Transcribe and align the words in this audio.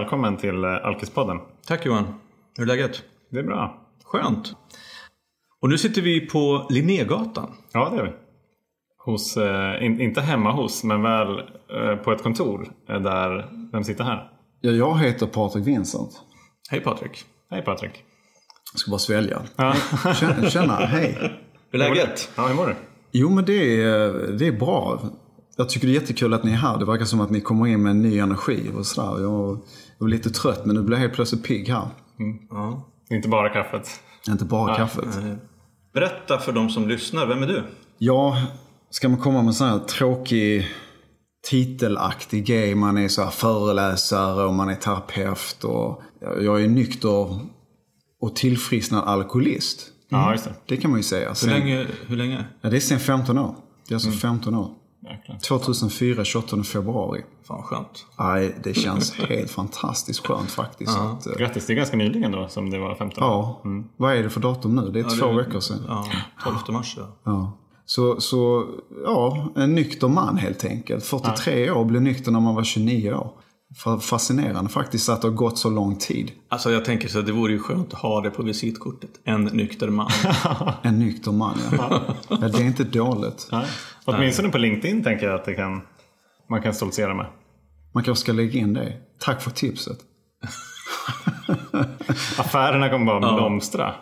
välkommen 0.00 0.36
till 0.36 0.64
eh, 0.64 0.86
Alkispodden. 0.86 1.38
Tack 1.66 1.86
Johan. 1.86 2.04
Hur 2.56 2.64
är 2.64 2.66
läget? 2.66 3.02
Det 3.30 3.38
är 3.38 3.42
bra. 3.42 3.86
Skönt. 4.04 4.52
Och 5.60 5.68
nu 5.68 5.78
sitter 5.78 6.02
vi 6.02 6.20
på 6.20 6.66
Linnégatan. 6.70 7.50
Ja, 7.72 7.90
det 7.92 7.98
är 7.98 8.04
vi. 8.04 8.12
Hos, 8.98 9.36
eh, 9.36 9.84
in, 9.84 10.00
inte 10.00 10.20
hemma 10.20 10.52
hos, 10.52 10.84
men 10.84 11.02
väl 11.02 11.38
eh, 11.38 11.96
på 12.04 12.12
ett 12.12 12.22
kontor 12.22 12.68
där, 12.86 13.48
vem 13.72 13.84
sitter 13.84 14.04
här? 14.04 14.30
Ja, 14.60 14.70
jag 14.70 14.98
heter 14.98 15.26
Patrik 15.26 15.66
Vincent. 15.66 16.10
Hej 16.70 16.80
Patrik. 16.80 17.24
Hej 17.50 17.62
Patrik. 17.62 18.04
Jag 18.72 18.80
ska 18.80 18.90
bara 18.90 18.98
svälja. 18.98 19.42
Ja, 19.56 19.74
Tjena, 20.14 20.50
tjena 20.50 20.74
hej. 20.74 21.32
Hur 21.70 21.82
är 21.82 21.88
läget? 21.88 22.30
ja 22.36 22.46
hur 22.46 22.54
mår 22.54 22.66
du? 22.66 22.74
Jo, 23.12 23.30
men 23.30 23.44
det 23.44 23.82
är, 23.82 24.32
det 24.38 24.46
är 24.46 24.52
bra. 24.52 25.00
Jag 25.56 25.68
tycker 25.68 25.86
det 25.86 25.92
är 25.92 26.00
jättekul 26.00 26.34
att 26.34 26.44
ni 26.44 26.50
är 26.50 26.56
här. 26.56 26.78
Det 26.78 26.84
verkar 26.84 27.04
som 27.04 27.20
att 27.20 27.30
ni 27.30 27.40
kommer 27.40 27.66
in 27.66 27.82
med 27.82 27.90
en 27.90 28.02
ny 28.02 28.18
energi 28.18 28.70
och 28.76 28.86
sådär. 28.86 29.22
Jag 29.22 29.58
var 30.00 30.08
lite 30.08 30.30
trött, 30.30 30.66
men 30.66 30.76
nu 30.76 30.82
blir 30.82 30.96
jag 30.96 31.02
helt 31.02 31.14
plötsligt 31.14 31.44
pigg 31.44 31.68
här. 31.68 31.88
Ja. 32.50 32.86
Inte 33.10 33.28
bara 33.28 33.48
kaffet. 33.48 33.88
Inte 34.28 34.44
bara 34.44 34.76
kaffet. 34.76 35.18
Berätta 35.94 36.38
för 36.38 36.52
de 36.52 36.70
som 36.70 36.88
lyssnar, 36.88 37.26
vem 37.26 37.42
är 37.42 37.46
du? 37.46 37.62
Ja, 37.98 38.46
ska 38.90 39.08
man 39.08 39.18
komma 39.18 39.38
med 39.38 39.46
en 39.48 39.54
sån 39.54 39.68
här 39.68 39.78
tråkig 39.78 40.68
titelaktig 41.50 42.46
grej. 42.46 42.74
Man 42.74 42.98
är 42.98 43.08
så 43.08 43.26
föreläsare 43.26 44.44
och 44.44 44.54
man 44.54 44.68
är 44.68 44.74
terapeut. 44.74 45.64
Och 45.64 46.02
jag 46.40 46.64
är 46.64 46.68
nykter 46.68 47.38
och 48.20 48.36
tillfrisknad 48.36 49.04
alkoholist. 49.04 49.86
Ja, 50.08 50.32
just 50.32 50.44
det. 50.44 50.54
Det 50.66 50.76
kan 50.76 50.90
man 50.90 51.00
ju 51.00 51.04
säga. 51.04 51.28
Hur 51.28 51.34
Sen, 51.34 51.50
länge? 51.50 51.86
Hur 52.06 52.16
länge? 52.16 52.44
Ja, 52.60 52.70
det 52.70 52.76
är 52.76 52.80
sen 52.80 53.00
15 53.00 53.38
år. 53.38 53.54
Det 53.88 53.92
är 53.92 53.96
alltså 53.96 54.10
15 54.10 54.54
år. 54.54 54.70
Jäklar. 55.02 55.38
2004, 55.38 56.24
28 56.24 56.62
februari. 56.64 57.24
Fan 57.44 57.62
skönt. 57.62 58.06
Nej, 58.18 58.56
det 58.64 58.74
känns 58.74 59.12
helt 59.28 59.50
fantastiskt 59.50 60.26
skönt 60.26 60.50
faktiskt. 60.50 60.98
Att, 60.98 61.26
eh, 61.26 61.32
Grattis, 61.32 61.66
det 61.66 61.72
är 61.72 61.74
ganska 61.74 61.96
nyligen 61.96 62.32
då 62.32 62.48
som 62.48 62.70
det 62.70 62.78
var 62.78 62.94
15 62.94 63.24
år. 63.24 63.30
ja, 63.30 63.60
vad 63.96 64.14
är 64.16 64.22
det 64.22 64.30
för 64.30 64.40
datum 64.40 64.76
nu? 64.76 64.90
Det 64.90 65.00
är 65.00 65.18
två 65.20 65.26
det- 65.26 65.36
veckor 65.44 65.60
sedan. 65.60 65.84
Ja, 65.88 66.06
12 66.44 66.56
mars 66.68 66.94
ja. 66.98 67.04
Ja. 67.24 67.52
Så, 67.86 68.20
så, 68.20 68.66
ja, 69.04 69.48
en 69.56 69.74
nykter 69.74 70.08
man 70.08 70.36
helt 70.36 70.64
enkelt. 70.64 71.04
43 71.04 71.70
år, 71.70 71.84
blev 71.84 72.02
nykter 72.02 72.32
när 72.32 72.40
man 72.40 72.54
var 72.54 72.64
29 72.64 73.12
år. 73.14 73.30
Fa- 73.76 74.00
Fascinerande 74.00 74.70
faktiskt 74.70 75.08
att 75.08 75.22
det 75.22 75.28
har 75.28 75.34
gått 75.34 75.58
så 75.58 75.70
lång 75.70 75.96
tid. 75.96 76.32
Alltså 76.48 76.70
jag 76.70 76.84
tänker 76.84 77.08
så 77.08 77.18
att 77.18 77.26
det 77.26 77.32
vore 77.32 77.52
ju 77.52 77.58
skönt 77.58 77.92
att 77.94 78.00
ha 78.00 78.20
det 78.20 78.30
på 78.30 78.42
visitkortet. 78.42 79.10
En 79.24 79.44
nykter 79.44 79.88
man. 79.88 80.10
En 80.82 80.98
nykter 80.98 81.32
man, 81.32 81.58
ja. 81.78 82.02
ja 82.28 82.36
det 82.36 82.58
är 82.58 82.64
inte 82.64 82.84
dåligt. 82.84 83.48
Nej. 83.52 83.66
Åtminstone 84.04 84.48
på 84.48 84.58
LinkedIn 84.58 85.02
tänker 85.04 85.26
jag 85.26 85.34
att 85.34 85.44
det 85.44 85.54
kan, 85.54 85.82
man 86.50 86.62
kan 86.62 86.74
stoltsera 86.74 87.14
med. 87.14 87.26
Man 87.94 88.04
kanske 88.04 88.22
ska 88.22 88.32
lägga 88.32 88.60
in 88.60 88.74
det. 88.74 88.92
Tack 89.18 89.42
för 89.42 89.50
tipset. 89.50 89.98
Affärerna 92.38 92.88
kommer 92.88 93.20
bara 93.20 93.34
blomstra. 93.34 93.94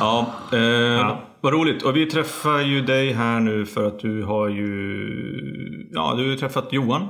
Ja, 0.00 0.26
eh, 0.52 1.16
vad 1.40 1.52
roligt. 1.52 1.82
Och 1.82 1.96
vi 1.96 2.06
träffar 2.06 2.60
ju 2.60 2.82
dig 2.82 3.12
här 3.12 3.40
nu 3.40 3.66
för 3.66 3.86
att 3.86 4.00
du 4.00 4.22
har 4.24 4.48
ju... 4.48 5.88
Ja, 5.92 6.14
du 6.16 6.22
har 6.22 6.30
ju 6.30 6.36
träffat 6.36 6.72
Johan 6.72 7.08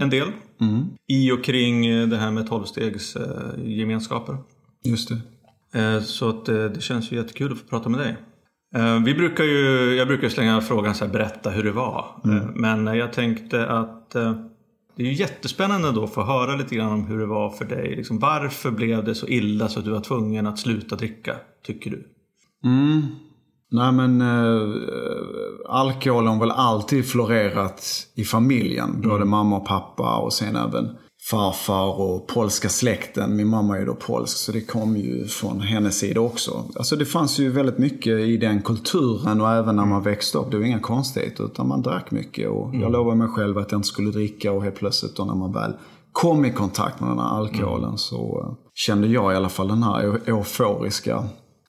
en 0.00 0.10
del. 0.10 0.32
I 1.08 1.32
och 1.32 1.44
kring 1.44 1.86
eh, 1.86 2.08
det 2.08 2.16
här 2.16 2.30
med 2.30 2.46
tolvstegs 2.48 3.16
eh, 3.16 3.64
gemenskaper. 3.64 4.36
Just 4.84 5.08
det. 5.72 5.80
Eh, 5.80 6.00
Så 6.02 6.28
att 6.28 6.48
eh, 6.48 6.64
det 6.64 6.80
känns 6.80 7.12
ju 7.12 7.16
jättekul 7.16 7.52
att 7.52 7.58
få 7.58 7.66
prata 7.66 7.88
med 7.88 8.00
dig. 8.00 8.16
Vi 9.04 9.14
brukar 9.14 9.44
ju, 9.44 9.94
jag 9.94 10.06
brukar 10.08 10.28
slänga 10.28 10.60
frågan 10.60 10.94
så 10.94 11.04
här, 11.04 11.12
berätta 11.12 11.50
hur 11.50 11.64
det 11.64 11.72
var. 11.72 12.20
Eh, 12.24 12.48
Men 12.54 12.86
jag 12.86 13.12
tänkte 13.12 13.66
att 13.66 14.10
det 14.96 15.02
är 15.02 15.06
ju 15.06 15.12
jättespännande 15.12 15.92
då 15.92 16.04
att 16.04 16.14
få 16.14 16.22
höra 16.22 16.56
lite 16.56 16.74
grann 16.76 16.92
om 16.92 17.06
hur 17.06 17.18
det 17.18 17.26
var 17.26 17.50
för 17.50 17.64
dig. 17.64 17.96
Liksom, 17.96 18.18
varför 18.18 18.70
blev 18.70 19.04
det 19.04 19.14
så 19.14 19.26
illa 19.28 19.68
så 19.68 19.78
att 19.78 19.84
du 19.84 19.90
var 19.90 20.00
tvungen 20.00 20.46
att 20.46 20.58
sluta 20.58 20.96
dricka, 20.96 21.36
tycker 21.66 21.90
du? 21.90 22.06
Mm. 22.64 23.02
Nej 23.70 23.92
men 23.92 24.20
äh, 24.20 24.78
alkoholen 25.68 26.32
har 26.32 26.40
väl 26.40 26.50
alltid 26.50 27.06
florerat 27.10 28.06
i 28.14 28.24
familjen. 28.24 29.00
Både 29.04 29.24
mamma 29.24 29.56
och 29.56 29.66
pappa 29.66 30.16
och 30.16 30.32
sen 30.32 30.56
även 30.56 30.88
farfar 31.30 32.00
och 32.00 32.26
polska 32.28 32.68
släkten. 32.68 33.36
Min 33.36 33.48
mamma 33.48 33.76
är 33.76 33.80
ju 33.80 33.86
då 33.86 33.94
polsk 33.94 34.36
så 34.36 34.52
det 34.52 34.60
kom 34.60 34.96
ju 34.96 35.26
från 35.26 35.60
hennes 35.60 35.98
sida 35.98 36.20
också. 36.20 36.64
Alltså 36.76 36.96
det 36.96 37.04
fanns 37.04 37.38
ju 37.38 37.50
väldigt 37.50 37.78
mycket 37.78 38.18
i 38.20 38.36
den 38.36 38.62
kulturen 38.62 39.40
och 39.40 39.50
även 39.50 39.76
när 39.76 39.86
man 39.86 40.02
växte 40.02 40.38
upp. 40.38 40.50
Det 40.50 40.56
var 40.58 40.64
inga 40.64 40.80
konstigheter 40.80 41.44
utan 41.44 41.68
man 41.68 41.82
drack 41.82 42.10
mycket. 42.10 42.50
Och 42.50 42.74
jag 42.74 42.92
lovade 42.92 43.16
mig 43.16 43.28
själv 43.28 43.58
att 43.58 43.72
jag 43.72 43.78
inte 43.78 43.88
skulle 43.88 44.10
dricka 44.10 44.52
och 44.52 44.62
helt 44.62 44.76
plötsligt 44.76 45.16
då 45.16 45.24
när 45.24 45.34
man 45.34 45.52
väl 45.52 45.72
kom 46.12 46.44
i 46.44 46.52
kontakt 46.52 47.00
med 47.00 47.10
den 47.10 47.18
här 47.18 47.36
alkoholen 47.38 47.98
så 47.98 48.44
eh, 48.44 48.54
kände 48.74 49.06
jag 49.06 49.32
i 49.32 49.36
alla 49.36 49.48
fall 49.48 49.68
den 49.68 49.82
här 49.82 50.02
eu- 50.02 50.20
euforiska 50.26 51.24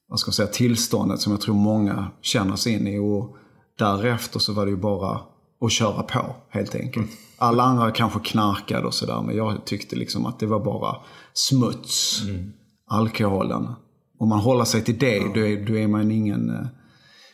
vad 0.09 0.19
ska 0.19 0.29
man 0.29 0.33
säga, 0.33 0.47
tillståndet 0.47 1.21
som 1.21 1.31
jag 1.31 1.41
tror 1.41 1.55
många 1.55 2.11
känner 2.21 2.55
sig 2.55 2.73
in 2.73 2.87
i. 2.87 2.97
Och 2.99 3.37
därefter 3.77 4.39
så 4.39 4.53
var 4.53 4.65
det 4.65 4.71
ju 4.71 4.77
bara 4.77 5.21
att 5.61 5.71
köra 5.71 6.03
på 6.03 6.35
helt 6.49 6.75
enkelt. 6.75 7.11
Alla 7.37 7.63
andra 7.63 7.91
kanske 7.91 8.19
knarkade 8.19 8.87
och 8.87 8.93
sådär 8.93 9.21
men 9.21 9.35
jag 9.35 9.65
tyckte 9.65 9.95
liksom 9.95 10.25
att 10.25 10.39
det 10.39 10.45
var 10.45 10.65
bara 10.65 10.95
smuts. 11.33 12.21
Alkoholen. 12.87 13.67
Om 14.19 14.29
man 14.29 14.39
håller 14.39 14.65
sig 14.65 14.83
till 14.83 14.97
det 14.99 15.19
då, 15.19 15.39
är, 15.39 15.65
då 15.65 15.77
är 15.77 15.87
man 15.87 16.11
ingen 16.11 16.49
eh, 16.49 16.67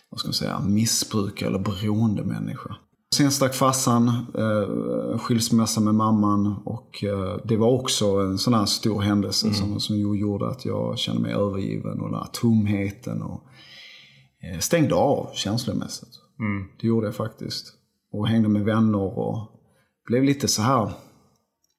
vad 0.09 0.19
ska 0.19 0.28
man 0.28 0.34
säga, 0.34 0.59
missbrukare 0.59 1.50
eller 1.50 1.59
beroende 1.59 2.24
människa. 2.24 2.75
Sen 3.16 3.31
stack 3.31 3.56
farsan, 3.56 4.08
eh, 4.38 5.18
skilsmässa 5.18 5.81
med 5.81 5.96
mamman 5.96 6.56
och 6.66 7.03
eh, 7.03 7.38
det 7.44 7.58
var 7.58 7.68
också 7.68 8.06
en 8.06 8.38
sån 8.38 8.53
här 8.53 8.66
stor 8.66 9.02
händelse 9.02 9.53
som, 9.53 9.80
som 9.80 9.96
ju 9.96 10.20
gjorde 10.20 10.48
att 10.48 10.66
jag 10.66 10.98
kände 10.98 11.22
mig 11.22 11.34
övergiven 11.34 12.02
och 12.02 12.09
den 12.09 12.20
här 12.20 12.30
tomheten 12.34 13.22
och 13.22 13.44
eh, 14.44 14.59
stängde 14.59 14.96
av 14.96 15.30
känslomässigt. 15.34 16.09
Det 16.81 16.88
gjorde 16.88 17.08
jag 17.08 17.16
faktiskt. 17.16 17.74
Och 18.12 18.28
hängde 18.28 18.50
med 18.50 18.66
vänner 18.66 19.18
och 19.20 19.38
blev 20.08 20.24
lite 20.24 20.47
så 20.47 20.62
här, 20.62 20.80
vad 20.80 20.94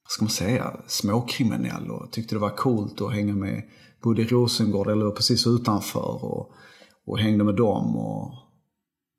ska 0.09 0.25
man 0.25 0.31
säga, 0.31 0.77
småkriminell 0.87 1.91
och 1.91 2.13
tyckte 2.13 2.35
det 2.35 2.39
var 2.39 2.57
coolt 2.57 3.01
att 3.01 3.13
hänga 3.13 3.35
med, 3.35 3.63
bodde 4.03 4.23
i 4.23 4.27
Rosengård 4.27 4.89
eller 4.89 5.11
precis 5.11 5.47
utanför 5.47 6.25
och, 6.25 6.51
och 7.07 7.19
hängde 7.19 7.45
med 7.45 7.55
dem 7.55 7.97
och 7.97 8.46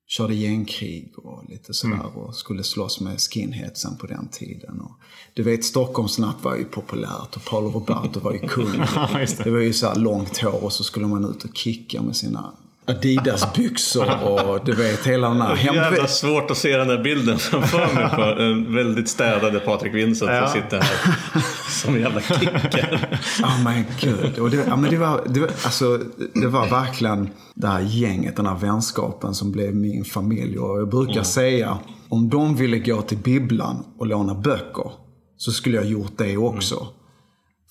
körde 0.07 0.35
gängkrig 0.35 1.11
och 1.17 1.49
lite 1.49 1.73
sådär 1.73 2.17
och 2.17 2.35
skulle 2.35 2.63
slåss 2.63 2.99
med 2.99 3.19
skinheadsen 3.19 3.97
på 3.97 4.07
den 4.07 4.27
tiden. 4.27 4.81
Och, 4.81 4.91
du 5.33 5.43
vet, 5.43 5.65
Stockholmsnatt 5.65 6.43
var 6.43 6.55
ju 6.55 6.65
populärt 6.65 7.35
och 7.35 7.45
Paolo 7.45 7.69
Roberto 7.69 8.19
var 8.19 8.33
ju 8.33 8.39
kung. 8.39 8.71
Det. 9.13 9.43
det 9.43 9.51
var 9.51 9.59
ju 9.59 9.73
så 9.73 9.93
långt 9.95 10.37
hår 10.37 10.63
och 10.63 10.73
så 10.73 10.83
skulle 10.83 11.07
man 11.07 11.25
ut 11.25 11.43
och 11.43 11.57
kicka 11.57 12.01
med 12.01 12.15
sina 12.15 12.53
Adidas-byxor 12.87 14.23
och 14.23 14.65
du 14.65 14.71
vet 14.71 15.07
hela 15.07 15.27
den 15.29 15.41
här 15.41 15.55
hem... 15.55 15.75
Jävla 15.75 16.07
svårt 16.07 16.51
att 16.51 16.57
se 16.57 16.77
den 16.77 16.87
där 16.87 17.03
bilden 17.03 17.37
framför 17.37 17.93
mig 17.95 18.09
på 18.15 18.41
en 18.41 18.75
väldigt 18.75 19.09
städade 19.09 19.59
Patrik 19.59 19.93
Vincent 19.93 20.31
Ja. 20.31 20.47
som 20.47 20.61
sitter 20.61 20.81
här 20.81 21.43
som 21.69 21.95
en 21.95 22.01
jävla 22.01 22.21
kicker. 22.21 23.19
Ja 23.41 23.49
men 23.63 23.83
gud. 23.99 24.39
Och 24.39 24.49
det, 24.49 24.65
ja, 24.67 24.75
men 24.75 24.89
det, 24.91 24.97
var, 24.97 25.21
det, 25.27 25.39
var, 25.39 25.49
alltså, 25.63 25.99
det 26.33 26.47
var 26.47 26.67
verkligen 26.67 27.29
det 27.55 27.67
här 27.67 27.81
gänget, 27.81 28.35
den 28.35 28.45
här 28.45 28.55
vänskapen 28.57 29.33
som 29.33 29.51
blev 29.51 29.75
min 29.75 30.05
familj. 30.05 30.59
Och 30.59 30.79
jag 30.79 30.89
brukar 30.89 31.23
säga, 31.23 31.77
om 32.09 32.29
de 32.29 32.55
ville 32.55 32.79
gå 32.79 33.01
till 33.01 33.17
bibblan 33.17 33.85
och 33.99 34.07
låna 34.07 34.35
böcker 34.35 34.91
så 35.37 35.51
skulle 35.51 35.75
jag 35.77 35.85
gjort 35.85 36.17
det 36.17 36.37
också. 36.37 36.87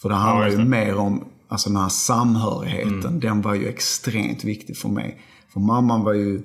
För 0.03 0.09
det 0.09 0.15
handlar 0.15 0.47
just 0.47 0.59
ju 0.59 0.65
mer 0.65 0.97
om 0.97 1.25
alltså, 1.49 1.69
den 1.71 1.77
här 1.77 1.89
samhörigheten. 1.89 3.21
Den 3.21 3.43
var 3.43 3.54
ju 3.54 3.69
extremt 3.69 4.45
viktig 4.45 4.77
för 4.77 4.89
mig. 4.89 5.21
För 5.53 5.60
mamman 5.60 6.04
var 6.04 6.13
ju 6.13 6.43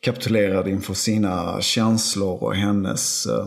kapitulerad 0.00 0.68
inför 0.68 0.94
sina 0.94 1.60
känslor 1.60 2.42
och 2.42 2.54
hennes 2.54 3.26
eh, 3.26 3.46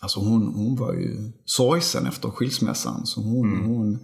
Alltså 0.00 0.20
hon, 0.20 0.46
hon 0.54 0.76
var 0.76 0.92
ju 0.92 1.32
sorgsen 1.44 2.06
efter 2.06 2.28
skilsmässan. 2.30 3.06
Så 3.06 3.20
hon, 3.20 3.56
hon 3.66 3.98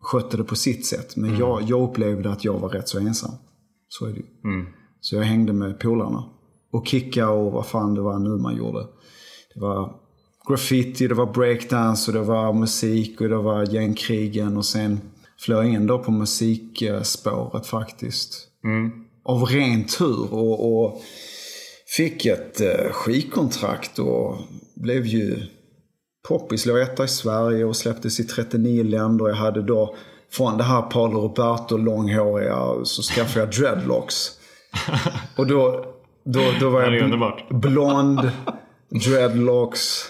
skötte 0.00 0.36
det 0.36 0.44
på 0.44 0.56
sitt 0.56 0.86
sätt. 0.86 1.16
Men 1.16 1.38
jag, 1.38 1.62
jag 1.62 1.90
upplevde 1.90 2.30
att 2.30 2.44
jag 2.44 2.58
var 2.58 2.68
rätt 2.68 2.88
så 2.88 2.98
ensam. 2.98 3.30
Så 3.88 4.06
är 4.06 4.10
det 4.10 4.16
ju. 4.16 4.26
Så 5.00 5.16
jag 5.16 5.22
hängde 5.22 5.52
med 5.52 5.80
polarna. 5.80 6.24
Och 6.72 6.86
kicka 6.86 7.30
och 7.30 7.52
vad 7.52 7.66
fan 7.66 7.94
det 7.94 8.00
var 8.00 8.18
nu 8.18 8.28
man 8.28 8.56
gjorde. 8.56 8.86
Det 9.54 9.60
var 9.60 9.94
graffiti, 10.48 11.08
det 11.08 11.14
var 11.14 11.32
breakdance 11.32 12.10
och 12.10 12.18
det 12.18 12.24
var 12.24 12.52
musik 12.52 13.20
och 13.20 13.28
det 13.28 13.36
var 13.36 13.74
gängkrigen. 13.74 14.56
Och 14.56 14.64
sen 14.64 15.00
flög 15.40 15.74
in 15.74 15.86
då 15.86 15.98
på 15.98 16.10
musikspåret 16.10 17.66
faktiskt. 17.66 18.48
Av 19.24 19.44
ren 19.44 19.84
tur. 19.84 20.34
Och, 20.34 20.82
och 20.82 21.02
fick 21.96 22.26
ett 22.26 22.60
eh, 22.60 22.92
skivkontrakt 22.92 23.98
och 23.98 24.36
blev 24.76 25.06
ju 25.06 25.36
poppis. 26.28 26.66
Låg 26.66 26.78
etta 26.78 27.04
i 27.04 27.08
Sverige 27.08 27.64
och 27.64 27.76
släpptes 27.76 28.20
i 28.20 28.24
39 28.24 28.82
länder. 28.84 29.28
Jag 29.28 29.34
hade 29.34 29.62
då 29.62 29.96
från 30.32 30.58
det 30.58 30.64
här 30.64 30.82
Paolo 30.82 31.20
Roberto 31.20 31.76
långhåriga 31.76 32.84
så 32.84 33.02
skaffade 33.02 33.40
jag 33.40 33.50
dreadlocks. 33.50 34.30
Och 35.36 35.46
då, 35.46 35.84
då, 36.24 36.40
då 36.60 36.70
var 36.70 36.82
jag 36.82 36.92
bl- 36.92 37.58
blond, 37.58 38.30
dreadlocks. 38.90 40.04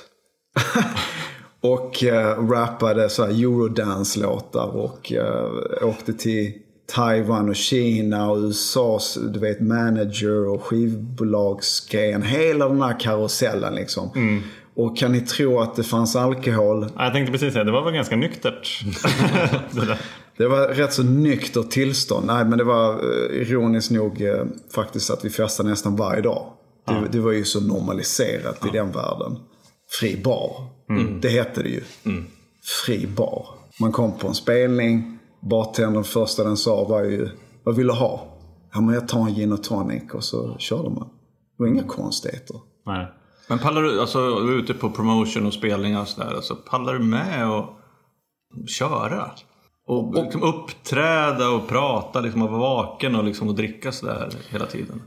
Och 1.60 2.02
uh, 2.02 2.50
rappade 2.50 3.08
så 3.08 3.25
här 3.25 3.31
eurodance-låtar 3.31 4.76
och 4.76 5.12
uh, 5.12 5.88
åkte 5.88 6.12
till 6.12 6.52
Taiwan 6.94 7.49
och 7.49 7.56
Kina 7.56 8.31
och 8.31 8.38
USAs 8.38 9.19
du 9.32 9.40
vet, 9.40 9.60
manager 9.60 10.49
och 10.49 10.62
skivbolagsgrejen. 10.62 12.22
Hela 12.22 12.69
den 12.69 12.82
här 12.82 13.00
karusellen 13.00 13.75
liksom. 13.75 14.10
Mm. 14.14 14.43
Och 14.75 14.99
kan 14.99 15.12
ni 15.12 15.20
tro 15.20 15.60
att 15.60 15.76
det 15.76 15.82
fanns 15.82 16.16
alkohol? 16.16 16.87
Jag 16.96 17.12
tänkte 17.12 17.32
precis 17.32 17.52
säga, 17.52 17.64
det 17.64 17.72
var 17.72 17.84
väl 17.84 17.94
ganska 17.94 18.16
nyktert. 18.16 18.81
det, 20.37 20.46
var 20.46 20.69
rätt 20.69 20.93
så 20.93 21.02
nyktert 21.02 21.70
tillstånd. 21.70 22.26
Nej 22.26 22.44
men 22.44 22.58
det 22.58 22.64
var 22.64 22.93
uh, 22.93 23.40
ironiskt 23.40 23.90
nog 23.90 24.20
uh, 24.20 24.44
faktiskt 24.75 25.11
att 25.11 25.25
vi 25.25 25.31
festade 25.31 25.69
nästan 25.69 25.96
varje 25.96 26.22
dag. 26.22 26.46
Det, 26.87 26.93
ja. 26.93 27.02
det 27.11 27.19
var 27.19 27.32
ju 27.32 27.44
så 27.44 27.61
normaliserat 27.61 28.58
ja. 28.61 28.69
i 28.69 28.70
den 28.70 28.93
världen. 28.93 29.37
Fri 29.90 30.17
bar. 30.25 30.67
Mm. 30.90 31.20
Det 31.20 31.29
hette 31.29 31.62
det 31.62 31.69
ju. 31.69 31.82
Mm. 32.05 32.26
Fri 32.87 33.06
bar. 33.06 33.46
Man 33.81 33.93
kom 33.93 34.19
på 34.19 34.29
en 34.29 34.35
spelning. 34.35 35.19
Bartendern 35.40 36.05
första 36.05 36.44
den 36.44 36.56
sa 36.56 36.85
var 36.85 37.02
ju, 37.02 37.29
vad 37.64 37.76
vill 37.76 37.87
du 37.87 37.93
ha? 37.93 38.38
Ja 38.73 38.81
men 38.81 38.94
jag 38.94 39.08
tar 39.08 39.20
en 39.20 39.35
gin 39.35 39.52
och 39.52 39.62
tonic 39.62 40.02
och 40.12 40.25
så 40.25 40.56
körde 40.58 40.90
man. 40.90 41.08
Det 41.58 41.62
var 41.62 41.67
inga 41.67 41.82
konstigheter. 41.82 42.56
Nej. 42.87 43.06
Men 43.49 43.58
pallar 43.58 43.82
du, 43.82 44.00
alltså 44.00 44.40
du 44.40 44.55
är 44.55 44.58
ute 44.58 44.75
på 44.75 44.90
promotion 44.90 45.46
och 45.46 45.55
spelningar 45.55 46.00
och 46.00 46.08
sådär. 46.08 46.35
Alltså, 46.35 46.55
pallar 46.55 46.94
du 46.94 47.05
med 47.05 47.50
och 47.50 47.64
köra? 48.69 49.31
Och, 49.87 50.08
och 50.17 50.25
liksom 50.25 50.43
uppträda 50.43 51.50
och 51.50 51.69
prata 51.69 52.20
liksom, 52.20 52.43
och 52.43 52.50
vara 52.50 52.61
vaken 52.61 53.14
och, 53.14 53.25
liksom, 53.25 53.49
och 53.49 53.55
dricka 53.55 53.93
sådär 53.93 54.31
hela 54.50 54.67
tiden? 54.67 55.02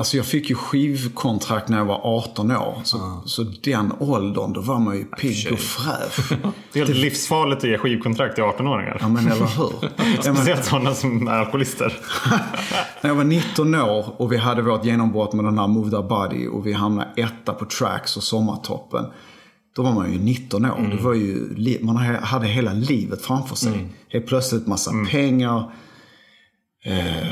Alltså 0.00 0.16
jag 0.16 0.26
fick 0.26 0.50
ju 0.50 0.56
skivkontrakt 0.56 1.68
när 1.68 1.78
jag 1.78 1.84
var 1.84 2.00
18 2.04 2.50
år. 2.50 2.80
Så, 2.84 2.96
ah. 2.96 3.22
så 3.24 3.42
den 3.42 3.92
åldern, 3.98 4.52
då 4.52 4.60
var 4.60 4.78
man 4.78 4.96
ju 4.96 5.04
pigg 5.04 5.52
och 5.52 5.58
fräsch. 5.58 6.32
det 6.72 6.80
är 6.80 6.86
helt 6.86 6.98
livsfarligt 6.98 7.64
att 7.64 7.70
ge 7.70 7.78
skivkontrakt 7.78 8.34
till 8.34 8.44
18-åringar. 8.44 8.98
Ja 9.00 9.08
men 9.08 9.26
eller 9.26 9.46
hur. 9.46 10.22
Speciellt 10.22 10.64
sådana 10.64 10.94
som 10.94 11.28
är 11.28 11.32
alkoholister. 11.32 11.98
när 13.00 13.10
jag 13.10 13.14
var 13.14 13.24
19 13.24 13.74
år 13.74 14.20
och 14.20 14.32
vi 14.32 14.36
hade 14.36 14.62
vårt 14.62 14.84
genombrott 14.84 15.32
med 15.32 15.44
den 15.44 15.58
här 15.58 15.66
Move 15.66 15.90
That 15.90 16.08
Body 16.08 16.46
och 16.46 16.66
vi 16.66 16.72
hamnade 16.72 17.10
etta 17.16 17.52
på 17.52 17.64
Tracks 17.64 18.16
och 18.16 18.22
Sommartoppen. 18.22 19.04
Då 19.76 19.82
var 19.82 19.92
man 19.92 20.12
ju 20.12 20.18
19 20.18 20.64
år. 20.64 20.78
Mm. 20.78 20.96
Det 20.96 21.02
var 21.02 21.14
ju, 21.14 21.78
man 21.80 21.96
hade 22.22 22.46
hela 22.46 22.72
livet 22.72 23.22
framför 23.22 23.56
sig. 23.56 23.72
Mm. 23.72 23.88
Helt 24.08 24.26
plötsligt 24.26 24.66
massa 24.66 24.90
mm. 24.90 25.06
pengar. 25.06 25.72
Eh, 26.84 27.28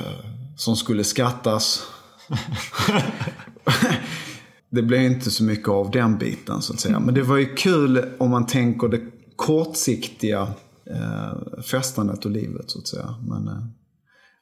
som 0.56 0.76
skulle 0.76 1.04
skattas. 1.04 1.82
det 4.70 4.82
blev 4.82 5.02
inte 5.02 5.30
så 5.30 5.44
mycket 5.44 5.68
av 5.68 5.90
den 5.90 6.18
biten 6.18 6.62
så 6.62 6.72
att 6.72 6.80
säga. 6.80 7.00
Men 7.00 7.14
det 7.14 7.22
var 7.22 7.36
ju 7.36 7.54
kul 7.54 8.04
om 8.18 8.30
man 8.30 8.46
tänker 8.46 8.88
det 8.88 9.00
kortsiktiga 9.36 10.48
eh, 10.90 11.62
festandet 11.62 12.24
och 12.24 12.30
livet 12.30 12.70
så 12.70 12.78
att 12.78 12.88
säga. 12.88 13.14
Men 13.28 13.48
eh, 13.48 13.62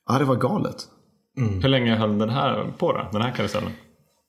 ja, 0.07 0.19
det 0.19 0.25
var 0.25 0.37
galet. 0.37 0.77
Mm. 1.39 1.63
Hur 1.63 1.69
länge 1.69 1.97
höll 1.97 2.19
den 2.19 2.31
här 2.31 2.75
på 2.79 2.93
då? 2.93 3.09
Den 3.13 3.23
här 3.23 3.31
karusellen? 3.31 3.73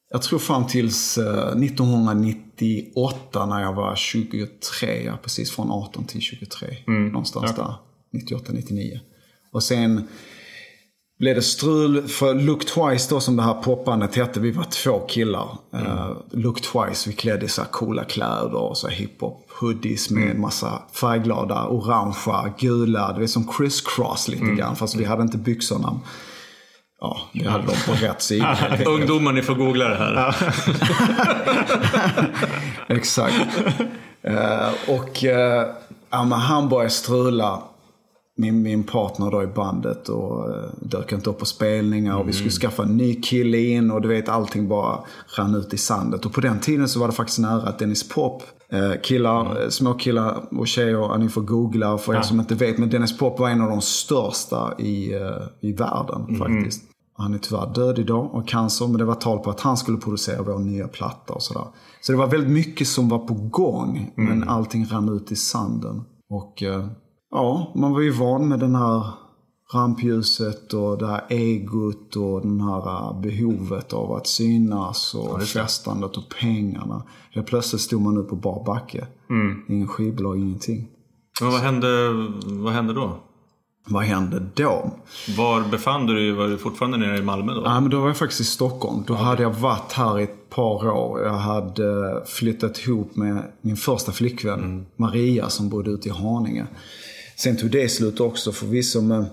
Jag 0.09 0.21
tror 0.21 0.39
fram 0.39 0.67
tills 0.67 1.17
eh, 1.17 1.47
1998 1.47 3.45
när 3.45 3.61
jag 3.61 3.73
var 3.73 3.95
23. 3.95 5.03
Ja, 5.05 5.17
precis 5.23 5.51
från 5.51 5.71
18 5.71 6.05
till 6.05 6.21
23. 6.21 6.67
Mm. 6.87 7.07
Någonstans 7.07 7.53
ja. 7.57 7.63
där. 7.63 7.73
98, 8.19 8.51
99. 8.53 8.99
Och 9.51 9.63
sen 9.63 10.07
blev 11.19 11.35
det 11.35 11.41
strul. 11.41 12.07
För 12.07 12.33
Look 12.33 12.65
Twice 12.65 13.09
då 13.09 13.19
som 13.19 13.35
det 13.35 13.43
här 13.43 13.53
popbandet 13.53 14.15
hette, 14.15 14.39
vi 14.39 14.51
var 14.51 14.63
två 14.63 14.99
killar. 14.99 15.49
Mm. 15.73 15.87
Uh, 15.87 16.17
Look 16.31 16.61
Twice, 16.61 17.09
vi 17.09 17.13
klädde 17.13 17.47
så 17.47 17.61
här 17.61 17.69
coola 17.69 18.03
kläder 18.03 18.55
och 18.55 18.77
så 18.77 18.87
hiphop 18.87 19.47
hoodies 19.59 20.09
med 20.09 20.23
mm. 20.23 20.41
massa 20.41 20.81
färgglada, 20.93 21.67
orangea, 21.67 22.53
gula. 22.59 23.13
Det 23.13 23.19
var 23.19 23.27
som 23.27 23.53
Chris 23.57 23.81
Cross 23.81 24.27
lite 24.27 24.43
mm. 24.43 24.55
grann. 24.55 24.75
Fast 24.75 24.95
vi 24.95 25.05
hade 25.05 25.21
inte 25.21 25.37
byxorna. 25.37 25.99
Ja, 27.01 27.17
vi 27.33 27.47
hade 27.47 27.65
dem 27.65 27.75
på 27.85 27.93
rätt 27.93 28.21
sida. 28.31 28.57
Ungdomar, 28.85 29.33
ni 29.33 29.41
får 29.41 29.55
googla 29.55 29.87
det 29.87 29.95
här. 29.95 30.35
Exakt. 32.97 33.35
Uh, 34.27 34.69
och 34.87 35.23
uh, 35.23 35.31
ja, 36.09 36.17
han 36.23 36.69
började 36.69 36.89
strula 36.89 37.63
min, 38.37 38.61
min 38.61 38.83
partner 38.83 39.31
då 39.31 39.43
i 39.43 39.47
bandet 39.47 40.09
och 40.09 40.49
uh, 40.49 40.55
dök 40.81 41.11
inte 41.11 41.29
upp 41.29 41.39
på 41.39 41.45
spelningar 41.45 42.17
och 42.17 42.27
vi 42.27 42.33
skulle 42.33 42.49
mm. 42.49 42.59
skaffa 42.59 42.83
en 42.83 42.97
ny 42.97 43.21
kille 43.21 43.57
in 43.57 43.91
och 43.91 44.01
du 44.01 44.07
vet 44.07 44.29
allting 44.29 44.67
bara 44.67 44.99
rann 45.37 45.55
ut 45.55 45.73
i 45.73 45.77
sandet. 45.77 46.25
Och 46.25 46.33
på 46.33 46.41
den 46.41 46.59
tiden 46.59 46.89
så 46.89 46.99
var 46.99 47.07
det 47.07 47.13
faktiskt 47.13 47.39
nära 47.39 47.61
att 47.61 47.79
Dennis 47.79 48.09
Pop, 48.09 48.43
uh, 48.73 49.01
killar, 49.03 49.41
mm. 49.41 49.57
Uh, 49.57 49.69
små 49.69 49.93
killar 49.93 50.37
och 50.51 50.67
tjejer, 50.67 51.17
ni 51.17 51.29
får 51.29 51.41
googla 51.41 51.97
för 51.97 52.15
er 52.15 52.21
som 52.21 52.39
inte 52.39 52.55
vet. 52.55 52.77
Men 52.77 52.89
Dennis 52.89 53.17
Pop 53.17 53.39
var 53.39 53.49
en 53.49 53.61
av 53.61 53.69
de 53.69 53.81
största 53.81 54.73
i, 54.79 55.13
i 55.61 55.73
världen 55.73 56.25
mm. 56.29 56.39
faktiskt. 56.39 56.83
Han 57.17 57.33
är 57.33 57.37
tyvärr 57.37 57.73
död 57.73 57.99
idag 57.99 58.29
av 58.33 58.41
cancer, 58.41 58.87
men 58.87 58.97
det 58.97 59.05
var 59.05 59.15
tal 59.15 59.39
på 59.39 59.49
att 59.49 59.59
han 59.59 59.77
skulle 59.77 59.97
producera 59.97 60.41
vår 60.41 60.59
nya 60.59 60.87
platta 60.87 61.33
och 61.33 61.43
sådär. 61.43 61.67
Så 62.01 62.11
det 62.11 62.17
var 62.17 62.27
väldigt 62.27 62.49
mycket 62.49 62.87
som 62.87 63.09
var 63.09 63.19
på 63.19 63.33
gång, 63.33 64.11
men 64.15 64.49
allting 64.49 64.85
rann 64.85 65.09
ut 65.09 65.31
i 65.31 65.35
sanden. 65.35 66.03
Och 66.29 66.63
ja, 67.31 67.71
man 67.75 67.91
var 67.91 68.01
ju 68.01 68.11
van 68.11 68.47
med 68.47 68.59
den 68.59 68.75
här 68.75 69.03
rampljuset 69.73 70.73
och 70.73 70.97
det 70.97 71.07
här 71.07 71.25
egot 71.29 72.15
och 72.15 72.41
den 72.41 72.61
här 72.61 72.87
äh, 72.87 73.21
behovet 73.21 73.93
av 73.93 74.11
att 74.11 74.27
synas 74.27 75.15
och 75.15 75.41
ja, 75.41 75.45
festandet 75.45 76.17
och 76.17 76.29
pengarna. 76.41 77.03
Helt 77.31 77.47
plötsligt 77.47 77.81
stod 77.81 78.01
man 78.01 78.15
nu 78.15 78.23
på 78.23 78.35
bar 78.35 78.63
backe. 78.65 79.07
Mm. 79.29 79.63
Ingen 79.69 79.87
skivbolag, 79.87 80.37
ingenting. 80.37 80.87
Men 81.41 81.51
vad 81.51 81.59
hände, 81.59 81.87
vad 82.45 82.73
hände 82.73 82.93
då? 82.93 83.17
Vad 83.89 84.03
hände 84.03 84.43
då? 84.53 84.91
Var 85.37 85.71
befann 85.71 86.05
du 86.05 86.13
dig? 86.13 86.31
Var 86.31 86.47
du 86.47 86.57
fortfarande 86.57 86.97
nere 86.97 87.17
i 87.17 87.21
Malmö 87.21 87.53
då? 87.53 87.61
Ja, 87.65 87.79
men 87.79 87.89
då 87.89 87.99
var 87.99 88.07
jag 88.07 88.17
faktiskt 88.17 88.41
i 88.41 88.43
Stockholm. 88.43 89.03
Då 89.07 89.13
okay. 89.13 89.25
hade 89.25 89.43
jag 89.43 89.53
varit 89.53 89.91
här 89.91 90.19
i 90.19 90.23
ett 90.23 90.49
par 90.49 90.89
år. 90.89 91.21
Jag 91.21 91.33
hade 91.33 92.21
flyttat 92.25 92.79
ihop 92.79 93.15
med 93.15 93.43
min 93.61 93.77
första 93.77 94.11
flickvän 94.11 94.59
mm. 94.59 94.85
Maria 94.95 95.49
som 95.49 95.69
bodde 95.69 95.91
ute 95.91 96.09
i 96.09 96.11
Haninge. 96.11 96.67
Sen 97.39 97.57
tog 97.57 97.71
det 97.71 97.89
slut 97.89 98.19
också 98.19 98.51
förvisso, 98.51 99.01
men 99.01 99.25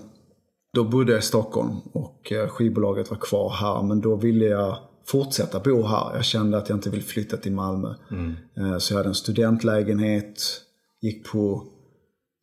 då 0.73 0.83
bodde 0.83 1.11
jag 1.11 1.19
i 1.19 1.25
Stockholm 1.25 1.79
och 1.93 2.31
eh, 2.31 2.47
skivbolaget 2.47 3.09
var 3.09 3.17
kvar 3.17 3.49
här. 3.49 3.83
Men 3.83 4.01
då 4.01 4.15
ville 4.15 4.45
jag 4.45 4.77
fortsätta 5.07 5.59
bo 5.59 5.83
här. 5.83 6.15
Jag 6.15 6.25
kände 6.25 6.57
att 6.57 6.69
jag 6.69 6.77
inte 6.77 6.89
ville 6.89 7.03
flytta 7.03 7.37
till 7.37 7.51
Malmö. 7.51 7.93
Mm. 8.11 8.33
Eh, 8.57 8.77
så 8.77 8.93
jag 8.93 8.97
hade 8.97 9.09
en 9.09 9.15
studentlägenhet, 9.15 10.61
gick 11.01 11.31
på, 11.31 11.63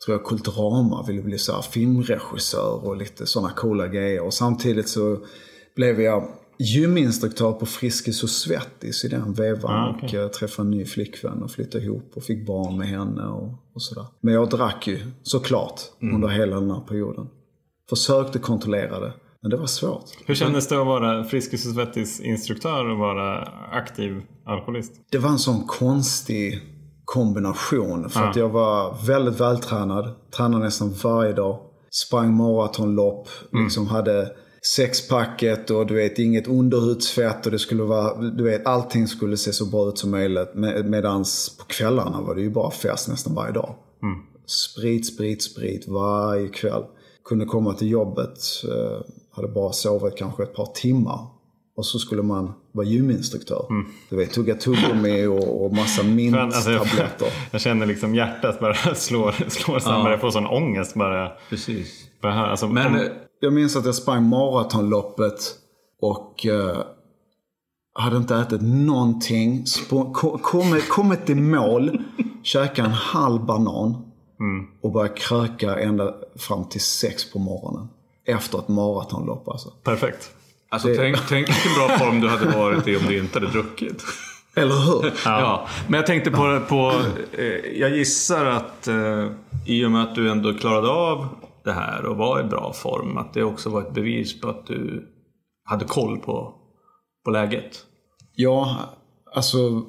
tror 0.05 0.17
jag, 0.17 0.27
Kulturama, 0.27 1.05
ville 1.09 1.23
bli 1.23 1.39
så 1.39 1.63
filmregissör 1.63 2.85
och 2.85 2.97
lite 2.97 3.27
sådana 3.27 3.51
coola 3.53 3.89
grejer. 3.89 4.23
Och 4.23 4.35
samtidigt 4.35 4.89
så 4.89 5.19
blev 5.77 6.01
jag 6.01 6.29
gyminstruktör 6.59 7.53
på 7.53 7.67
Friskis 7.67 8.23
och 8.23 8.31
Svettis 8.31 9.05
i 9.05 9.09
den 9.09 9.33
vevan. 9.33 9.71
Ah, 9.71 9.97
okay. 9.97 10.09
Och 10.09 10.15
jag 10.15 10.33
träffade 10.33 10.67
en 10.67 10.71
ny 10.71 10.85
flickvän 10.85 11.43
och 11.43 11.51
flyttade 11.51 11.85
ihop 11.85 12.13
och 12.15 12.23
fick 12.23 12.47
barn 12.47 12.79
med 12.79 12.89
henne 12.89 13.27
och, 13.27 13.49
och 13.75 13.83
sådär. 13.83 14.07
Men 14.21 14.35
jag 14.35 14.51
drack 14.51 14.87
ju 14.87 15.01
såklart 15.23 15.81
mm. 16.03 16.15
under 16.15 16.29
hela 16.29 16.61
den 16.61 16.71
här 16.71 16.81
perioden. 16.81 17.27
Försökte 17.91 18.39
kontrollera 18.39 19.01
det. 19.01 19.13
Men 19.43 19.51
det 19.51 19.57
var 19.57 19.67
svårt. 19.67 20.05
Hur 20.27 20.35
kändes 20.35 20.69
det 20.69 20.81
att 20.81 20.87
vara 20.87 21.25
Friskis 21.25 21.67
och 21.67 21.75
Svettis 21.75 22.21
instruktör 22.21 22.89
och 22.89 22.99
vara 22.99 23.49
aktiv 23.73 24.23
alkoholist? 24.47 24.93
Det 25.11 25.19
var 25.19 25.31
en 25.31 25.39
sån 25.39 25.67
konstig 25.67 26.61
kombination. 27.05 28.09
För 28.09 28.21
ah. 28.21 28.31
att 28.31 28.37
jag 28.37 28.49
var 28.49 29.07
väldigt 29.07 29.41
vältränad. 29.41 30.15
Tränade 30.37 30.65
nästan 30.65 30.95
varje 31.05 31.33
dag. 31.33 31.59
Sprang 31.91 32.35
maratonlopp. 32.35 33.29
Mm. 33.53 33.65
Liksom 33.65 33.87
hade 33.87 34.33
sexpacket 34.62 35.71
och 35.71 35.87
du 35.87 35.95
vet 35.95 36.19
inget 36.19 36.49
underhudsfett 36.49 37.47
och 37.47 37.52
det 37.52 37.59
skulle 37.59 37.83
vara, 37.83 38.21
du 38.21 38.45
vet 38.45 38.66
allting 38.66 39.09
skulle 39.09 39.37
se 39.37 39.52
så 39.52 39.66
bra 39.66 39.88
ut 39.88 39.99
som 39.99 40.11
möjligt. 40.11 40.54
Med, 40.54 40.90
medans 40.90 41.57
på 41.59 41.64
kvällarna 41.64 42.21
var 42.21 42.35
det 42.35 42.40
ju 42.40 42.50
bara 42.50 42.71
fest 42.71 43.09
nästan 43.09 43.35
varje 43.35 43.52
dag. 43.52 43.75
Mm. 44.02 44.19
Sprit, 44.47 45.07
sprit, 45.07 45.42
sprit 45.42 45.88
varje 45.88 46.49
kväll. 46.49 46.85
Kunde 47.25 47.45
komma 47.45 47.75
till 47.75 47.90
jobbet, 47.90 48.38
eh, 48.69 49.07
hade 49.31 49.49
bara 49.49 49.73
sovit 49.73 50.16
kanske 50.16 50.42
ett 50.42 50.54
par 50.54 50.66
timmar. 50.66 51.26
Och 51.76 51.87
så 51.87 51.99
skulle 51.99 52.23
man 52.23 52.52
vara 52.73 52.87
gyminstruktör. 52.87 53.66
Mm. 53.71 53.87
Du 54.11 54.16
vet, 54.16 54.33
tugga 54.33 54.54
tuggummi 54.54 55.26
och, 55.26 55.64
och 55.64 55.76
massa 55.76 56.02
minttabletter. 56.02 56.99
Alltså, 57.00 57.25
jag, 57.50 57.61
känner 57.61 57.87
liksom 57.87 58.14
hjärtat 58.14 58.61
bara 58.61 58.75
slår, 58.95 59.50
slår 59.50 59.78
samman. 59.78 60.04
Ja. 60.04 60.11
Jag 60.11 60.21
får 60.21 60.31
sån 60.31 60.47
ångest 60.47 60.95
bara. 60.95 61.33
Precis. 61.50 62.12
Bara 62.23 62.47
alltså, 62.47 62.69
Men, 62.69 62.95
om, 62.95 63.09
jag 63.41 63.52
minns 63.52 63.76
att 63.76 63.87
jag 63.87 63.95
sprang 63.95 64.29
maratonloppet 64.29 65.55
och 66.00 66.47
uh, 66.50 66.79
hade 67.95 68.17
inte 68.17 68.37
ätit 68.37 68.62
någonting. 68.62 69.64
Kommit 70.43 70.88
kom 70.88 71.17
till 71.26 71.37
mål, 71.37 72.02
käkade 72.43 72.88
en 72.88 72.95
halv 72.95 73.45
banan 73.45 74.12
mm. 74.41 74.67
och 74.83 74.93
började 74.93 75.14
kröka 75.14 75.79
ända 75.79 76.14
fram 76.37 76.69
till 76.69 76.81
sex 76.81 77.33
på 77.33 77.38
morgonen. 77.38 77.88
Efter 78.26 78.59
ett 78.59 78.69
maratonlopp 78.69 79.49
alltså. 79.49 79.71
Perfekt. 79.83 80.31
Alltså 80.69 80.88
det... 80.88 80.97
tänk, 80.97 81.17
tänk 81.29 81.49
vilken 81.49 81.75
bra 81.75 81.99
form 81.99 82.21
du 82.21 82.29
hade 82.29 82.47
varit 82.47 82.88
i 82.88 82.97
om 82.97 83.02
du 83.07 83.19
inte 83.19 83.38
hade 83.38 83.52
druckit. 83.52 84.05
Eller 84.57 84.75
hur? 84.75 85.12
Ja. 85.25 85.69
men 85.88 85.99
jag 85.99 86.07
tänkte 86.07 86.31
på, 86.31 86.61
på 86.69 86.93
eh, 87.33 87.81
jag 87.81 87.97
gissar 87.97 88.47
att 88.47 88.88
eh, 88.88 89.26
i 89.67 89.85
och 89.85 89.91
med 89.91 90.02
att 90.02 90.14
du 90.14 90.31
ändå 90.31 90.55
klarade 90.55 90.88
av 90.88 91.29
det 91.64 91.73
här 91.73 92.04
och 92.04 92.16
var 92.16 92.40
i 92.40 92.45
bra 92.45 92.73
form, 92.73 93.19
att 93.19 93.35
det 93.35 93.45
också 93.45 93.71
var 93.71 93.83
ett 93.83 93.95
bevis 93.95 94.40
på 94.40 94.49
att 94.49 94.66
du 94.66 95.09
hade 95.64 95.85
koll 95.85 96.19
på, 96.19 96.54
på 97.25 97.31
läget. 97.31 97.87
Ja, 98.35 98.76
alltså 99.35 99.83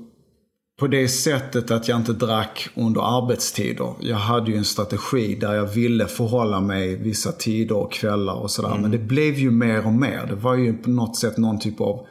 på 0.80 0.88
det 0.88 1.08
sättet 1.08 1.72
att 1.72 1.88
jag 1.88 1.98
inte 2.00 2.14
drack 2.14 2.70
under 2.76 3.18
arbetstider. 3.18 3.94
Jag 4.00 4.18
hade 4.18 4.52
ju 4.52 4.58
en 4.58 4.66
strategi 4.66 5.36
där 5.36 5.54
jag 5.54 5.66
ville 5.66 6.06
förhålla 6.06 6.62
mig 6.62 6.96
vissa 6.96 7.32
tider 7.32 7.78
och 7.78 7.92
kvällar 7.92 8.34
och 8.34 8.52
sådär. 8.52 8.70
Mm. 8.70 8.82
Men 8.82 8.92
det 8.92 8.98
blev 8.98 9.34
ju 9.34 9.52
mer 9.52 9.86
och 9.86 9.94
mer. 9.94 10.26
Det 10.30 10.36
var 10.36 10.56
ju 10.56 10.78
på 10.78 10.90
något 10.90 11.18
sätt 11.18 11.38
någon 11.38 11.60
typ 11.60 11.82
av 11.82 12.06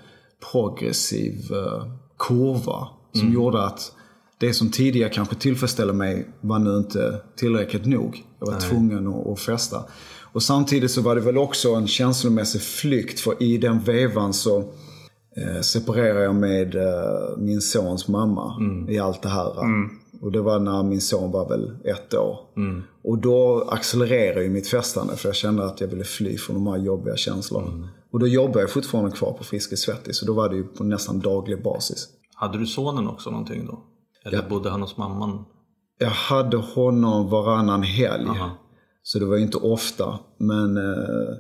progressiv 0.53 1.53
uh, 1.53 1.85
kurva. 2.19 2.89
Som 3.13 3.21
mm. 3.21 3.35
gjorde 3.35 3.65
att 3.65 3.93
det 4.43 4.53
som 4.53 4.71
tidigare 4.71 5.11
kanske 5.11 5.35
tillfredsställde 5.35 5.93
mig 5.93 6.29
var 6.41 6.59
nu 6.59 6.77
inte 6.77 7.21
tillräckligt 7.37 7.87
nog. 7.87 8.25
Jag 8.39 8.47
var 8.47 8.55
Nej. 8.55 8.71
tvungen 8.71 9.07
att, 9.07 9.27
att 9.27 9.41
festa. 9.41 9.85
Och 10.33 10.43
samtidigt 10.43 10.91
så 10.91 11.01
var 11.01 11.15
det 11.15 11.21
väl 11.21 11.39
också 11.39 11.75
en 11.75 11.87
känslomässig 11.87 12.63
flykt. 12.63 13.21
För 13.21 13.43
i 13.43 13.59
den 13.59 13.81
vevan 13.81 14.33
så 14.33 14.59
eh, 15.37 15.61
separerade 15.61 16.25
jag 16.25 16.35
med 16.35 16.75
eh, 16.75 17.39
min 17.39 17.61
sons 17.61 18.09
mamma 18.09 18.57
mm. 18.61 18.91
i 18.91 18.99
allt 18.99 19.23
det 19.23 19.29
här. 19.29 19.63
Mm. 19.65 19.91
Och 20.21 20.33
det 20.33 20.41
var 20.41 20.61
när 20.61 20.83
min 20.83 21.01
son 21.01 21.31
var 21.31 21.49
väl 21.49 21.77
ett 21.85 22.15
år. 22.15 22.39
Mm. 22.57 22.83
Och 23.05 23.19
då 23.19 23.69
accelererade 23.71 24.43
ju 24.43 24.51
mitt 24.51 24.69
festande 24.69 25.17
för 25.17 25.29
jag 25.29 25.37
kände 25.37 25.65
att 25.65 25.81
jag 25.81 25.89
ville 25.89 26.05
fly 26.05 26.37
från 26.37 26.57
de 26.57 26.67
här 26.67 26.79
jobbiga 26.79 27.17
känslorna. 27.17 27.73
Mm. 27.73 27.87
Och 28.13 28.19
då 28.19 28.27
jobbade 28.27 28.61
jag 28.61 28.71
fortfarande 28.71 29.11
kvar 29.11 29.33
på 29.33 29.45
Friskis 29.45 29.81
Svettis. 29.81 30.17
Så 30.17 30.27
då 30.27 30.33
var 30.33 30.49
det 30.49 30.57
ju 30.57 30.65
på 30.65 30.85
nästan 30.85 31.21
daglig 31.21 31.63
basis. 31.63 32.09
Hade 32.35 32.59
du 32.59 32.67
sonen 32.67 33.09
också 33.09 33.31
någonting 33.31 33.67
då? 33.67 33.83
Eller 34.25 34.37
ja. 34.37 34.45
bodde 34.49 34.71
han 34.71 34.81
hos 34.81 34.97
mamman? 34.97 35.45
Jag 35.99 36.11
hade 36.11 36.57
honom 36.57 37.31
varannan 37.31 37.83
helg. 37.83 38.29
Aha. 38.29 38.51
Så 39.03 39.19
det 39.19 39.25
var 39.25 39.37
inte 39.37 39.57
ofta. 39.57 40.19
Men 40.39 40.77
eh, 40.77 41.35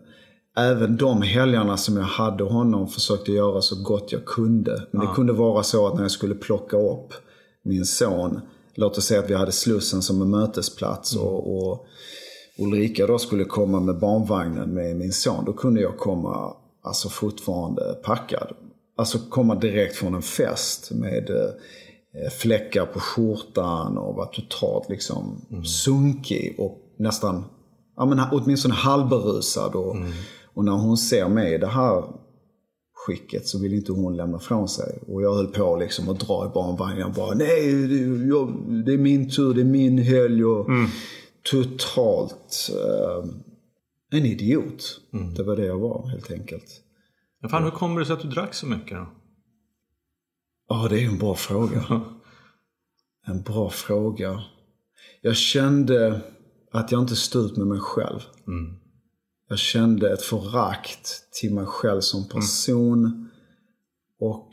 även 0.56 0.96
de 0.96 1.22
helgerna 1.22 1.76
som 1.76 1.96
jag 1.96 2.04
hade 2.04 2.44
honom 2.44 2.88
försökte 2.88 3.32
jag 3.32 3.36
göra 3.36 3.62
så 3.62 3.82
gott 3.82 4.12
jag 4.12 4.24
kunde. 4.24 4.86
Men 4.90 5.00
Aha. 5.02 5.10
det 5.10 5.16
kunde 5.16 5.32
vara 5.32 5.62
så 5.62 5.86
att 5.86 5.94
när 5.94 6.02
jag 6.02 6.10
skulle 6.10 6.34
plocka 6.34 6.76
upp 6.76 7.12
min 7.64 7.84
son. 7.84 8.40
Låt 8.74 8.98
oss 8.98 9.04
säga 9.04 9.20
att 9.20 9.30
vi 9.30 9.34
hade 9.34 9.52
Slussen 9.52 10.02
som 10.02 10.22
en 10.22 10.30
mötesplats. 10.30 11.14
Mm. 11.14 11.26
och, 11.26 11.70
och 11.72 11.86
Ulrika 12.58 13.06
då 13.06 13.18
skulle 13.18 13.44
komma 13.44 13.80
med 13.80 13.98
barnvagnen 13.98 14.74
med 14.74 14.96
min 14.96 15.12
son. 15.12 15.44
Då 15.44 15.52
kunde 15.52 15.80
jag 15.80 15.98
komma 15.98 16.56
alltså 16.82 17.08
fortfarande 17.08 17.82
packad. 18.02 18.48
Alltså 18.96 19.18
komma 19.30 19.54
direkt 19.54 19.96
från 19.96 20.14
en 20.14 20.22
fest 20.22 20.90
med 20.90 21.30
eh, 21.30 21.50
fläckar 22.40 22.86
på 22.86 23.00
skjortan 23.00 23.98
och 23.98 24.14
var 24.14 24.26
totalt 24.26 24.88
liksom 24.88 25.46
mm. 25.50 25.64
sunkig 25.64 26.54
och 26.58 26.78
nästan, 26.98 27.44
ja 27.96 28.04
men 28.04 28.20
åtminstone 28.32 28.74
halvberusad. 28.74 29.74
Och, 29.74 29.96
mm. 29.96 30.12
och 30.54 30.64
när 30.64 30.72
hon 30.72 30.96
ser 30.96 31.28
mig 31.28 31.54
i 31.54 31.58
det 31.58 31.66
här 31.66 32.04
skicket 33.06 33.46
så 33.46 33.58
vill 33.58 33.74
inte 33.74 33.92
hon 33.92 34.16
lämna 34.16 34.38
från 34.38 34.68
sig. 34.68 34.98
Och 35.08 35.22
jag 35.22 35.34
höll 35.34 35.46
på 35.46 35.76
liksom 35.76 36.08
att 36.08 36.20
dra 36.20 36.46
i 36.46 36.48
barnvagnen. 36.54 36.98
Jag 36.98 37.12
bara, 37.12 37.34
nej, 37.34 37.86
det, 37.86 38.26
jag, 38.26 38.52
det 38.86 38.92
är 38.92 38.98
min 38.98 39.30
tur, 39.30 39.54
det 39.54 39.60
är 39.60 39.64
min 39.64 39.98
helg. 39.98 40.44
Och 40.44 40.68
mm. 40.68 40.90
Totalt 41.50 42.70
eh, 42.70 43.30
en 44.18 44.26
idiot. 44.26 45.00
Mm. 45.12 45.34
Det 45.34 45.42
var 45.42 45.56
det 45.56 45.66
jag 45.66 45.78
var 45.78 46.08
helt 46.08 46.30
enkelt. 46.30 46.82
Men 47.40 47.50
fan, 47.50 47.64
hur 47.64 47.70
kommer 47.70 48.00
det 48.00 48.06
sig 48.06 48.12
att 48.12 48.22
du 48.22 48.28
drack 48.28 48.54
så 48.54 48.66
mycket 48.66 48.98
då? 48.98 49.06
Ja, 50.68 50.86
det 50.90 51.00
är 51.00 51.08
en 51.08 51.18
bra 51.18 51.34
fråga. 51.34 51.84
en 53.26 53.42
bra 53.42 53.70
fråga. 53.70 54.42
Jag 55.20 55.36
kände 55.36 56.20
att 56.72 56.92
jag 56.92 57.00
inte 57.00 57.16
stod 57.16 57.44
ut 57.44 57.56
med 57.56 57.66
mig 57.66 57.80
själv. 57.80 58.20
Mm. 58.46 58.76
Jag 59.48 59.58
kände 59.58 60.12
ett 60.12 60.22
förakt 60.22 61.32
till 61.40 61.54
mig 61.54 61.66
själv 61.66 62.00
som 62.00 62.28
person. 62.28 62.98
Mm. 62.98 63.28
Och 64.20 64.50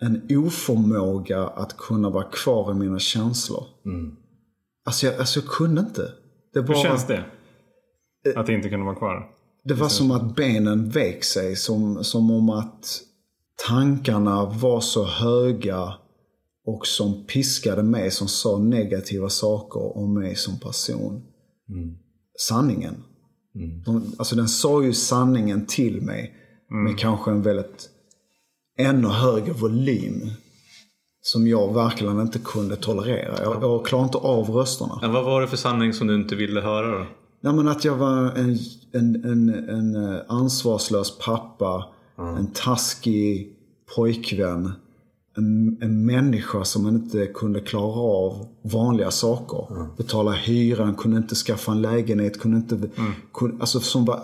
en 0.00 0.26
oförmåga 0.30 1.46
att 1.46 1.76
kunna 1.76 2.10
vara 2.10 2.30
kvar 2.30 2.70
i 2.70 2.74
mina 2.74 2.98
känslor. 2.98 3.64
Mm. 3.84 4.16
Alltså, 4.84 5.06
jag, 5.06 5.18
alltså 5.18 5.40
jag 5.40 5.48
kunde 5.48 5.80
inte. 5.80 6.12
Det 6.52 6.62
bara, 6.62 6.76
Hur 6.76 6.82
känns 6.82 7.06
det? 7.06 7.24
Att 8.36 8.48
inte 8.48 8.68
kunna 8.68 8.84
vara 8.84 8.94
kvar? 8.94 9.30
Det 9.64 9.74
var 9.74 9.88
som 9.88 10.10
att 10.10 10.36
benen 10.36 10.90
vek 10.90 11.24
sig. 11.24 11.56
Som, 11.56 12.04
som 12.04 12.30
om 12.30 12.50
att 12.50 13.00
tankarna 13.68 14.44
var 14.44 14.80
så 14.80 15.04
höga 15.04 15.94
och 16.66 16.86
som 16.86 17.26
piskade 17.26 17.82
mig, 17.82 18.10
som 18.10 18.28
sa 18.28 18.58
negativa 18.58 19.28
saker 19.28 19.96
om 19.96 20.14
mig 20.14 20.36
som 20.36 20.58
person. 20.58 21.22
Mm. 21.68 21.96
Sanningen. 22.38 22.94
Mm. 23.54 24.02
alltså 24.18 24.36
den 24.36 24.48
sa 24.48 24.82
ju 24.82 24.92
sanningen 24.92 25.66
till 25.66 26.02
mig 26.02 26.34
mm. 26.70 26.84
med 26.84 26.98
kanske 26.98 27.30
en 27.30 27.42
väldigt 27.42 27.88
ännu 28.78 29.08
högre 29.08 29.52
volym. 29.52 30.30
Som 31.26 31.46
jag 31.46 31.74
verkligen 31.74 32.20
inte 32.20 32.38
kunde 32.38 32.76
tolerera. 32.76 33.42
Jag, 33.42 33.62
jag 33.62 33.86
klarade 33.86 34.06
inte 34.06 34.18
av 34.18 34.50
rösterna. 34.50 34.98
Men 35.00 35.12
vad 35.12 35.24
var 35.24 35.40
det 35.40 35.46
för 35.46 35.56
sanning 35.56 35.92
som 35.92 36.06
du 36.06 36.14
inte 36.14 36.36
ville 36.36 36.60
höra 36.60 36.98
då? 36.98 37.06
Ja, 37.40 37.52
men 37.52 37.68
att 37.68 37.84
jag 37.84 37.96
var 37.96 38.16
en, 38.16 38.58
en, 38.92 39.24
en, 39.24 39.68
en 39.68 40.14
eh, 40.14 40.20
ansvarslös 40.28 41.18
pappa. 41.18 41.93
Mm. 42.18 42.36
En 42.36 42.46
taskig 42.46 43.56
pojkvän. 43.96 44.72
En, 45.36 45.78
en 45.80 46.06
människa 46.06 46.64
som 46.64 46.88
inte 46.88 47.26
kunde 47.26 47.60
klara 47.60 48.00
av 48.00 48.46
vanliga 48.62 49.10
saker. 49.10 49.76
Mm. 49.76 49.88
Betala 49.96 50.32
hyran, 50.32 50.94
kunde 50.94 51.16
inte 51.16 51.34
skaffa 51.34 51.72
en 51.72 51.82
lägenhet, 51.82 52.40
kunde 52.40 52.56
inte... 52.56 52.74
Mm. 52.74 53.12
Kunde, 53.32 53.56
alltså 53.60 53.80
som 53.80 54.04
var 54.04 54.22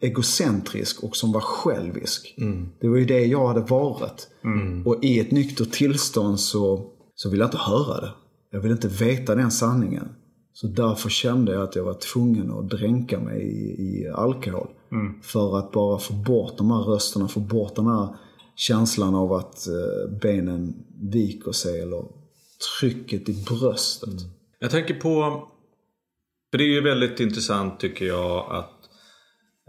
egocentrisk 0.00 1.02
och 1.04 1.16
som 1.16 1.32
var 1.32 1.40
självisk. 1.40 2.34
Mm. 2.38 2.68
Det 2.80 2.88
var 2.88 2.96
ju 2.96 3.04
det 3.04 3.26
jag 3.26 3.48
hade 3.48 3.60
varit. 3.60 4.28
Mm. 4.44 4.86
Och 4.86 5.04
i 5.04 5.20
ett 5.20 5.30
nyktert 5.30 5.72
tillstånd 5.72 6.40
så, 6.40 6.86
så 7.14 7.30
ville 7.30 7.42
jag 7.42 7.48
inte 7.48 7.58
höra 7.58 8.00
det. 8.00 8.10
Jag 8.50 8.60
ville 8.60 8.74
inte 8.74 8.88
veta 8.88 9.34
den 9.34 9.50
sanningen. 9.50 10.08
Så 10.52 10.66
därför 10.66 11.08
kände 11.10 11.52
jag 11.52 11.62
att 11.62 11.76
jag 11.76 11.84
var 11.84 11.94
tvungen 11.94 12.50
att 12.50 12.70
dränka 12.70 13.20
mig 13.20 13.42
i, 13.42 13.82
i 13.82 14.08
alkohol. 14.14 14.68
Mm. 14.94 15.22
För 15.22 15.58
att 15.58 15.72
bara 15.72 15.98
få 15.98 16.14
bort 16.14 16.58
de 16.58 16.70
här 16.70 16.80
rösterna, 16.80 17.28
få 17.28 17.40
bort 17.40 17.76
den 17.76 17.86
här 17.86 18.08
känslan 18.56 19.14
av 19.14 19.32
att 19.32 19.66
eh, 19.66 20.18
benen 20.20 20.74
viker 21.12 21.52
sig 21.52 21.80
eller 21.80 22.04
trycket 22.80 23.28
i 23.28 23.44
bröstet. 23.48 24.08
Mm. 24.08 24.32
Jag 24.58 24.70
tänker 24.70 24.94
på, 24.94 25.42
för 26.50 26.58
det 26.58 26.64
är 26.64 26.68
ju 26.68 26.80
väldigt 26.80 27.20
intressant 27.20 27.80
tycker 27.80 28.04
jag 28.04 28.52
att 28.52 28.80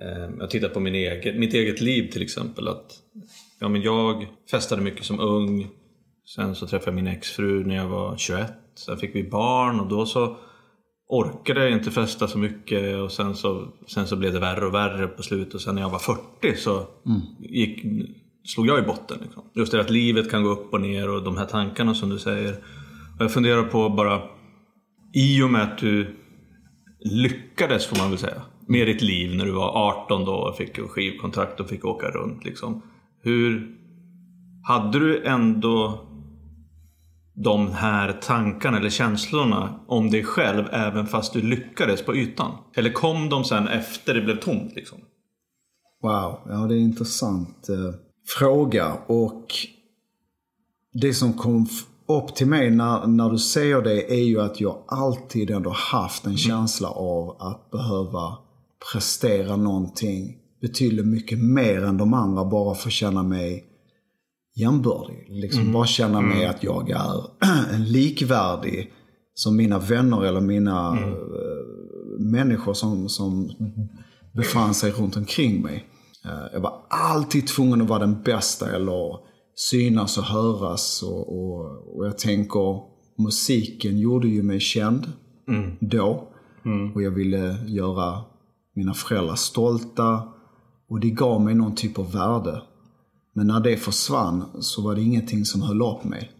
eh, 0.01 0.35
jag 0.39 0.49
tittar 0.49 0.69
på 0.69 0.79
min 0.79 0.95
egen, 0.95 1.39
mitt 1.39 1.53
eget 1.53 1.81
liv 1.81 2.11
till 2.11 2.21
exempel. 2.21 2.67
Att, 2.67 2.91
ja, 3.59 3.67
men 3.69 3.81
jag 3.81 4.27
festade 4.51 4.81
mycket 4.81 5.05
som 5.05 5.19
ung. 5.19 5.67
Sen 6.35 6.55
så 6.55 6.67
träffade 6.67 6.91
jag 6.91 7.03
min 7.03 7.13
exfru 7.13 7.65
när 7.65 7.75
jag 7.75 7.87
var 7.87 8.17
21. 8.17 8.51
Sen 8.75 8.97
fick 8.97 9.15
vi 9.15 9.29
barn 9.29 9.79
och 9.79 9.87
då 9.87 10.05
så 10.05 10.37
orkade 11.07 11.69
inte 11.69 11.91
festa 11.91 12.27
så 12.27 12.37
mycket 12.37 12.95
och 12.95 13.11
sen 13.11 13.35
så, 13.35 13.67
sen 13.87 14.07
så 14.07 14.15
blev 14.15 14.33
det 14.33 14.39
värre 14.39 14.65
och 14.65 14.73
värre 14.73 15.07
på 15.07 15.23
slutet. 15.23 15.53
Och 15.53 15.61
sen 15.61 15.75
när 15.75 15.81
jag 15.81 15.89
var 15.89 15.99
40 15.99 16.57
så 16.57 16.87
mm. 17.05 17.21
gick, 17.39 17.85
slog 18.43 18.67
jag 18.67 18.79
i 18.79 18.87
botten. 18.87 19.17
Liksom. 19.21 19.43
Just 19.55 19.71
det 19.71 19.81
att 19.81 19.89
livet 19.89 20.31
kan 20.31 20.43
gå 20.43 20.49
upp 20.49 20.73
och 20.73 20.81
ner 20.81 21.09
och 21.09 21.23
de 21.23 21.37
här 21.37 21.45
tankarna 21.45 21.95
som 21.95 22.09
du 22.09 22.19
säger. 22.19 22.53
Och 23.17 23.23
jag 23.23 23.31
funderar 23.31 23.63
på 23.63 23.89
bara, 23.89 24.21
i 25.13 25.41
och 25.41 25.49
med 25.49 25.61
att 25.61 25.77
du 25.77 26.15
lyckades 26.99 27.85
får 27.85 27.97
man 27.97 28.09
väl 28.09 28.19
säga, 28.19 28.41
med 28.67 28.87
ditt 28.87 29.01
liv 29.01 29.35
när 29.35 29.45
du 29.45 29.51
var 29.51 29.89
18 30.05 30.25
då 30.25 30.33
och 30.33 30.57
fick 30.57 30.79
skivkontrakt 30.79 31.59
och 31.59 31.69
fick 31.69 31.85
åka 31.85 32.07
runt. 32.07 32.45
Liksom. 32.45 32.81
Hur 33.23 33.75
Hade 34.67 34.99
du 34.99 35.23
ändå 35.23 36.07
de 37.35 37.71
här 37.71 38.11
tankarna 38.21 38.77
eller 38.77 38.89
känslorna 38.89 39.79
om 39.87 40.11
dig 40.11 40.23
själv 40.23 40.65
även 40.71 41.07
fast 41.07 41.33
du 41.33 41.41
lyckades 41.41 42.01
på 42.01 42.15
ytan? 42.15 42.51
Eller 42.75 42.89
kom 42.89 43.29
de 43.29 43.43
sen 43.43 43.67
efter 43.67 44.13
det 44.13 44.21
blev 44.21 44.39
tomt? 44.39 44.75
Liksom? 44.75 44.97
Wow, 46.01 46.39
ja 46.49 46.55
det 46.55 46.75
är 46.75 46.77
en 46.77 46.83
intressant 46.83 47.69
eh, 47.69 47.99
fråga. 48.39 48.93
Och 49.07 49.45
det 50.93 51.13
som 51.13 51.33
kom 51.33 51.67
upp 52.07 52.35
till 52.35 52.47
mig 52.47 52.71
när, 52.71 53.07
när 53.07 53.29
du 53.29 53.37
säger 53.37 53.81
det 53.81 54.13
är 54.13 54.23
ju 54.23 54.41
att 54.41 54.61
jag 54.61 54.83
alltid 54.87 55.51
ändå 55.51 55.69
haft 55.69 56.23
en 56.23 56.31
mm. 56.31 56.37
känsla 56.37 56.89
av 56.89 57.35
att 57.39 57.71
behöva 57.71 58.37
prestera 58.91 59.55
någonting 59.55 60.37
betydligt 60.61 61.07
mycket 61.07 61.39
mer 61.39 61.83
än 61.83 61.97
de 61.97 62.13
andra 62.13 62.45
bara 62.45 62.75
för 62.75 62.87
att 62.87 62.93
känna 62.93 63.23
mig 63.23 63.65
jämbördig. 64.55 65.27
Liksom 65.29 65.61
mm. 65.61 65.73
bara 65.73 65.85
känna 65.85 66.21
mig 66.21 66.37
mm. 66.37 66.49
att 66.49 66.63
jag 66.63 66.89
är 66.89 67.77
likvärdig 67.77 68.93
som 69.33 69.55
mina 69.55 69.79
vänner 69.79 70.25
eller 70.25 70.41
mina 70.41 70.97
mm. 70.97 71.09
uh, 71.09 71.19
människor 72.19 72.73
som, 72.73 73.09
som 73.09 73.51
befann 74.33 74.73
sig 74.73 74.91
runt 74.91 75.17
omkring 75.17 75.61
mig. 75.61 75.85
Uh, 76.25 76.53
jag 76.53 76.59
var 76.59 76.73
alltid 76.89 77.47
tvungen 77.47 77.81
att 77.81 77.89
vara 77.89 77.99
den 77.99 78.21
bästa 78.23 78.75
eller 78.75 79.17
synas 79.55 80.17
och 80.17 80.23
höras. 80.23 81.03
Och, 81.03 81.37
och, 81.37 81.97
och 81.97 82.05
jag 82.05 82.17
tänker, 82.17 82.81
musiken 83.17 83.99
gjorde 83.99 84.27
ju 84.27 84.43
mig 84.43 84.59
känd 84.59 85.11
då. 85.79 86.27
Och 86.95 87.01
jag 87.01 87.11
ville 87.11 87.57
göra 87.67 88.23
mina 88.75 88.93
föräldrar 88.93 89.35
stolta. 89.35 90.23
Och 90.89 90.99
det 90.99 91.09
gav 91.09 91.41
mig 91.41 91.55
någon 91.55 91.75
typ 91.75 91.99
av 91.99 92.11
värde. 92.11 92.61
Men 93.35 93.47
när 93.47 93.59
det 93.59 93.77
försvann 93.77 94.45
så 94.59 94.81
var 94.81 94.95
det 94.95 95.01
ingenting 95.01 95.45
som 95.45 95.61
höll 95.61 95.81
upp 95.81 96.03
mig. 96.03 96.31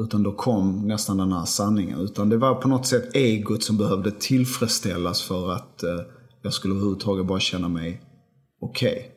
Utan 0.00 0.22
då 0.22 0.32
kom 0.32 0.88
nästan 0.88 1.16
den 1.16 1.32
här 1.32 1.44
sanningen. 1.44 2.00
Utan 2.00 2.28
det 2.28 2.36
var 2.36 2.54
på 2.54 2.68
något 2.68 2.86
sätt 2.86 3.16
egot 3.16 3.62
som 3.62 3.78
behövde 3.78 4.10
tillfredsställas 4.10 5.22
för 5.22 5.52
att 5.52 5.82
eh, 5.82 6.00
jag 6.42 6.52
skulle 6.52 6.74
överhuvudtaget 6.74 7.26
bara 7.26 7.40
känna 7.40 7.68
mig 7.68 8.00
okej. 8.60 9.10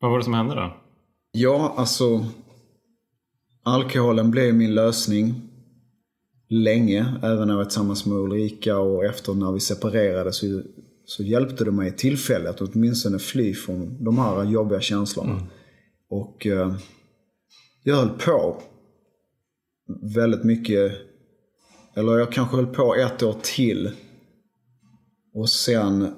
Vad 0.00 0.10
var 0.10 0.18
det 0.18 0.24
som 0.24 0.34
hände 0.34 0.54
då? 0.54 0.76
Ja, 1.32 1.74
alltså. 1.76 2.24
Alkoholen 3.64 4.30
blev 4.30 4.54
min 4.54 4.74
lösning. 4.74 5.34
Länge, 6.48 7.14
även 7.22 7.46
när 7.48 7.54
jag 7.54 7.58
var 7.58 7.64
tillsammans 7.64 8.06
med 8.06 8.18
Ulrika 8.18 8.78
och 8.78 9.04
efter 9.04 9.34
när 9.34 9.52
vi 9.52 9.60
separerade 9.60 10.32
så, 10.32 10.62
så 11.04 11.22
hjälpte 11.22 11.64
det 11.64 11.70
mig 11.70 11.96
tillfälligt 11.96 12.48
att 12.48 12.60
åtminstone 12.60 13.18
fly 13.18 13.54
från 13.54 14.04
de 14.04 14.18
här 14.18 14.44
jobbiga 14.44 14.80
känslorna. 14.80 15.40
Och 16.10 16.46
eh, 16.46 16.74
jag 17.82 17.96
höll 17.96 18.18
på 18.18 18.62
väldigt 20.14 20.44
mycket, 20.44 20.92
eller 21.94 22.18
jag 22.18 22.32
kanske 22.32 22.56
höll 22.56 22.66
på 22.66 22.94
ett 22.94 23.22
år 23.22 23.36
till. 23.42 23.90
Och 25.34 25.50
sen 25.50 26.14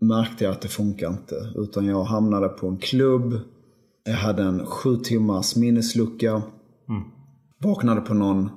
märkte 0.00 0.44
jag 0.44 0.52
att 0.52 0.60
det 0.60 0.68
funkar 0.68 1.08
inte. 1.08 1.52
Utan 1.56 1.86
jag 1.86 2.04
hamnade 2.04 2.48
på 2.48 2.68
en 2.68 2.78
klubb. 2.78 3.40
Jag 4.04 4.14
hade 4.14 4.42
en 4.42 4.66
sju 4.66 4.96
timmars 4.96 5.56
minneslucka. 5.56 6.42
Vaknade 7.58 8.00
på 8.00 8.14
någon 8.14 8.50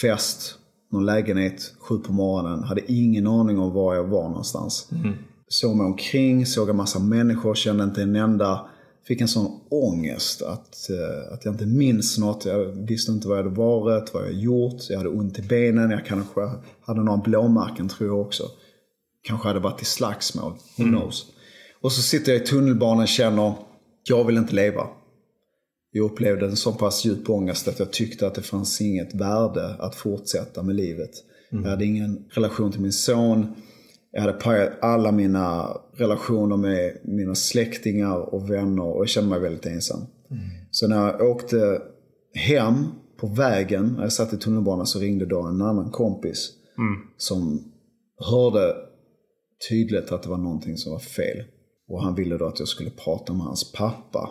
fest, 0.00 0.58
någon 0.92 1.06
lägenhet, 1.06 1.74
sju 1.78 1.98
på 1.98 2.12
morgonen. 2.12 2.62
Hade 2.62 2.92
ingen 2.92 3.26
aning 3.26 3.58
om 3.58 3.72
var 3.72 3.94
jag 3.94 4.04
var 4.04 4.28
någonstans. 4.28 4.90
Såg 5.48 5.76
mig 5.76 5.86
omkring, 5.86 6.46
såg 6.46 6.68
en 6.68 6.76
massa 6.76 6.98
människor, 6.98 7.54
kände 7.54 7.84
inte 7.84 8.02
en 8.02 8.16
enda. 8.16 8.69
Fick 9.10 9.20
en 9.20 9.28
sån 9.28 9.60
ångest 9.68 10.42
att, 10.42 10.90
eh, 10.90 11.32
att 11.32 11.44
jag 11.44 11.54
inte 11.54 11.66
minns 11.66 12.18
något. 12.18 12.44
Jag 12.44 12.64
visste 12.64 13.12
inte 13.12 13.28
vad 13.28 13.38
jag 13.38 13.42
hade 13.42 13.56
varit, 13.56 14.14
vad 14.14 14.22
jag 14.22 14.32
gjort. 14.32 14.90
Jag 14.90 14.98
hade 14.98 15.08
ont 15.10 15.38
i 15.38 15.42
benen, 15.42 15.90
jag 15.90 16.06
kanske 16.06 16.40
hade 16.80 17.02
några 17.02 17.18
blåmärken 17.18 17.88
tror 17.88 18.08
jag 18.08 18.20
också. 18.20 18.44
Kanske 19.22 19.48
hade 19.48 19.60
varit 19.60 19.82
i 19.82 19.84
slagsmål, 19.84 20.52
who 20.76 20.84
knows. 20.84 21.26
Och 21.80 21.92
så 21.92 22.02
sitter 22.02 22.32
jag 22.32 22.42
i 22.42 22.44
tunnelbanan 22.44 23.02
och 23.02 23.08
känner, 23.08 23.52
jag 24.08 24.24
vill 24.24 24.36
inte 24.36 24.54
leva. 24.54 24.86
Jag 25.92 26.04
upplevde 26.04 26.46
en 26.46 26.56
så 26.56 26.72
pass 26.72 27.04
djup 27.04 27.30
ångest 27.30 27.68
att 27.68 27.78
jag 27.78 27.92
tyckte 27.92 28.26
att 28.26 28.34
det 28.34 28.42
fanns 28.42 28.80
inget 28.80 29.14
värde 29.14 29.74
att 29.78 29.94
fortsätta 29.94 30.62
med 30.62 30.76
livet. 30.76 31.10
Jag 31.50 31.70
hade 31.70 31.84
ingen 31.84 32.24
relation 32.30 32.72
till 32.72 32.80
min 32.80 32.92
son. 32.92 33.54
Jag 34.12 34.20
hade 34.20 34.32
pajat 34.32 34.72
alla 34.80 35.12
mina 35.12 35.76
relationer 35.96 36.56
med 36.56 36.96
mina 37.04 37.34
släktingar 37.34 38.34
och 38.34 38.50
vänner 38.50 38.84
och 38.84 39.02
jag 39.02 39.08
kände 39.08 39.30
mig 39.30 39.40
väldigt 39.40 39.66
ensam. 39.66 40.00
Så 40.70 40.88
när 40.88 40.96
jag 40.96 41.20
åkte 41.20 41.82
hem 42.34 42.86
på 43.20 43.26
vägen, 43.26 43.92
när 43.96 44.02
jag 44.02 44.12
satt 44.12 44.32
i 44.32 44.36
tunnelbanan 44.36 44.86
så 44.86 44.98
ringde 44.98 45.26
då 45.26 45.42
en 45.42 45.62
annan 45.62 45.90
kompis. 45.90 46.50
Som 47.16 47.64
hörde 48.30 48.74
tydligt 49.68 50.12
att 50.12 50.22
det 50.22 50.28
var 50.28 50.38
någonting 50.38 50.76
som 50.76 50.92
var 50.92 50.98
fel. 50.98 51.44
Och 51.88 52.02
han 52.02 52.14
ville 52.14 52.38
då 52.38 52.46
att 52.46 52.58
jag 52.58 52.68
skulle 52.68 52.90
prata 52.90 53.32
med 53.32 53.42
hans 53.42 53.72
pappa. 53.72 54.30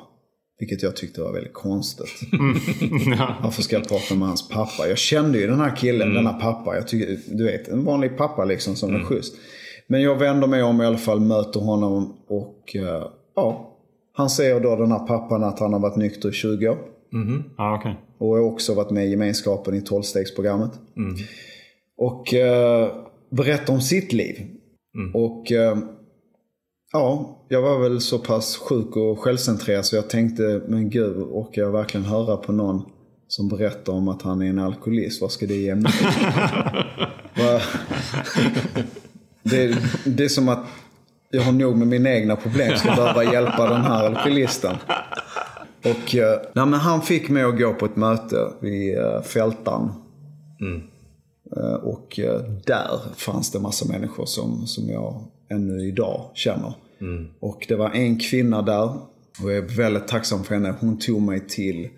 Vilket 0.59 0.83
jag 0.83 0.95
tyckte 0.95 1.21
var 1.21 1.33
väldigt 1.33 1.53
konstigt. 1.53 2.07
Varför 3.43 3.61
ska 3.61 3.75
jag 3.75 3.87
prata 3.87 4.15
med 4.15 4.27
hans 4.27 4.49
pappa? 4.49 4.87
Jag 4.87 4.97
kände 4.97 5.39
ju 5.39 5.47
den 5.47 5.59
här 5.59 5.75
killen, 5.75 6.13
denna 6.13 6.33
pappa. 6.33 6.75
Jag 6.75 6.87
tycker, 6.87 7.19
du 7.27 7.43
vet, 7.43 7.67
en 7.67 7.83
vanlig 7.83 8.17
pappa 8.17 8.45
liksom 8.45 8.75
som 8.75 8.95
är 8.95 9.03
schysst. 9.03 9.35
Men 9.91 10.01
jag 10.01 10.15
vänder 10.15 10.47
mig 10.47 10.63
om 10.63 10.81
i 10.81 10.85
alla 10.85 10.97
fall, 10.97 11.19
möter 11.19 11.59
honom 11.59 12.17
och 12.27 12.75
eh, 12.75 13.07
ja. 13.35 13.75
Han 14.13 14.29
säger 14.29 14.59
då 14.59 14.75
den 14.75 14.91
här 14.91 15.07
pappan 15.07 15.43
att 15.43 15.59
han 15.59 15.73
har 15.73 15.79
varit 15.79 15.95
nykter 15.95 16.29
i 16.29 16.31
20 16.31 16.69
år. 16.69 16.77
Ja, 17.57 17.77
okej. 17.79 17.95
Och 18.17 18.27
har 18.27 18.39
också 18.39 18.73
varit 18.73 18.89
med 18.91 19.07
i 19.07 19.09
gemenskapen 19.09 19.73
i 19.73 19.79
12-stegsprogrammet. 19.79 20.71
Och 21.97 22.33
eh, 22.33 22.91
berättar 23.29 23.73
om 23.73 23.81
sitt 23.81 24.13
liv. 24.13 24.47
Och 25.13 25.51
eh, 25.51 25.77
ja, 26.93 27.37
jag 27.47 27.61
var 27.61 27.79
väl 27.79 28.01
så 28.01 28.19
pass 28.19 28.57
sjuk 28.57 28.95
och 28.95 29.19
självcentrerad 29.19 29.85
så 29.85 29.95
jag 29.95 30.09
tänkte, 30.09 30.61
men 30.67 30.89
gud, 30.89 31.17
orkar 31.17 31.61
jag 31.61 31.71
verkligen 31.71 32.05
höra 32.05 32.37
på 32.37 32.51
någon 32.51 32.81
som 33.27 33.47
berättar 33.49 33.93
om 33.93 34.07
att 34.07 34.21
han 34.21 34.41
är 34.41 34.49
en 34.49 34.59
alkoholist? 34.59 35.21
Vad 35.21 35.31
ska 35.31 35.45
det 35.45 35.55
ge 35.55 35.75
mig? 35.75 35.91
Det, 39.43 39.77
det 40.05 40.23
är 40.23 40.29
som 40.29 40.49
att 40.49 40.65
jag 41.31 41.41
har 41.41 41.51
nog 41.51 41.77
med 41.77 41.87
mina 41.87 42.09
egna 42.09 42.35
problem. 42.35 42.77
Ska 42.77 42.89
behöva 42.95 43.23
hjälpa 43.23 43.69
den 43.69 43.81
här 43.81 44.05
alkoholisten. 44.05 44.75
Och 45.79 46.15
eh, 46.15 46.39
nej, 46.53 46.65
men 46.65 46.73
han 46.73 47.01
fick 47.01 47.29
mig 47.29 47.43
att 47.43 47.57
gå 47.59 47.73
på 47.73 47.85
ett 47.85 47.95
möte 47.95 48.47
vid 48.59 48.97
eh, 48.97 49.21
Fältan. 49.21 49.91
Eh, 51.57 51.73
Och 51.73 52.19
där 52.65 52.99
fanns 53.15 53.51
det 53.51 53.59
massa 53.59 53.85
människor 53.87 54.25
som, 54.25 54.67
som 54.67 54.89
jag 54.89 55.23
ännu 55.51 55.87
idag 55.87 56.29
känner. 56.33 56.73
Och 57.39 57.65
det 57.67 57.75
var 57.75 57.89
en 57.89 58.19
kvinna 58.19 58.61
där. 58.61 58.83
Och 59.43 59.51
jag 59.51 59.57
är 59.57 59.77
väldigt 59.77 60.07
tacksam 60.07 60.43
för 60.43 60.53
henne. 60.53 60.73
Hon 60.79 60.99
tog 60.99 61.21
mig 61.21 61.47
till 61.47 61.89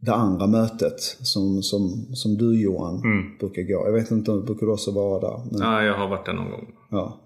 det 0.00 0.14
andra 0.14 0.46
mötet 0.46 1.00
som, 1.00 1.62
som, 1.62 2.06
som 2.14 2.36
du 2.36 2.62
Johan 2.62 3.02
brukar 3.40 3.62
gå. 3.62 3.86
Jag 3.86 3.92
vet 3.92 4.10
inte, 4.10 4.32
brukar 4.32 4.66
du 4.66 4.72
också 4.72 4.92
vara 4.92 5.20
där? 5.20 5.40
Men, 5.52 5.60
Ja, 5.60 5.82
jag 5.82 5.94
har 5.98 6.08
varit 6.08 6.26
där 6.26 6.32
någon 6.32 6.50
gång. 6.50 6.66
ja. 6.90 7.20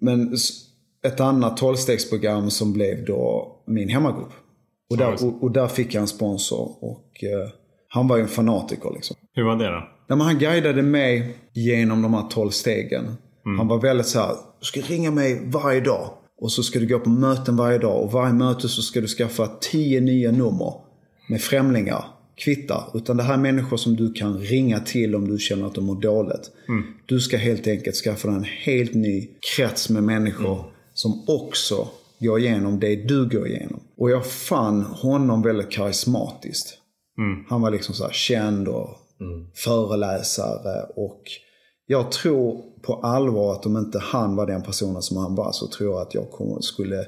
Men 0.00 0.34
ett 1.06 1.20
annat 1.20 1.56
tolvstegsprogram 1.56 2.50
som 2.50 2.72
blev 2.72 3.04
då 3.04 3.46
min 3.66 3.88
hemmagrupp. 3.88 4.32
Och 4.90 4.96
där, 4.96 5.24
och, 5.24 5.42
och 5.42 5.50
där 5.52 5.66
fick 5.68 5.94
jag 5.94 6.00
en 6.00 6.06
sponsor. 6.06 6.84
Och 6.84 7.24
eh, 7.24 7.50
han 7.88 8.08
var 8.08 8.16
ju 8.16 8.22
en 8.22 8.28
fanatiker 8.28 8.90
liksom. 8.94 9.16
Hur 9.32 9.44
var 9.44 9.56
det 9.56 9.64
då? 9.70 9.88
Ja, 10.08 10.16
men 10.16 10.20
han 10.20 10.38
guidade 10.38 10.82
mig 10.82 11.36
genom 11.52 12.02
de 12.02 12.14
här 12.14 12.22
12 12.30 12.50
stegen. 12.50 13.04
Han 13.58 13.68
var 13.68 13.80
väldigt 13.80 14.06
så 14.06 14.18
här, 14.18 14.36
du 14.60 14.64
ska 14.64 14.80
ringa 14.80 15.10
mig 15.10 15.42
varje 15.52 15.80
dag. 15.80 16.10
Och 16.40 16.52
så 16.52 16.62
ska 16.62 16.78
du 16.78 16.86
gå 16.86 16.98
på 16.98 17.10
möten 17.10 17.56
varje 17.56 17.78
dag. 17.78 18.02
Och 18.04 18.12
varje 18.12 18.32
möte 18.34 18.68
så 18.68 18.82
ska 18.82 19.00
du 19.00 19.06
skaffa 19.06 19.46
10 19.60 20.00
nya 20.00 20.30
nummer 20.32 20.74
med 21.28 21.40
främlingar. 21.40 22.04
Kvittar. 22.36 22.84
Utan 22.94 23.16
det 23.16 23.22
här 23.22 23.34
är 23.34 23.38
människor 23.38 23.76
som 23.76 23.96
du 23.96 24.12
kan 24.12 24.38
ringa 24.38 24.80
till 24.80 25.14
om 25.14 25.28
du 25.28 25.38
känner 25.38 25.66
att 25.66 25.74
du 25.74 25.80
mår 25.80 26.00
dåligt. 26.00 26.50
Du 27.06 27.20
ska 27.20 27.36
helt 27.36 27.66
enkelt 27.66 27.96
skaffa 27.96 28.28
dig 28.28 28.36
en 28.36 28.44
helt 28.44 28.94
ny 28.94 29.28
krets 29.56 29.90
med 29.90 30.02
människor 30.02 30.72
som 30.94 31.24
också 31.26 31.88
går 32.18 32.38
igenom 32.38 32.80
det 32.80 32.96
du 32.96 33.28
går 33.28 33.48
igenom. 33.48 33.80
Och 33.96 34.10
jag 34.10 34.26
fann 34.26 34.82
honom 34.82 35.42
väldigt 35.42 35.70
karismatiskt. 35.70 36.78
Han 37.48 37.60
var 37.60 37.70
liksom 37.70 37.94
så 37.94 38.04
här 38.04 38.12
känd 38.12 38.68
och 38.68 38.88
föreläsare. 39.54 40.82
Och 40.96 41.22
jag 41.86 42.12
tror 42.12 42.62
på 42.82 42.94
allvar 42.94 43.52
att 43.52 43.66
om 43.66 43.76
inte 43.76 43.98
han 43.98 44.36
var 44.36 44.46
den 44.46 44.62
personen 44.62 45.02
som 45.02 45.16
han 45.16 45.34
var 45.34 45.52
så 45.52 45.66
tror 45.66 45.90
jag 45.90 46.02
att 46.02 46.14
jag 46.14 46.28
skulle 46.60 47.06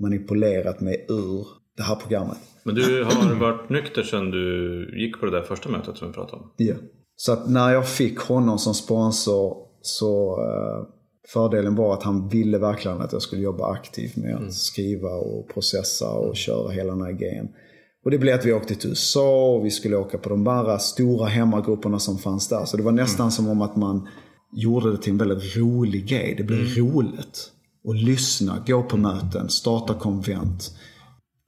manipulerat 0.00 0.80
mig 0.80 1.06
ur 1.08 1.46
det 1.76 1.82
här 1.82 1.96
programmet. 1.96 2.38
Men 2.64 2.74
du 2.74 3.04
har 3.04 3.34
varit 3.34 3.68
nykter 3.70 4.02
sedan 4.02 4.30
du 4.30 5.00
gick 5.00 5.20
på 5.20 5.26
det 5.26 5.32
där 5.32 5.42
första 5.42 5.68
mötet 5.68 5.96
som 5.96 6.08
vi 6.08 6.14
pratade 6.14 6.42
om. 6.42 6.50
Ja. 6.56 6.74
Så 7.16 7.32
att 7.32 7.50
när 7.50 7.72
jag 7.72 7.88
fick 7.88 8.18
honom 8.18 8.58
som 8.58 8.74
sponsor 8.74 9.56
så 9.82 10.40
eh, 10.40 10.86
fördelen 11.28 11.74
var 11.74 11.94
att 11.94 12.02
han 12.02 12.28
ville 12.28 12.58
verkligen 12.58 13.00
att 13.00 13.12
jag 13.12 13.22
skulle 13.22 13.42
jobba 13.42 13.72
aktivt 13.72 14.16
med 14.16 14.36
att 14.36 14.54
skriva 14.54 15.08
och 15.08 15.48
processa 15.54 16.10
och 16.10 16.36
köra 16.36 16.70
hela 16.70 16.92
den 16.92 17.02
här 17.02 17.12
grejen. 17.12 17.48
Och 18.04 18.10
det 18.10 18.18
blev 18.18 18.34
att 18.34 18.46
vi 18.46 18.52
åkte 18.52 18.74
till 18.74 18.90
USA 18.90 19.54
och 19.54 19.66
vi 19.66 19.70
skulle 19.70 19.96
åka 19.96 20.18
på 20.18 20.28
de 20.28 20.44
bara 20.44 20.78
stora 20.78 21.26
hemmagrupperna 21.26 21.98
som 21.98 22.18
fanns 22.18 22.48
där. 22.48 22.64
Så 22.64 22.76
det 22.76 22.82
var 22.82 22.92
nästan 22.92 23.32
som 23.32 23.48
om 23.48 23.62
att 23.62 23.76
man 23.76 24.08
gjorde 24.52 24.90
det 24.90 24.98
till 24.98 25.12
en 25.12 25.18
väldigt 25.18 25.56
rolig 25.56 26.08
grej. 26.08 26.34
Det 26.38 26.44
blev 26.44 26.76
roligt. 26.76 27.50
Och 27.84 27.94
lyssna, 27.94 28.64
gå 28.66 28.82
på 28.82 28.96
möten, 28.96 29.48
starta 29.48 29.94
konvent. 29.94 30.70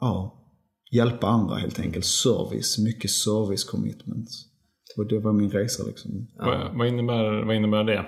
Ja, 0.01 0.36
hjälpa 0.97 1.27
andra 1.27 1.57
helt 1.57 1.79
enkelt. 1.79 2.05
Service, 2.05 2.79
mycket 2.79 3.11
service 3.11 3.65
commitment. 3.65 4.29
Och 4.97 5.07
det 5.07 5.19
var 5.19 5.33
min 5.33 5.51
resa 5.51 5.83
liksom. 5.87 6.27
Vad, 6.39 6.79
vad, 6.79 6.89
innebär, 6.89 7.47
vad 7.47 7.57
innebär 7.57 7.85
det? 7.85 8.07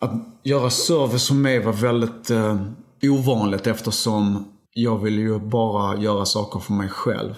Att 0.00 0.12
göra 0.42 0.70
service 0.70 1.28
för 1.28 1.34
mig 1.34 1.64
var 1.64 1.72
väldigt 1.72 2.30
eh, 2.30 2.60
ovanligt 3.02 3.66
eftersom 3.66 4.44
jag 4.74 4.98
ville 4.98 5.20
ju 5.20 5.38
bara 5.38 5.96
göra 5.96 6.24
saker 6.24 6.60
för 6.60 6.72
mig 6.72 6.88
själv. 6.88 7.34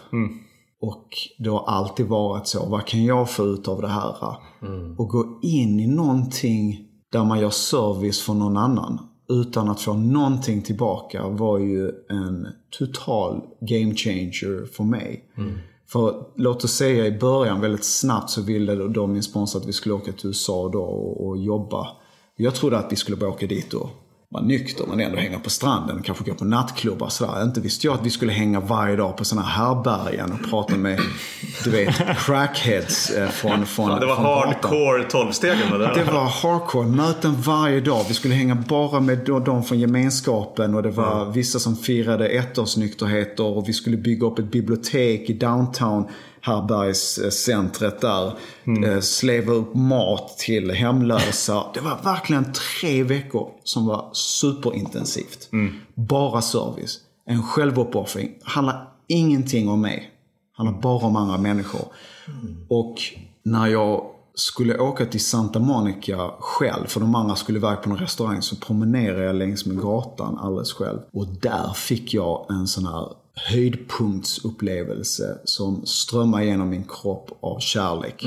Och 0.80 1.08
det 1.38 1.50
har 1.50 1.64
alltid 1.66 2.06
varit 2.06 2.46
så. 2.46 2.66
Vad 2.66 2.86
kan 2.86 3.04
jag 3.04 3.30
få 3.30 3.44
ut 3.46 3.68
av 3.68 3.82
det 3.82 3.88
här? 3.88 4.36
Och 4.98 5.08
gå 5.08 5.40
in 5.42 5.80
i 5.80 5.86
någonting 5.86 6.88
där 7.12 7.24
man 7.24 7.40
gör 7.40 7.50
service 7.50 8.22
för 8.22 8.34
någon 8.34 8.56
annan 8.56 8.98
utan 9.28 9.68
att 9.68 9.80
få 9.80 9.94
någonting 9.94 10.62
tillbaka 10.62 11.28
var 11.28 11.58
ju 11.58 11.88
en 12.08 12.48
total 12.78 13.40
game 13.60 13.94
changer 13.94 14.66
för 14.66 14.84
mig. 14.84 15.24
För 15.86 16.24
låt 16.36 16.64
oss 16.64 16.72
säga 16.72 17.06
i 17.06 17.18
början, 17.18 17.60
väldigt 17.60 17.84
snabbt 17.84 18.30
så 18.30 18.42
ville 18.42 18.74
då 18.74 19.06
min 19.06 19.22
sponsor 19.22 19.60
att 19.60 19.68
vi 19.68 19.72
skulle 19.72 19.94
åka 19.94 20.12
till 20.12 20.26
USA 20.26 20.68
då 20.68 20.82
och, 20.82 21.26
och 21.26 21.38
jobba. 21.38 21.86
Jag 22.36 22.54
trodde 22.54 22.78
att 22.78 22.92
vi 22.92 22.96
skulle 22.96 23.16
bara 23.16 23.30
åka 23.30 23.46
dit 23.46 23.74
och 23.74 23.90
vara 24.34 24.44
nykter 24.44 24.84
men 24.88 25.00
ändå 25.00 25.18
hänga 25.18 25.38
på 25.38 25.50
stranden, 25.50 26.02
kanske 26.02 26.24
gå 26.24 26.34
på 26.34 26.44
nattklubbar 26.44 27.08
sådär. 27.08 27.42
Inte 27.42 27.60
visste 27.60 27.86
jag 27.86 27.94
att 27.94 28.06
vi 28.06 28.10
skulle 28.10 28.32
hänga 28.32 28.60
varje 28.60 28.96
dag 28.96 29.16
på 29.16 29.24
sådana 29.24 29.46
här 29.48 29.66
härbärgen 29.66 30.32
och 30.32 30.50
prata 30.50 30.76
med, 30.76 31.00
du 31.64 31.70
vet, 31.70 31.94
crackheads 32.18 33.10
eh, 33.10 33.28
från, 33.28 33.66
från 33.66 33.90
Ja, 33.90 33.98
det 33.98 34.06
var 34.06 34.16
från 34.16 34.24
hardcore 34.24 35.04
tolvstegen 35.04 35.70
med 35.70 35.80
det. 35.80 35.92
Det 35.94 36.04
var 36.12 36.24
hardcore. 36.24 36.86
Möten 36.86 37.34
varje 37.42 37.80
dag. 37.80 38.04
Vi 38.08 38.14
skulle 38.14 38.34
hänga 38.34 38.54
bara 38.54 39.00
med 39.00 39.18
de- 39.44 39.64
från 39.64 39.78
gemenskapen 39.80 40.74
och 40.74 40.82
det 40.82 40.90
var 40.90 41.32
vissa 41.32 41.58
som 41.58 41.76
firade 41.76 42.28
ettårsnykterheter 42.28 43.44
och 43.44 43.68
vi 43.68 43.72
skulle 43.72 43.96
bygga 43.96 44.26
upp 44.26 44.38
ett 44.38 44.50
bibliotek 44.52 45.30
i 45.30 45.32
downtown 45.32 46.04
härbärgescentret 46.44 48.00
där. 48.00 48.32
Eh, 48.86 49.00
Sleva 49.00 49.52
upp 49.52 49.74
mat 49.74 50.38
till 50.38 50.70
hemlösa. 50.70 51.64
Det 51.74 51.80
var 51.80 51.98
verkligen 52.04 52.52
tre 52.52 53.02
veckor 53.02 53.50
som 53.64 53.86
var 53.86 54.10
superintensivt. 54.12 55.48
Bara 55.94 56.42
service. 56.42 56.98
En 57.26 57.42
självuppoffring. 57.42 58.30
Handlar 58.42 58.88
ingenting 59.06 59.68
om 59.68 59.80
mig. 59.80 60.10
Handlar 60.56 60.80
bara 60.80 61.06
om 61.06 61.16
andra 61.16 61.38
människor. 61.38 61.84
Och 62.68 62.94
när 63.42 63.66
jag 63.66 64.04
skulle 64.34 64.78
åka 64.78 65.06
till 65.06 65.24
Santa 65.24 65.58
Monica 65.58 66.30
själv, 66.40 66.86
för 66.86 67.00
de 67.00 67.14
andra 67.14 67.36
skulle 67.36 67.58
iväg 67.58 67.82
på 67.82 67.88
någon 67.88 67.98
restaurang, 67.98 68.42
så 68.42 68.56
promenerade 68.56 69.24
jag 69.24 69.36
längs 69.36 69.66
med 69.66 69.80
gatan 69.80 70.38
alldeles 70.38 70.72
själv. 70.72 70.98
Och 71.12 71.26
där 71.26 71.72
fick 71.74 72.14
jag 72.14 72.46
en 72.50 72.66
sån 72.66 72.86
här 72.86 73.08
höjdpunktsupplevelse 73.34 75.38
som 75.44 75.86
strömmade 75.86 76.44
genom 76.44 76.68
min 76.68 76.84
kropp 76.84 77.30
av 77.40 77.58
kärlek. 77.58 78.24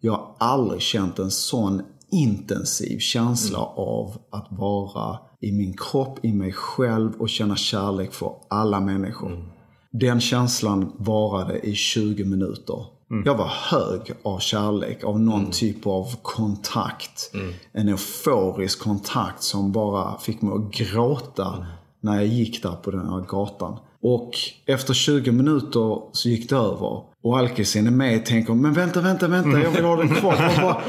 Jag 0.00 0.12
har 0.12 0.34
aldrig 0.38 0.80
känt 0.80 1.18
en 1.18 1.30
sån 1.30 1.82
intensiv 2.10 2.98
känsla 2.98 3.58
av 3.76 4.16
att 4.30 4.46
vara 4.50 5.18
i 5.40 5.52
min 5.52 5.76
kropp, 5.76 6.24
i 6.24 6.32
mig 6.32 6.52
själv 6.52 7.12
och 7.18 7.28
känna 7.28 7.56
kärlek 7.56 8.12
för 8.12 8.32
alla 8.48 8.80
människor. 8.80 9.44
Den 9.90 10.20
känslan 10.20 10.92
varade 10.96 11.58
i 11.58 11.74
20 11.74 12.24
minuter. 12.24 12.84
Jag 13.24 13.36
var 13.36 13.50
hög 13.70 14.12
av 14.22 14.38
kärlek, 14.38 15.04
av 15.04 15.20
någon 15.20 15.50
typ 15.50 15.86
av 15.86 16.14
kontakt. 16.22 17.30
En 17.72 17.88
euforisk 17.88 18.82
kontakt 18.82 19.42
som 19.42 19.72
bara 19.72 20.18
fick 20.18 20.42
mig 20.42 20.54
att 20.54 20.72
gråta 20.72 21.66
när 22.00 22.14
jag 22.14 22.26
gick 22.26 22.62
där 22.62 22.72
på 22.72 22.90
den 22.90 23.08
här 23.08 23.20
gatan. 23.20 23.78
Och 24.02 24.30
efter 24.66 24.94
20 24.94 25.32
minuter 25.32 25.98
så 26.12 26.28
gick 26.28 26.50
det 26.50 26.56
över. 26.56 27.02
Och 27.22 27.38
alkisen 27.38 27.86
är 27.86 27.90
med 27.90 28.20
och 28.20 28.26
tänker, 28.26 28.54
men 28.54 28.72
vänta, 28.72 29.00
vänta, 29.00 29.28
vänta, 29.28 29.62
jag 29.62 29.70
vill 29.70 29.84
ha 29.84 29.96
den 29.96 30.08
kvar. 30.08 30.36
Var, 30.62 30.82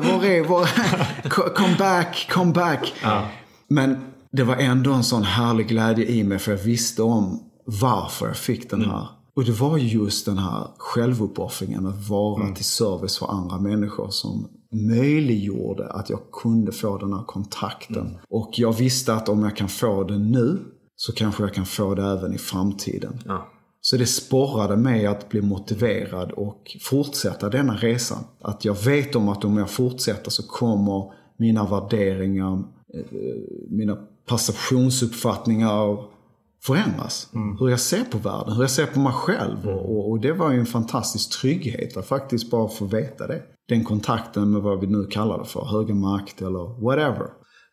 var, 0.00 0.24
är, 0.24 0.44
var 0.44 0.68
Come 1.54 1.76
back, 1.78 2.28
come 2.30 2.52
back. 2.52 2.92
Men 3.68 3.96
det 4.30 4.42
var 4.42 4.56
ändå 4.56 4.92
en 4.92 5.04
sån 5.04 5.22
härlig 5.22 5.68
glädje 5.68 6.06
i 6.06 6.24
mig 6.24 6.38
för 6.38 6.52
jag 6.52 6.58
visste 6.58 7.02
om 7.02 7.40
varför 7.64 8.26
jag 8.26 8.36
fick 8.36 8.70
den 8.70 8.84
här. 8.84 9.08
Och 9.36 9.44
det 9.44 9.52
var 9.52 9.78
just 9.78 10.26
den 10.26 10.38
här 10.38 10.66
självuppoffringen 10.78 11.86
att 11.86 12.08
vara 12.08 12.54
till 12.54 12.64
service 12.64 13.18
för 13.18 13.30
andra 13.30 13.58
människor 13.58 14.10
som 14.10 14.48
möjliggjorde 14.72 15.92
att 15.92 16.10
jag 16.10 16.20
kunde 16.42 16.72
få 16.72 16.98
den 16.98 17.12
här 17.12 17.24
kontakten. 17.26 18.18
Och 18.28 18.50
jag 18.56 18.72
visste 18.72 19.14
att 19.14 19.28
om 19.28 19.42
jag 19.42 19.56
kan 19.56 19.68
få 19.68 20.04
det 20.04 20.18
nu 20.18 20.58
så 20.96 21.12
kanske 21.12 21.42
jag 21.42 21.54
kan 21.54 21.66
få 21.66 21.94
det 21.94 22.02
även 22.02 22.34
i 22.34 22.38
framtiden. 22.38 23.18
Ja. 23.24 23.48
Så 23.80 23.96
det 23.96 24.06
sporrade 24.06 24.76
mig 24.76 25.06
att 25.06 25.28
bli 25.28 25.40
motiverad 25.40 26.32
och 26.32 26.76
fortsätta 26.80 27.48
denna 27.48 27.76
resan. 27.76 28.24
Att 28.40 28.64
jag 28.64 28.84
vet 28.84 29.16
om 29.16 29.28
att 29.28 29.44
om 29.44 29.58
jag 29.58 29.70
fortsätter 29.70 30.30
så 30.30 30.42
kommer 30.42 31.12
mina 31.36 31.66
värderingar, 31.66 32.52
eh, 32.94 33.04
mina 33.68 33.96
perceptionsuppfattningar 34.28 36.04
förändras. 36.66 37.30
Hur 37.58 37.68
jag 37.68 37.80
ser 37.80 38.04
på 38.04 38.18
världen, 38.18 38.52
hur 38.52 38.62
jag 38.62 38.70
ser 38.70 38.86
på 38.86 39.00
mig 39.00 39.12
själv. 39.12 39.68
Och, 39.68 39.96
och, 39.96 40.10
och 40.10 40.20
det 40.20 40.32
var 40.32 40.52
ju 40.52 40.58
en 40.58 40.66
fantastisk 40.66 41.40
trygghet 41.40 41.96
att 41.96 42.06
faktiskt 42.06 42.50
bara 42.50 42.68
få 42.68 42.84
veta 42.84 43.26
det. 43.26 43.42
Den 43.68 43.84
kontakten 43.84 44.50
med 44.50 44.62
vad 44.62 44.80
vi 44.80 44.86
nu 44.86 45.06
kallar 45.06 45.38
det 45.38 45.44
för, 45.44 45.64
högre 45.64 45.94
makt 45.94 46.42
eller 46.42 46.84
whatever. 46.84 47.26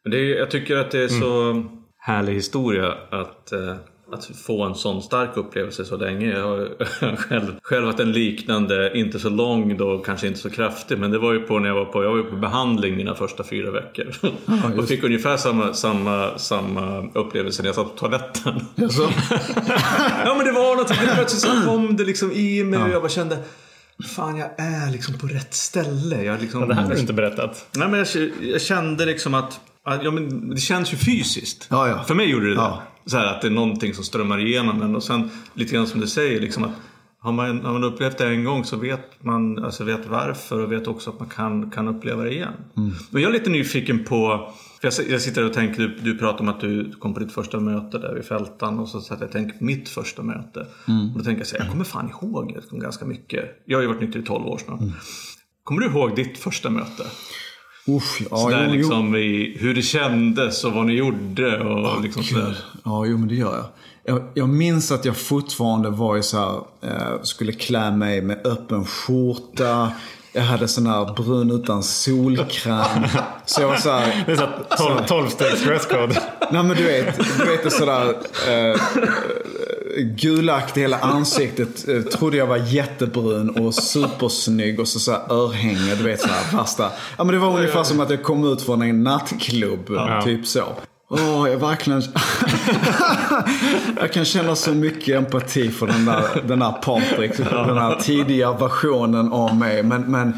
Men 0.03 0.11
det 0.11 0.17
är, 0.17 0.37
jag 0.37 0.51
tycker 0.51 0.75
att 0.75 0.91
det 0.91 1.03
är 1.03 1.07
så 1.07 1.63
härlig 1.99 2.33
historia 2.33 2.93
att, 3.09 3.51
eh, 3.51 3.75
att 4.11 4.25
få 4.25 4.63
en 4.63 4.75
sån 4.75 5.01
stark 5.01 5.37
upplevelse 5.37 5.85
så 5.85 5.97
länge. 5.97 6.29
Jag 6.29 6.47
har 6.47 7.15
själv, 7.15 7.59
själv 7.61 7.85
haft 7.85 7.99
en 7.99 8.11
liknande, 8.11 8.97
inte 8.97 9.19
så 9.19 9.29
lång 9.29 9.77
då, 9.77 9.97
kanske 9.97 10.27
inte 10.27 10.39
så 10.39 10.49
kraftig. 10.49 10.97
Men 10.99 11.11
det 11.11 11.19
var 11.19 11.33
ju 11.33 11.39
på 11.39 11.59
när 11.59 11.67
jag 11.67 11.75
var 11.75 11.85
på, 11.85 12.03
jag 12.03 12.15
var 12.15 12.23
på 12.23 12.35
behandling 12.35 12.95
mina 12.95 13.15
första 13.15 13.43
fyra 13.43 13.71
veckor. 13.71 14.15
och 14.77 14.87
fick 14.87 15.03
ungefär 15.03 15.37
samma, 15.37 15.73
samma, 15.73 16.37
samma 16.37 17.09
upplevelse 17.13 17.61
när 17.61 17.67
jag 17.67 17.75
satt 17.75 17.95
på 17.95 17.99
toaletten. 17.99 18.65
Jaså? 18.75 19.01
ja 20.25 20.35
men 20.35 20.45
det 20.45 20.51
var 20.51 20.75
något, 20.75 21.15
plötsligt 21.15 21.41
så 21.41 21.61
kom 21.65 21.95
det 21.95 22.03
liksom 22.03 22.31
i 22.31 22.63
mig 22.63 22.83
och 22.83 22.89
jag 22.89 23.01
bara 23.01 23.09
kände 23.09 23.37
Fan 24.07 24.37
jag 24.37 24.49
är 24.57 24.91
liksom 24.91 25.17
på 25.17 25.27
rätt 25.27 25.53
ställe. 25.53 26.23
Jag 26.23 26.41
liksom, 26.41 26.67
Det 26.67 26.75
här 26.75 26.81
har 26.81 26.93
du 26.93 26.99
inte 26.99 27.13
berättat. 27.13 27.65
Nej, 27.75 27.87
men 27.87 27.99
jag, 27.99 28.31
jag 28.41 28.61
kände 28.61 29.05
liksom 29.05 29.33
att 29.33 29.59
ja, 30.03 30.11
men 30.11 30.49
det 30.49 30.61
känns 30.61 30.93
ju 30.93 30.97
fysiskt. 30.97 31.67
Ja, 31.69 31.87
ja. 31.87 32.03
För 32.03 32.15
mig 32.15 32.29
gjorde 32.29 32.49
det 32.49 32.55
Ja. 32.55 32.81
det. 33.03 33.09
Så 33.09 33.17
här, 33.17 33.25
att 33.25 33.41
det 33.41 33.47
är 33.47 33.51
någonting 33.51 33.93
som 33.93 34.03
strömmar 34.03 34.39
igenom 34.39 34.81
en. 34.81 34.95
Och 34.95 35.03
sen 35.03 35.29
lite 35.53 35.73
grann 35.75 35.87
som 35.87 35.99
du 35.99 36.07
säger, 36.07 36.39
liksom 36.41 36.63
att 36.63 36.71
har 37.21 37.31
man, 37.31 37.65
har 37.65 37.73
man 37.73 37.83
upplevt 37.83 38.17
det 38.17 38.27
en 38.27 38.43
gång 38.43 38.65
så 38.65 38.77
vet 38.77 39.23
man 39.23 39.63
alltså 39.65 39.83
vet 39.83 40.07
varför 40.07 40.63
och 40.63 40.71
vet 40.71 40.87
också 40.87 41.09
att 41.09 41.19
man 41.19 41.29
kan, 41.29 41.71
kan 41.71 41.87
uppleva 41.87 42.23
det 42.23 42.31
igen. 42.31 42.53
Mm. 42.77 42.91
Och 43.11 43.19
jag 43.19 43.29
är 43.29 43.33
lite 43.33 43.49
nyfiken 43.49 44.03
på, 44.05 44.49
jag, 44.81 44.93
jag 45.09 45.21
sitter 45.21 45.45
och 45.45 45.53
tänker, 45.53 45.81
du, 45.81 45.95
du 46.01 46.17
pratar 46.17 46.39
om 46.39 46.49
att 46.49 46.59
du 46.61 46.91
kom 46.91 47.13
på 47.13 47.19
ditt 47.19 47.31
första 47.31 47.59
möte 47.59 47.97
där 47.97 48.13
vid 48.13 48.25
Fältan 48.25 48.79
och 48.79 48.89
så 48.89 49.01
satt 49.01 49.19
jag 49.19 49.27
och 49.27 49.33
tänkte 49.33 49.57
på 49.57 49.63
mitt 49.63 49.89
första 49.89 50.23
möte. 50.23 50.67
Mm. 50.87 51.11
Och 51.11 51.17
då 51.17 51.23
tänker 51.23 51.39
jag 51.39 51.47
så 51.47 51.55
här, 51.57 51.63
jag 51.63 51.71
kommer 51.71 51.85
fan 51.85 52.09
ihåg 52.09 52.57
det 52.71 52.77
ganska 52.77 53.05
mycket. 53.05 53.61
Jag 53.65 53.77
har 53.77 53.81
ju 53.81 53.87
varit 53.87 54.01
nykter 54.01 54.19
i 54.19 54.23
12 54.23 54.45
år 54.45 54.57
snart. 54.57 54.79
Mm. 54.79 54.93
Kommer 55.63 55.81
du 55.81 55.87
ihåg 55.87 56.15
ditt 56.15 56.37
första 56.37 56.69
möte? 56.69 57.03
Usch, 57.97 58.21
ja, 58.31 58.37
Sådär 58.37 58.65
jo, 58.67 58.71
jo. 58.73 58.77
liksom 58.77 59.15
i 59.15 59.57
hur 59.59 59.73
det 59.73 59.81
kändes 59.81 60.63
och 60.63 60.73
vad 60.73 60.85
ni 60.85 60.93
gjorde 60.93 61.59
och 61.59 62.01
liksom 62.03 62.21
Gud. 62.21 62.31
sådär. 62.31 62.57
Ja, 62.85 63.05
jo 63.05 63.17
men 63.17 63.27
det 63.27 63.35
gör 63.35 63.55
jag. 63.55 63.65
jag. 64.15 64.23
Jag 64.33 64.49
minns 64.49 64.91
att 64.91 65.05
jag 65.05 65.17
fortfarande 65.17 65.89
var 65.89 66.17
i 66.17 66.23
så 66.23 66.37
här, 66.37 66.55
eh, 66.91 67.21
skulle 67.23 67.51
klä 67.51 67.91
mig 67.91 68.21
med 68.21 68.45
öppen 68.47 68.85
skjorta. 68.85 69.91
Jag 70.33 70.41
hade 70.41 70.67
sån 70.67 70.87
här 70.87 71.13
brun 71.15 71.51
utan 71.51 71.83
solkräm. 71.83 73.03
Så 73.45 73.61
jag 73.61 73.67
var 73.67 73.75
så 73.75 73.89
här, 73.91 74.23
Det 74.25 74.31
är 74.31 74.35
så 74.35 74.41
här 74.41 74.59
12, 74.77 75.05
12 75.07 75.27
stegs 75.27 75.63
dresscode. 75.63 76.21
nej 76.51 76.63
men 76.63 76.77
du 76.77 76.83
vet, 76.83 77.17
du 77.37 77.45
vet 77.45 77.63
det 77.63 77.71
sådär 77.71 78.07
eh, 78.49 78.81
gulaktigt 79.97 80.77
i 80.77 80.81
hela 80.81 80.99
ansiktet. 80.99 81.87
Eh, 81.87 82.01
trodde 82.01 82.37
jag 82.37 82.47
var 82.47 82.57
jättebrun 82.57 83.49
och 83.49 83.73
supersnygg 83.73 84.79
och 84.79 84.87
så, 84.87 84.99
så 84.99 85.11
här 85.11 85.33
örhänge, 85.33 85.95
du 85.95 86.03
vet 86.03 86.21
så 86.21 86.27
här 86.27 86.57
värsta. 86.57 86.91
Ja 87.17 87.23
men 87.23 87.33
det 87.33 87.39
var 87.39 87.57
ungefär 87.57 87.83
som 87.83 87.99
att 87.99 88.09
jag 88.09 88.23
kom 88.23 88.53
ut 88.53 88.61
från 88.61 88.81
en 88.81 89.03
nattklubb, 89.03 89.89
typ 90.23 90.47
så. 90.47 90.63
Åh, 91.11 91.49
jag 91.49 91.57
verkligen... 91.57 92.01
jag 93.99 94.13
kan 94.13 94.25
känna 94.25 94.55
så 94.55 94.73
mycket 94.73 95.15
empati 95.15 95.69
för 95.69 95.87
den 95.87 96.05
där, 96.05 96.43
den 96.47 96.59
där 96.59 96.71
Patrik. 96.71 97.37
Den 97.37 97.77
här 97.77 97.95
tidiga 97.95 98.51
versionen 98.51 99.31
av 99.31 99.55
mig. 99.55 99.83
Men, 99.83 100.01
men, 100.01 100.33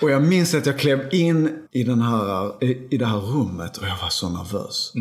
och 0.00 0.10
jag 0.10 0.22
minns 0.22 0.54
att 0.54 0.66
jag 0.66 0.78
klev 0.78 1.14
in 1.14 1.50
i, 1.72 1.82
den 1.82 2.02
här, 2.02 2.64
i, 2.64 2.86
i 2.90 2.98
det 2.98 3.06
här 3.06 3.18
rummet 3.18 3.76
och 3.76 3.84
jag 3.86 3.96
var 4.02 4.08
så 4.08 4.28
nervös. 4.28 4.92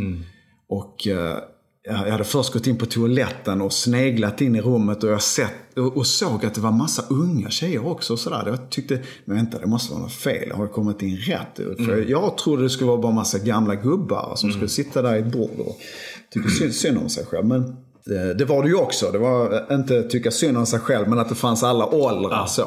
Och 0.69 1.07
eh, 1.07 1.37
jag 1.85 1.93
hade 1.93 2.23
först 2.23 2.53
gått 2.53 2.67
in 2.67 2.77
på 2.77 2.85
toaletten 2.85 3.61
och 3.61 3.73
sneglat 3.73 4.41
in 4.41 4.55
i 4.55 4.61
rummet 4.61 5.03
och 5.03 5.09
jag 5.09 5.21
sett 5.21 5.77
och, 5.95 6.07
såg 6.07 6.45
att 6.45 6.53
det 6.55 6.61
var 6.61 6.71
massa 6.71 7.03
unga 7.09 7.49
tjejer 7.49 7.87
också. 7.87 8.13
Och 8.13 8.19
sådär. 8.19 8.43
Jag 8.47 8.69
tyckte, 8.69 8.99
men 9.25 9.35
vänta 9.35 9.59
det 9.59 9.67
måste 9.67 9.93
vara 9.93 10.03
något 10.03 10.13
fel. 10.13 10.51
Har 10.51 10.63
jag 10.63 10.71
kommit 10.73 11.01
in 11.01 11.17
rätt? 11.17 11.55
För 11.85 12.09
jag 12.09 12.37
trodde 12.37 12.63
det 12.63 12.69
skulle 12.69 12.87
vara 12.87 13.01
bara 13.01 13.11
massa 13.11 13.39
gamla 13.39 13.75
gubbar 13.75 14.33
som 14.35 14.51
skulle 14.51 14.67
sitta 14.67 15.01
där 15.01 15.15
i 15.15 15.19
ett 15.19 15.31
bord 15.31 15.59
och 15.59 15.77
tycka 16.33 16.49
synd, 16.49 16.73
synd 16.73 16.97
om 16.97 17.09
sig 17.09 17.25
själv. 17.25 17.45
Men 17.45 17.75
det, 18.05 18.33
det 18.33 18.45
var 18.45 18.63
det 18.63 18.69
ju 18.69 18.75
också. 18.75 19.11
Det 19.11 19.17
var 19.17 19.53
eh, 19.71 19.75
inte 19.75 20.03
tycka 20.03 20.31
synd 20.31 20.57
om 20.57 20.65
sig 20.65 20.79
själv 20.79 21.07
men 21.09 21.19
att 21.19 21.29
det 21.29 21.35
fanns 21.35 21.63
alla 21.63 21.85
åldrar 21.85 22.45
så. 22.45 22.61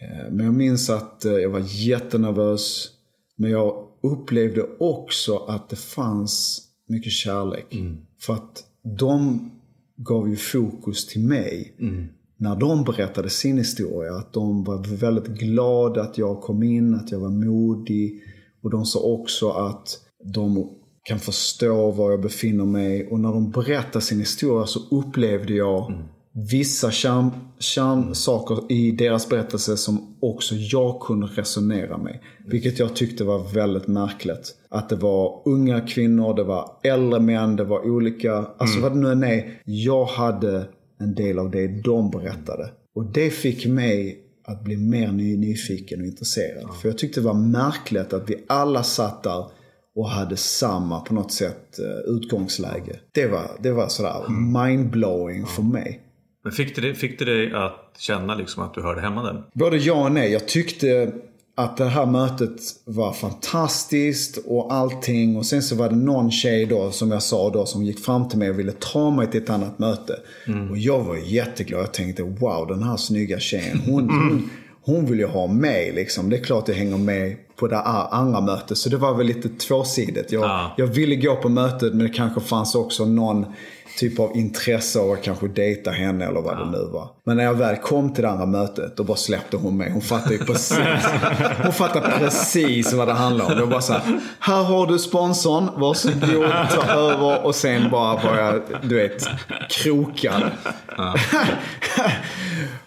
Eh, 0.00 0.32
Men 0.32 0.44
jag 0.46 0.54
minns 0.54 0.90
att 0.90 1.24
eh, 1.24 1.32
jag 1.32 1.50
var 1.50 1.62
jättenervös. 1.66 2.88
Men 3.36 3.50
jag 3.50 3.74
upplevde 4.02 4.62
också 4.80 5.36
att 5.36 5.68
det 5.68 5.76
fanns 5.76 6.62
mycket 6.90 7.12
kärlek. 7.12 7.74
För 8.20 8.34
att 8.34 8.64
de 8.82 9.50
gav 9.96 10.28
ju 10.28 10.36
fokus 10.36 11.06
till 11.06 11.20
mig. 11.20 11.74
När 12.36 12.56
de 12.56 12.84
berättade 12.84 13.30
sin 13.30 13.58
historia. 13.58 14.14
Att 14.14 14.32
de 14.32 14.64
var 14.64 14.96
väldigt 14.96 15.26
glada 15.26 16.02
att 16.02 16.18
jag 16.18 16.40
kom 16.40 16.62
in, 16.62 16.94
att 16.94 17.12
jag 17.12 17.20
var 17.20 17.30
modig. 17.30 18.22
Och 18.62 18.70
de 18.70 18.84
sa 18.84 19.00
också 19.00 19.50
att 19.50 19.98
de 20.34 20.70
kan 21.02 21.18
förstå 21.18 21.90
var 21.90 22.10
jag 22.10 22.22
befinner 22.22 22.64
mig. 22.64 23.08
Och 23.08 23.20
när 23.20 23.32
de 23.32 23.50
berättade 23.50 24.04
sin 24.04 24.18
historia 24.18 24.66
så 24.66 24.80
upplevde 24.90 25.54
jag 25.54 25.92
vissa 26.32 26.90
kärn, 26.90 27.30
kärnsaker 27.58 28.72
i 28.72 28.90
deras 28.90 29.28
berättelse 29.28 29.76
som 29.76 30.16
också 30.20 30.54
jag 30.54 31.00
kunde 31.00 31.26
resonera 31.26 31.98
med. 31.98 32.18
Vilket 32.46 32.78
jag 32.78 32.96
tyckte 32.96 33.24
var 33.24 33.52
väldigt 33.54 33.86
märkligt. 33.86 34.54
Att 34.68 34.88
det 34.88 34.96
var 34.96 35.42
unga 35.44 35.80
kvinnor, 35.80 36.36
det 36.36 36.44
var 36.44 36.70
äldre 36.82 37.20
män, 37.20 37.56
det 37.56 37.64
var 37.64 37.90
olika, 37.90 38.32
alltså 38.58 38.80
vad 38.80 38.92
det 38.92 38.98
nu 38.98 39.12
än 39.12 39.24
är. 39.24 39.60
Jag 39.64 40.04
hade 40.04 40.68
en 41.00 41.14
del 41.14 41.38
av 41.38 41.50
det 41.50 41.82
de 41.82 42.10
berättade. 42.10 42.70
Och 42.94 43.04
det 43.12 43.30
fick 43.30 43.66
mig 43.66 44.18
att 44.44 44.64
bli 44.64 44.76
mer 44.76 45.12
ny, 45.12 45.36
nyfiken 45.36 46.00
och 46.00 46.06
intresserad. 46.06 46.74
För 46.82 46.88
jag 46.88 46.98
tyckte 46.98 47.20
det 47.20 47.26
var 47.26 47.34
märkligt 47.34 48.12
att 48.12 48.30
vi 48.30 48.44
alla 48.46 48.82
satt 48.82 49.22
där 49.22 49.44
och 49.94 50.08
hade 50.08 50.36
samma 50.36 51.00
på 51.00 51.14
något 51.14 51.32
sätt 51.32 51.78
eh, 51.78 52.14
utgångsläge. 52.14 53.00
Det 53.12 53.26
var, 53.26 53.50
det 53.62 53.72
var 53.72 53.88
sådär 53.88 54.28
mindblowing 54.28 55.46
för 55.46 55.62
mig. 55.62 56.00
Men 56.44 56.52
fick 56.52 56.76
det, 56.76 56.94
fick 56.94 57.18
det 57.18 57.24
dig 57.24 57.52
att 57.52 57.94
känna 57.98 58.34
liksom 58.34 58.62
att 58.62 58.74
du 58.74 58.82
hörde 58.82 59.00
hemma 59.00 59.22
där? 59.22 59.42
Både 59.52 59.76
ja 59.76 60.04
och 60.04 60.12
nej. 60.12 60.32
Jag 60.32 60.48
tyckte 60.48 61.12
att 61.54 61.76
det 61.76 61.84
här 61.84 62.06
mötet 62.06 62.60
var 62.84 63.12
fantastiskt 63.12 64.38
och 64.46 64.72
allting. 64.72 65.36
Och 65.36 65.46
sen 65.46 65.62
så 65.62 65.76
var 65.76 65.88
det 65.88 65.96
någon 65.96 66.30
tjej 66.30 66.66
då, 66.66 66.90
som 66.90 67.10
jag 67.10 67.22
sa 67.22 67.50
då, 67.50 67.66
som 67.66 67.82
gick 67.84 68.04
fram 68.04 68.28
till 68.28 68.38
mig 68.38 68.50
och 68.50 68.58
ville 68.58 68.72
ta 68.72 69.10
mig 69.10 69.26
till 69.30 69.42
ett 69.42 69.50
annat 69.50 69.78
möte. 69.78 70.16
Och 70.70 70.78
jag 70.78 71.00
var 71.04 71.16
jätteglad. 71.16 71.80
Jag 71.80 71.92
tänkte 71.92 72.22
wow, 72.22 72.66
den 72.68 72.82
här 72.82 72.96
snygga 72.96 73.38
tjejen. 73.38 73.80
Hon, 73.86 74.10
hon, 74.10 74.50
hon 74.82 75.06
vill 75.06 75.18
ju 75.18 75.26
ha 75.26 75.46
mig 75.46 75.92
liksom. 75.94 76.30
Det 76.30 76.36
är 76.36 76.44
klart 76.44 76.68
jag 76.68 76.74
hänger 76.74 76.98
med 76.98 77.36
på 77.56 77.66
det 77.66 77.80
andra 77.80 78.40
mötet. 78.40 78.78
Så 78.78 78.88
det 78.88 78.96
var 78.96 79.14
väl 79.14 79.26
lite 79.26 79.48
tvåsidigt. 79.48 80.32
Jag, 80.32 80.44
Ja. 80.44 80.74
jag 80.76 80.86
ville 80.86 81.16
gå 81.16 81.36
på 81.36 81.48
mötet 81.48 81.94
men 81.94 82.06
det 82.06 82.12
kanske 82.12 82.40
fanns 82.40 82.74
också 82.74 83.04
någon 83.04 83.46
typ 83.96 84.18
av 84.20 84.36
intresse 84.36 85.00
av 85.00 85.12
att 85.12 85.22
kanske 85.22 85.48
dejta 85.48 85.90
henne 85.90 86.26
eller 86.26 86.40
vad 86.40 86.58
det 86.58 86.70
nu 86.70 86.88
var. 86.92 87.08
Men 87.24 87.36
när 87.36 87.44
jag 87.44 87.54
väl 87.54 87.76
kom 87.76 88.12
till 88.14 88.22
det 88.22 88.30
andra 88.30 88.46
mötet 88.46 88.96
då 88.96 89.04
bara 89.04 89.16
släppte 89.16 89.56
hon 89.56 89.76
mig. 89.76 89.90
Hon 89.90 90.02
fattade 90.02 90.34
ju 90.34 90.44
precis. 90.44 90.78
Hon 91.62 91.72
fattade 91.72 92.12
precis 92.18 92.92
vad 92.92 93.08
det 93.08 93.14
handlade 93.14 93.50
om. 93.52 93.56
Det 93.56 93.64
var 93.64 93.70
bara 93.70 93.80
så 93.80 93.92
här, 93.92 94.20
här 94.40 94.62
har 94.62 94.86
du 94.86 94.98
sponsorn, 94.98 95.68
varsågod, 95.76 96.50
ta 96.70 96.92
över 96.92 97.46
och 97.46 97.54
sen 97.54 97.90
bara 97.90 98.22
börja, 98.22 98.60
du 98.82 98.94
vet, 98.94 99.28
kroka. 99.70 100.52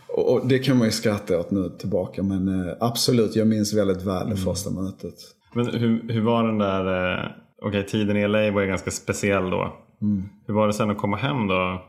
och, 0.07 0.33
och 0.33 0.47
det 0.47 0.59
kan 0.59 0.77
man 0.77 0.87
ju 0.87 0.91
skratta 0.91 1.39
åt 1.39 1.51
nu 1.51 1.69
tillbaka 1.79 2.23
men 2.23 2.67
eh, 2.67 2.75
absolut, 2.79 3.35
jag 3.35 3.47
minns 3.47 3.73
väldigt 3.73 4.01
väl 4.01 4.29
det 4.29 4.37
första 4.37 4.69
mötet. 4.69 5.15
Men 5.53 5.67
hur, 5.67 6.13
hur 6.13 6.21
var 6.21 6.43
den 6.43 6.57
där, 6.57 7.13
eh, 7.13 7.25
okej 7.61 7.85
tiden 7.85 8.17
i 8.17 8.27
LA 8.27 8.51
var 8.51 8.61
ju 8.61 8.67
ganska 8.67 8.91
speciell 8.91 9.49
då. 9.49 9.73
Hur 10.47 10.53
var 10.53 10.67
det 10.67 10.73
sen 10.73 10.89
att 10.89 10.97
komma 10.97 11.17
hem 11.17 11.47
då 11.47 11.85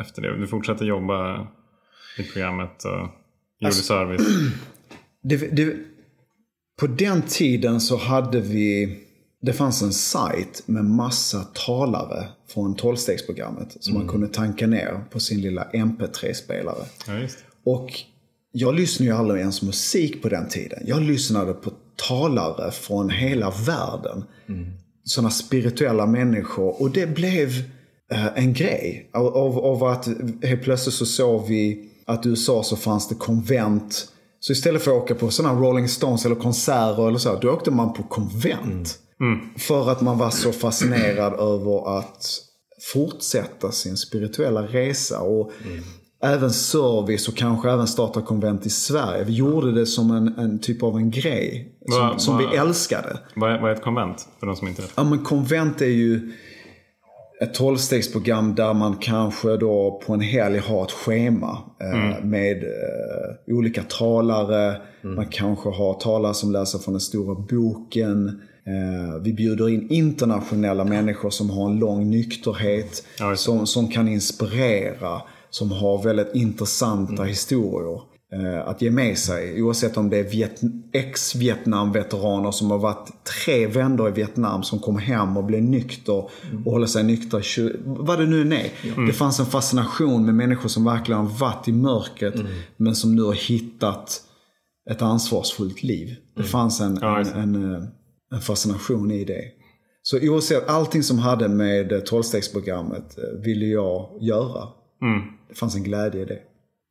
efter 0.00 0.22
det? 0.22 0.36
Du 0.36 0.46
fortsatte 0.46 0.84
jobba 0.84 1.48
i 2.18 2.22
programmet 2.32 2.84
och 2.84 3.08
gjorde 3.58 3.74
service. 3.74 4.26
Det, 5.22 5.36
det, 5.36 5.76
på 6.80 6.86
den 6.86 7.22
tiden 7.22 7.80
så 7.80 7.96
hade 7.96 8.40
vi, 8.40 8.98
det 9.42 9.52
fanns 9.52 9.82
en 9.82 9.92
sajt 9.92 10.62
med 10.66 10.84
massa 10.84 11.44
talare 11.44 12.28
från 12.48 12.76
tolvstegsprogrammet 12.76 13.76
som 13.80 13.94
man 13.94 14.08
kunde 14.08 14.28
tanka 14.28 14.66
ner 14.66 15.04
på 15.10 15.20
sin 15.20 15.40
lilla 15.40 15.64
MP3-spelare. 15.64 16.84
Ja. 17.06 17.12
Och 17.64 17.90
jag 18.52 18.74
lyssnade 18.74 19.10
ju 19.10 19.16
aldrig 19.16 19.40
ens 19.40 19.62
musik 19.62 20.22
på 20.22 20.28
den 20.28 20.48
tiden. 20.48 20.82
Jag 20.86 21.02
lyssnade 21.02 21.54
på 21.54 21.70
talare 22.08 22.70
från 22.70 23.10
hela 23.10 23.50
världen. 23.50 24.24
Sådana 25.08 25.30
spirituella 25.30 26.06
människor. 26.06 26.82
Och 26.82 26.90
det 26.90 27.06
blev 27.06 27.48
eh, 28.12 28.26
en 28.34 28.52
grej. 28.52 29.10
Av, 29.14 29.26
av, 29.26 29.58
av 29.58 29.84
att 29.84 30.08
helt 30.42 30.62
plötsligt 30.62 30.94
så 30.94 31.06
såg 31.06 31.46
vi 31.46 31.90
att 32.06 32.26
i 32.26 32.28
USA 32.28 32.62
så 32.62 32.76
fanns 32.76 33.08
det 33.08 33.14
konvent. 33.14 34.08
Så 34.40 34.52
istället 34.52 34.82
för 34.82 34.90
att 34.90 35.02
åka 35.02 35.14
på 35.14 35.30
sådana 35.30 35.60
Rolling 35.60 35.88
Stones 35.88 36.24
eller 36.24 36.36
konserter 36.36 37.08
eller 37.08 37.18
så. 37.18 37.38
Då 37.38 37.50
åkte 37.50 37.70
man 37.70 37.92
på 37.92 38.02
konvent. 38.02 38.98
För 39.56 39.90
att 39.90 40.00
man 40.00 40.18
var 40.18 40.30
så 40.30 40.52
fascinerad 40.52 41.32
över 41.32 41.98
att 41.98 42.26
fortsätta 42.92 43.72
sin 43.72 43.96
spirituella 43.96 44.62
resa. 44.62 45.20
Och 45.20 45.52
även 46.22 46.50
service 46.50 47.28
och 47.28 47.36
kanske 47.36 47.70
även 47.70 47.86
starta 47.86 48.20
konvent 48.22 48.66
i 48.66 48.70
Sverige. 48.70 49.24
Vi 49.24 49.32
gjorde 49.32 49.72
det 49.72 49.86
som 49.86 50.10
en, 50.10 50.38
en 50.38 50.58
typ 50.58 50.82
av 50.82 50.96
en 50.96 51.10
grej. 51.10 51.72
Som, 51.90 52.00
Va- 52.00 52.18
som 52.18 52.34
va- 52.38 52.48
vi 52.52 52.56
älskade. 52.56 53.18
Vad 53.36 53.50
är, 53.52 53.60
vad 53.60 53.70
är 53.70 53.74
ett 53.74 53.82
konvent? 53.82 54.28
För 54.40 54.46
de 54.46 54.56
som 54.56 54.68
inte 54.68 54.82
vet. 54.82 54.92
Ja 54.96 55.04
men 55.04 55.18
konvent 55.24 55.80
är 55.80 55.86
ju 55.86 56.32
ett 57.42 57.54
tolvstegsprogram 57.54 58.54
där 58.54 58.74
man 58.74 58.96
kanske 58.96 59.56
då 59.56 60.02
på 60.06 60.12
en 60.14 60.20
helg 60.20 60.58
har 60.58 60.84
ett 60.84 60.90
schema 60.92 61.58
eh, 61.80 62.24
med 62.24 62.56
eh, 62.64 63.54
olika 63.56 63.82
talare. 63.82 64.80
Man 65.02 65.26
kanske 65.26 65.68
har 65.68 65.94
talare 65.94 66.34
som 66.34 66.52
läser 66.52 66.78
från 66.78 66.94
den 66.94 67.00
stora 67.00 67.34
boken. 67.34 68.40
Eh, 68.66 69.22
vi 69.22 69.32
bjuder 69.32 69.68
in 69.68 69.88
internationella 69.90 70.84
människor 70.84 71.30
som 71.30 71.50
har 71.50 71.70
en 71.70 71.78
lång 71.78 72.10
nykterhet. 72.10 73.04
Ja, 73.18 73.36
som, 73.36 73.66
som 73.66 73.88
kan 73.88 74.08
inspirera. 74.08 75.22
Som 75.50 75.72
har 75.72 76.02
väldigt 76.02 76.34
intressanta 76.34 77.22
historier 77.24 78.00
eh, 78.32 78.68
att 78.68 78.82
ge 78.82 78.90
med 78.90 79.18
sig. 79.18 79.62
Oavsett 79.62 79.96
om 79.96 80.10
det 80.10 80.16
är 80.16 80.24
Viet- 80.24 80.62
ex-Vietnam-veteraner 80.92 82.50
som 82.50 82.70
har 82.70 82.78
varit 82.78 83.08
tre 83.44 83.66
vändor 83.66 84.08
i 84.08 84.12
Vietnam 84.12 84.62
som 84.62 84.78
kommer 84.78 85.00
hem 85.00 85.36
och 85.36 85.44
blir 85.44 85.60
nykter 85.60 86.30
och 86.64 86.72
håller 86.72 86.86
sig 86.86 87.04
nykter. 87.04 87.40
i 87.40 87.42
20 87.42 87.72
Vad 87.84 88.18
det 88.18 88.26
nu 88.26 88.40
än 88.42 88.52
är. 88.52 88.70
Det 89.06 89.12
fanns 89.12 89.40
en 89.40 89.46
fascination 89.46 90.24
med 90.24 90.34
människor 90.34 90.68
som 90.68 90.84
verkligen 90.84 91.20
har 91.20 91.38
varit 91.38 91.68
i 91.68 91.72
mörkret 91.72 92.34
men 92.76 92.94
som 92.94 93.14
nu 93.16 93.22
har 93.22 93.32
hittat 93.32 94.20
ett 94.90 95.02
ansvarsfullt 95.02 95.82
liv. 95.82 96.16
Det 96.36 96.42
fanns 96.42 96.80
en, 96.80 96.98
Ja, 97.00 97.20
en, 97.20 97.26
en, 97.54 97.74
eh, 97.74 97.82
en 98.34 98.40
fascination 98.40 99.10
i 99.10 99.24
det. 99.24 99.42
Så 100.02 100.18
oavsett, 100.22 100.68
allting 100.68 101.02
som 101.02 101.18
hade 101.18 101.48
med 101.48 101.92
eh, 101.92 101.98
tolvstegsprogrammet 101.98 103.18
ville 103.44 103.66
jag 103.66 104.18
göra. 104.20 104.68
Det 105.48 105.54
fanns 105.54 105.76
en 105.76 105.82
glädje 105.82 106.22
i 106.22 106.24
det. 106.24 106.38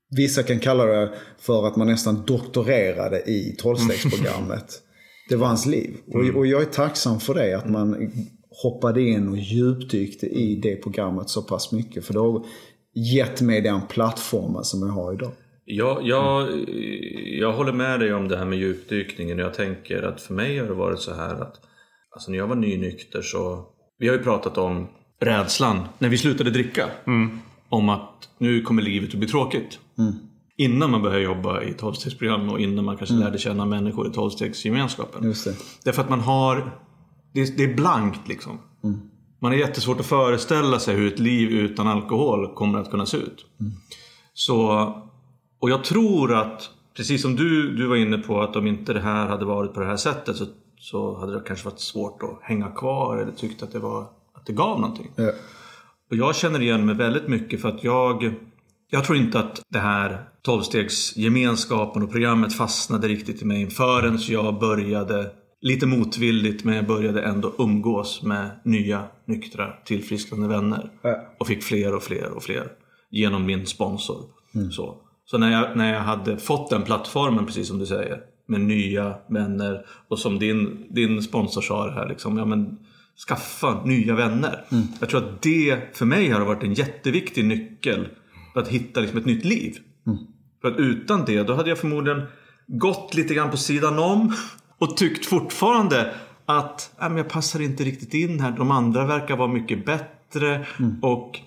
Vissa 0.10 0.44
kan 0.44 0.60
kalla 0.60 0.86
det 0.86 1.14
för 1.40 1.68
att 1.68 1.76
man 1.76 1.88
nästan 1.88 2.24
doktorerade 2.26 3.18
i 3.20 3.56
tolvstegsprogrammet. 3.60 4.82
det 5.30 5.36
var 5.36 5.48
hans 5.48 5.66
liv. 5.66 5.98
Och, 6.14 6.38
och 6.38 6.48
jag 6.48 6.62
är 6.62 6.66
tacksam 6.66 7.20
för 7.20 7.34
det, 7.34 7.58
att 7.58 7.70
man 7.70 8.12
hoppade 8.64 9.02
in 9.02 9.30
och 9.30 9.38
djupdykte 9.38 10.26
i 10.26 10.60
det 10.64 10.76
programmet 10.76 11.30
så 11.30 11.42
pass 11.42 11.72
mycket. 11.72 12.06
För 12.06 12.14
det 12.14 12.20
har 12.20 12.46
gett 13.14 13.42
mig 13.42 13.62
den 13.62 13.82
plattformen 13.90 14.64
som 14.64 14.88
jag 14.88 14.94
har 14.94 15.14
idag. 15.14 15.32
Jag, 15.66 16.08
jag, 16.08 16.50
jag 17.40 17.54
håller 17.54 17.74
med 17.74 18.00
dig 18.00 18.14
om 18.14 18.28
det 18.28 18.38
här 18.38 18.46
med 18.46 18.60
djupdykningen. 18.60 19.38
Jag 19.38 19.54
tänker 19.54 20.04
att 20.04 20.22
för 20.22 20.34
mig 20.34 20.58
har 20.58 20.68
det 20.68 20.74
varit 20.74 21.00
så 21.00 21.14
här 21.14 21.42
att 21.42 21.56
alltså 22.12 22.32
när 22.32 22.38
jag 22.38 22.48
var 22.48 22.56
nynykter 22.56 23.22
så... 23.22 23.66
Vi 24.00 24.08
har 24.08 24.16
ju 24.16 24.24
pratat 24.24 24.58
om 24.58 24.88
rädslan 25.20 25.88
när 26.00 26.10
vi 26.10 26.18
slutade 26.18 26.50
dricka. 26.50 26.90
Om 27.70 27.90
att 27.90 28.30
nu 28.38 28.62
kommer 28.62 28.82
livet 28.82 29.10
att 29.10 29.20
bli 29.20 29.28
tråkigt. 29.28 29.80
Innan 30.58 30.92
man 30.92 31.02
började 31.02 31.24
jobba 31.24 31.62
i 31.62 31.74
tolvstegsprogram 31.74 32.50
och 32.50 32.60
innan 32.60 32.86
man 32.86 32.98
kanske 32.98 33.16
lärde 33.16 33.38
känna 33.38 33.66
människor 33.66 34.08
i 34.08 34.12
tolvstegsgemenskapen. 34.12 35.34
Därför 35.84 36.02
att 36.02 36.10
man 36.10 36.20
har... 36.20 36.72
Det 37.34 37.42
är, 37.42 37.58
det 37.58 37.64
är 37.64 37.76
blankt 37.76 38.28
liksom. 38.28 38.60
Man 39.40 39.52
har 39.52 39.60
jättesvårt 39.60 40.00
att 40.00 40.06
föreställa 40.06 40.80
sig 40.80 40.96
hur 40.96 41.14
ett 41.14 41.20
liv 41.20 41.50
utan 41.50 41.88
alkohol 41.88 42.54
kommer 42.56 42.80
att 42.80 42.92
kunna 42.92 43.06
se 43.06 43.18
ut. 43.18 43.46
Så... 44.34 44.94
Och 45.60 45.70
jag 45.70 45.84
tror 45.84 46.34
att, 46.34 46.70
precis 46.96 47.22
som 47.22 47.36
du, 47.36 47.76
du 47.76 47.88
var 47.88 47.96
inne 47.96 48.18
på, 48.18 48.42
att 48.42 48.56
om 48.56 48.68
inte 48.68 48.94
det 48.94 49.00
här 49.00 49.28
hade 49.28 49.46
varit 49.46 49.74
på 49.74 49.80
det 49.80 49.86
här 49.86 49.98
sättet 49.98 50.36
så, 50.36 50.46
så 50.80 51.20
hade 51.20 51.34
det 51.34 51.44
kanske 51.48 51.66
varit 51.66 51.80
svårt 51.80 52.24
att 52.24 52.40
hänga 52.42 52.68
kvar 52.68 53.18
eller 53.18 53.32
tyckt 53.32 53.64
att 53.64 53.72
det, 53.72 53.80
var, 53.80 54.02
att 54.34 54.46
det 54.46 54.54
gav 54.54 54.80
någonting. 54.80 55.12
Ja. 55.16 55.32
Och 56.10 56.16
jag 56.18 56.36
känner 56.36 56.62
igen 56.62 56.86
mig 56.86 56.96
väldigt 56.96 57.28
mycket 57.28 57.62
för 57.62 57.70
att 57.70 57.84
jag 57.84 58.34
jag 58.90 59.04
tror 59.04 59.18
inte 59.18 59.40
att 59.40 59.62
det 59.70 59.80
här 59.80 60.30
tolvstegsgemenskapen 60.42 62.04
och 62.04 62.12
programmet 62.12 62.54
fastnade 62.54 63.08
riktigt 63.08 63.42
i 63.42 63.46
mig 63.46 63.70
förrän 63.70 64.18
jag 64.28 64.60
började 64.60 65.32
lite 65.62 65.86
motvilligt 65.86 66.64
men 66.64 66.76
jag 66.76 66.88
började 66.88 67.22
ändå 67.22 67.54
umgås 67.58 68.24
med 68.24 68.50
nya 68.64 69.04
nyktra 69.26 69.74
tillfrisknande 69.86 70.48
vänner. 70.48 70.90
Och 71.40 71.48
fick 71.48 71.64
fler 71.64 71.96
och 71.96 72.04
fler 72.04 72.32
och 72.32 72.44
fler 72.44 72.68
genom 73.10 73.46
min 73.46 73.66
sponsor. 73.66 74.24
Så, 74.72 74.98
så 75.26 75.38
när, 75.38 75.52
jag, 75.52 75.78
när 75.78 75.94
jag 75.94 76.02
hade 76.02 76.38
fått 76.38 76.70
den 76.70 76.84
plattformen 76.84 77.46
precis 77.46 77.68
som 77.68 77.80
du 77.80 77.86
säger 77.86 78.20
med 78.48 78.62
nya 78.62 79.16
vänner 79.30 79.86
och 80.08 80.20
som 80.20 80.40
din, 80.40 80.86
din 80.90 81.22
sponsor 81.22 81.62
sa 81.62 81.86
det 81.86 81.94
här 81.94 82.10
liksom, 82.10 82.38
ja 82.38 82.46
men 82.46 82.78
skaffa 83.28 83.84
nya 83.84 84.16
vänner. 84.16 84.66
Jag 85.00 85.10
tror 85.10 85.24
att 85.24 85.42
det 85.42 85.98
för 85.98 86.06
mig 86.06 86.30
har 86.30 86.42
varit 86.42 86.64
en 86.64 86.74
jätteviktig 86.74 87.46
nyckel 87.46 88.08
för 88.54 88.62
att 88.62 88.68
hitta 88.68 89.00
liksom 89.00 89.18
ett 89.18 89.26
nytt 89.26 89.46
liv. 89.46 89.78
För 90.62 90.68
att 90.68 90.78
utan 90.78 91.26
det 91.26 91.44
då 91.44 91.54
hade 91.54 91.70
jag 91.70 91.78
förmodligen 91.78 92.22
gått 92.68 93.14
lite 93.14 93.34
grann 93.34 93.52
på 93.52 93.58
sidan 93.58 94.00
om 94.00 94.34
och 94.78 94.98
tyckt 94.98 95.26
fortfarande 95.26 96.14
att 96.46 96.92
äh, 97.02 97.10
men 97.10 97.18
jag 97.18 97.30
passar 97.30 97.62
inte 97.62 97.84
riktigt 97.84 98.14
in 98.14 98.40
här. 98.40 98.52
De 98.52 98.72
andra 98.72 99.06
verkar 99.06 99.38
vara 99.38 99.48
mycket 99.48 99.86
bättre. 99.86 100.66
Och 101.02 101.40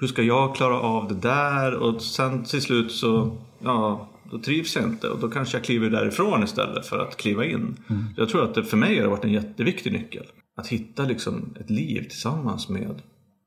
hur 0.00 0.06
ska 0.06 0.22
jag 0.22 0.56
klara 0.56 0.80
av 0.80 1.08
det 1.08 1.14
där? 1.14 1.74
Och 1.74 2.02
sen 2.02 2.44
till 2.44 2.62
slut 2.62 2.92
så, 2.92 3.38
ja, 3.58 4.08
då 4.30 4.38
trivs 4.38 4.76
jag 4.76 4.84
inte 4.84 5.08
och 5.08 5.18
då 5.18 5.28
kanske 5.28 5.56
jag 5.56 5.64
kliver 5.64 5.90
därifrån 5.90 6.42
istället 6.42 6.86
för 6.86 6.98
att 6.98 7.16
kliva 7.16 7.44
in. 7.44 7.76
Mm. 7.90 8.04
Jag 8.16 8.28
tror 8.28 8.44
att 8.44 8.54
det 8.54 8.64
för 8.64 8.76
mig 8.76 9.00
har 9.00 9.08
varit 9.08 9.24
en 9.24 9.32
jätteviktig 9.32 9.92
nyckel. 9.92 10.24
Att 10.56 10.68
hitta 10.68 11.02
liksom 11.02 11.54
ett 11.60 11.70
liv 11.70 12.02
tillsammans 12.02 12.68
med 12.68 13.02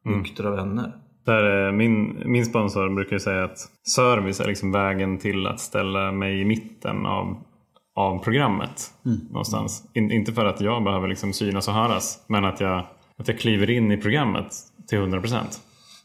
mm. 0.06 0.20
nyktra 0.20 0.50
vänner. 0.52 0.92
Där, 1.26 1.72
min, 1.72 2.24
min 2.26 2.46
sponsor 2.46 2.96
brukar 2.96 3.18
säga 3.18 3.44
att 3.44 3.58
service 3.88 4.40
är 4.40 4.48
liksom 4.48 4.72
vägen 4.72 5.18
till 5.18 5.48
att 5.48 5.60
ställa 5.60 6.12
mig 6.12 6.42
i 6.42 6.46
mitten 6.46 7.06
av, 7.06 7.44
av 7.96 8.24
programmet. 8.24 8.94
Mm. 9.06 9.18
någonstans. 9.30 9.84
In, 9.94 10.12
inte 10.12 10.34
för 10.34 10.46
att 10.46 10.62
jag 10.62 10.84
behöver 10.84 11.08
liksom 11.08 11.34
synas 11.34 11.68
och 11.68 11.74
höras 11.74 12.26
men 12.28 12.46
att 12.46 12.60
jag, 12.60 12.88
att 13.18 13.28
jag 13.28 13.40
kliver 13.40 13.70
in 13.70 13.92
i 13.92 13.98
programmet 13.98 14.54
till 14.88 15.00
100%. 15.00 15.36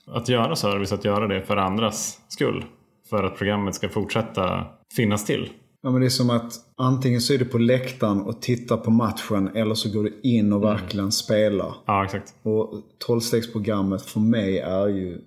Att 0.07 0.29
göra 0.29 0.57
service, 0.57 0.93
att 0.93 1.05
göra 1.05 1.27
det 1.27 1.43
för 1.43 1.57
andras 1.57 2.21
skull. 2.29 2.65
För 3.11 3.25
att 3.25 3.39
programmet 3.39 3.75
ska 3.75 3.89
fortsätta 3.89 4.67
finnas 4.97 5.27
till. 5.27 5.51
Ja, 5.83 5.91
men 5.91 6.01
det 6.01 6.07
är 6.07 6.11
som 6.11 6.31
att 6.31 6.53
antingen 6.77 7.21
så 7.21 7.33
är 7.33 7.39
du 7.39 7.45
på 7.45 7.59
läktaren 7.59 8.23
och 8.23 8.43
tittar 8.43 8.77
på 8.77 8.91
matchen 8.91 9.49
eller 9.55 9.75
så 9.75 9.91
går 9.91 10.05
du 10.05 10.21
in 10.23 10.53
och 10.53 10.63
mm. 10.63 10.71
verkligen 10.71 11.05
mm. 11.05 11.13
spelar. 11.13 11.75
Ja, 11.87 12.05
exakt. 12.05 12.35
Och 12.43 12.73
tolvstegsprogrammet 12.99 14.03
för 14.03 14.21
mig 14.21 14.59
är 14.59 14.89
ju 14.89 15.21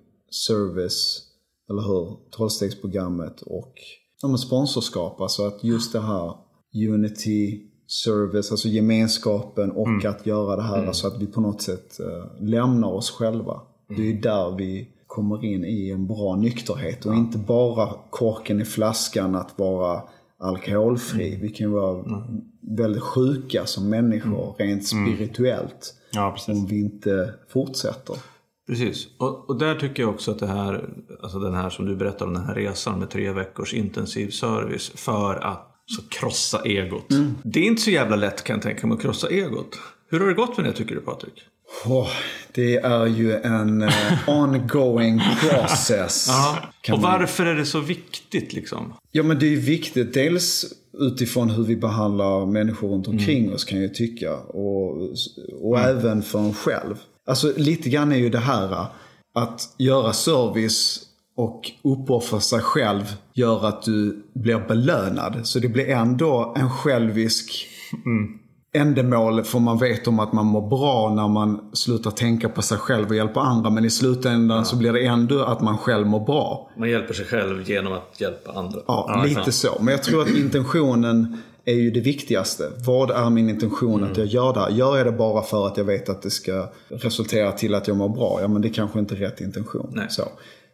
service, 0.46 1.22
eller 1.70 1.82
hur? 1.82 2.16
Tolvstegsprogrammet 2.30 3.42
och 3.42 3.72
ja, 4.22 4.28
men 4.28 4.38
sponsorskap. 4.38 5.20
Alltså 5.20 5.46
att 5.46 5.64
just 5.64 5.92
det 5.92 6.00
här 6.00 6.34
unity, 6.88 7.60
service, 7.86 8.50
alltså 8.50 8.68
gemenskapen 8.68 9.70
och 9.70 9.88
mm. 9.88 10.10
att 10.10 10.26
göra 10.26 10.56
det 10.56 10.62
här 10.62 10.78
mm. 10.78 10.94
så 10.94 11.06
att 11.06 11.22
vi 11.22 11.26
på 11.26 11.40
något 11.40 11.62
sätt 11.62 12.00
uh, 12.00 12.48
lämnar 12.48 12.88
oss 12.88 13.10
själva. 13.10 13.60
Det 13.88 14.02
är 14.02 14.06
ju 14.06 14.20
där 14.20 14.56
vi 14.56 14.88
kommer 15.06 15.44
in 15.44 15.64
i 15.64 15.90
en 15.90 16.06
bra 16.06 16.36
nykterhet 16.36 17.06
och 17.06 17.12
ja. 17.12 17.18
inte 17.18 17.38
bara 17.38 17.88
korken 18.10 18.60
i 18.60 18.64
flaskan 18.64 19.34
att 19.34 19.58
vara 19.58 20.02
alkoholfri. 20.38 21.28
Mm. 21.28 21.40
Vi 21.40 21.48
kan 21.48 21.72
vara 21.72 22.04
mm. 22.04 22.22
väldigt 22.76 23.02
sjuka 23.02 23.66
som 23.66 23.90
människor 23.90 24.44
mm. 24.44 24.54
rent 24.58 24.92
mm. 24.92 25.16
spirituellt. 25.16 25.94
Ja, 26.12 26.36
om 26.48 26.66
vi 26.66 26.80
inte 26.80 27.34
fortsätter. 27.48 28.16
Precis, 28.66 29.08
och, 29.18 29.50
och, 29.50 29.58
där 29.58 29.74
tycker 29.74 30.02
jag 30.02 30.10
också 30.10 30.30
att 30.30 30.38
det 30.38 30.46
här, 30.46 30.88
alltså 31.22 31.38
den 31.38 31.54
här 31.54 31.70
som 31.70 31.86
du 31.86 31.96
berättar 31.96 32.26
om 32.26 32.34
den 32.34 32.44
här 32.44 32.54
resan 32.54 32.98
med 32.98 33.10
tre 33.10 33.32
veckors 33.32 33.74
intensiv 33.74 34.30
service 34.30 34.92
för 34.94 35.34
att 35.34 35.70
så 35.86 36.02
krossa 36.08 36.62
egot. 36.64 37.10
Mm. 37.10 37.34
Det 37.44 37.60
är 37.60 37.64
inte 37.64 37.82
så 37.82 37.90
jävla 37.90 38.16
lätt 38.16 38.44
kan 38.44 38.54
jag 38.54 38.62
tänka 38.62 38.86
mig 38.86 38.94
att 38.94 39.02
krossa 39.02 39.28
egot. 39.28 39.78
Hur 40.10 40.20
har 40.20 40.26
det 40.26 40.34
gått 40.34 40.56
med 40.56 40.66
det 40.66 40.72
tycker 40.72 40.94
du 40.94 41.00
Patrik? 41.00 41.42
Oh, 41.86 42.10
det 42.52 42.76
är 42.76 43.06
ju 43.06 43.32
en 43.32 43.82
uh, 43.82 44.28
ongoing 44.28 45.20
process. 45.40 46.28
och 46.92 47.02
varför 47.02 47.46
är 47.46 47.54
det 47.54 47.66
så 47.66 47.80
viktigt 47.80 48.52
liksom? 48.52 48.94
Ja 49.12 49.22
men 49.22 49.38
det 49.38 49.52
är 49.52 49.56
viktigt. 49.56 50.14
Dels 50.14 50.64
utifrån 50.98 51.50
hur 51.50 51.64
vi 51.64 51.76
behandlar 51.76 52.46
människor 52.46 52.88
runt 52.88 53.08
omkring 53.08 53.42
mm. 53.42 53.54
oss 53.54 53.64
kan 53.64 53.82
jag 53.82 53.94
tycka. 53.94 54.36
Och, 54.36 54.96
och 55.62 55.78
mm. 55.78 55.96
även 55.96 56.22
för 56.22 56.38
en 56.38 56.54
själv. 56.54 56.94
Alltså 57.26 57.52
lite 57.56 57.88
grann 57.88 58.12
är 58.12 58.16
ju 58.16 58.30
det 58.30 58.38
här 58.38 58.72
uh, 58.72 58.86
att 59.34 59.74
göra 59.78 60.12
service 60.12 61.00
och 61.36 61.70
uppoffra 61.84 62.40
sig 62.40 62.60
själv 62.60 63.16
gör 63.34 63.66
att 63.66 63.82
du 63.82 64.24
blir 64.34 64.68
belönad. 64.68 65.40
Så 65.44 65.58
det 65.58 65.68
blir 65.68 65.88
ändå 65.88 66.54
en 66.56 66.70
självisk 66.70 67.66
mm 68.06 68.43
ändamål 68.74 69.44
för 69.44 69.58
man 69.58 69.78
vet 69.78 70.08
om 70.08 70.20
att 70.20 70.32
man 70.32 70.46
mår 70.46 70.68
bra 70.68 71.14
när 71.14 71.28
man 71.28 71.70
slutar 71.72 72.10
tänka 72.10 72.48
på 72.48 72.62
sig 72.62 72.78
själv 72.78 73.08
och 73.08 73.16
hjälpa 73.16 73.40
andra. 73.40 73.70
Men 73.70 73.84
i 73.84 73.90
slutändan 73.90 74.58
ja. 74.58 74.64
så 74.64 74.76
blir 74.76 74.92
det 74.92 75.06
ändå 75.06 75.42
att 75.42 75.60
man 75.60 75.78
själv 75.78 76.06
mår 76.06 76.26
bra. 76.26 76.70
Man 76.76 76.90
hjälper 76.90 77.14
sig 77.14 77.26
själv 77.26 77.70
genom 77.70 77.92
att 77.92 78.20
hjälpa 78.20 78.52
andra. 78.52 78.80
Ja, 78.86 79.06
ja 79.08 79.24
lite 79.24 79.52
så. 79.52 79.78
Men 79.80 79.92
jag 79.92 80.02
tror 80.02 80.22
att 80.22 80.30
intentionen 80.30 81.42
är 81.64 81.74
ju 81.74 81.90
det 81.90 82.00
viktigaste. 82.00 82.70
Vad 82.86 83.10
är 83.10 83.30
min 83.30 83.50
intention 83.50 83.98
mm. 83.98 84.10
att 84.10 84.18
jag 84.18 84.26
gör 84.26 84.52
det 84.52 84.60
här? 84.60 84.70
Gör 84.70 84.96
jag 84.96 85.06
det 85.06 85.12
bara 85.12 85.42
för 85.42 85.66
att 85.66 85.76
jag 85.76 85.84
vet 85.84 86.08
att 86.08 86.22
det 86.22 86.30
ska 86.30 86.72
resultera 86.88 87.52
till 87.52 87.74
att 87.74 87.88
jag 87.88 87.96
mår 87.96 88.08
bra? 88.08 88.38
Ja, 88.40 88.48
men 88.48 88.62
det 88.62 88.68
kanske 88.68 88.98
inte 88.98 89.14
är 89.14 89.18
rätt 89.18 89.40
intention. 89.40 89.92
Nej. 89.94 90.06
Så. 90.10 90.22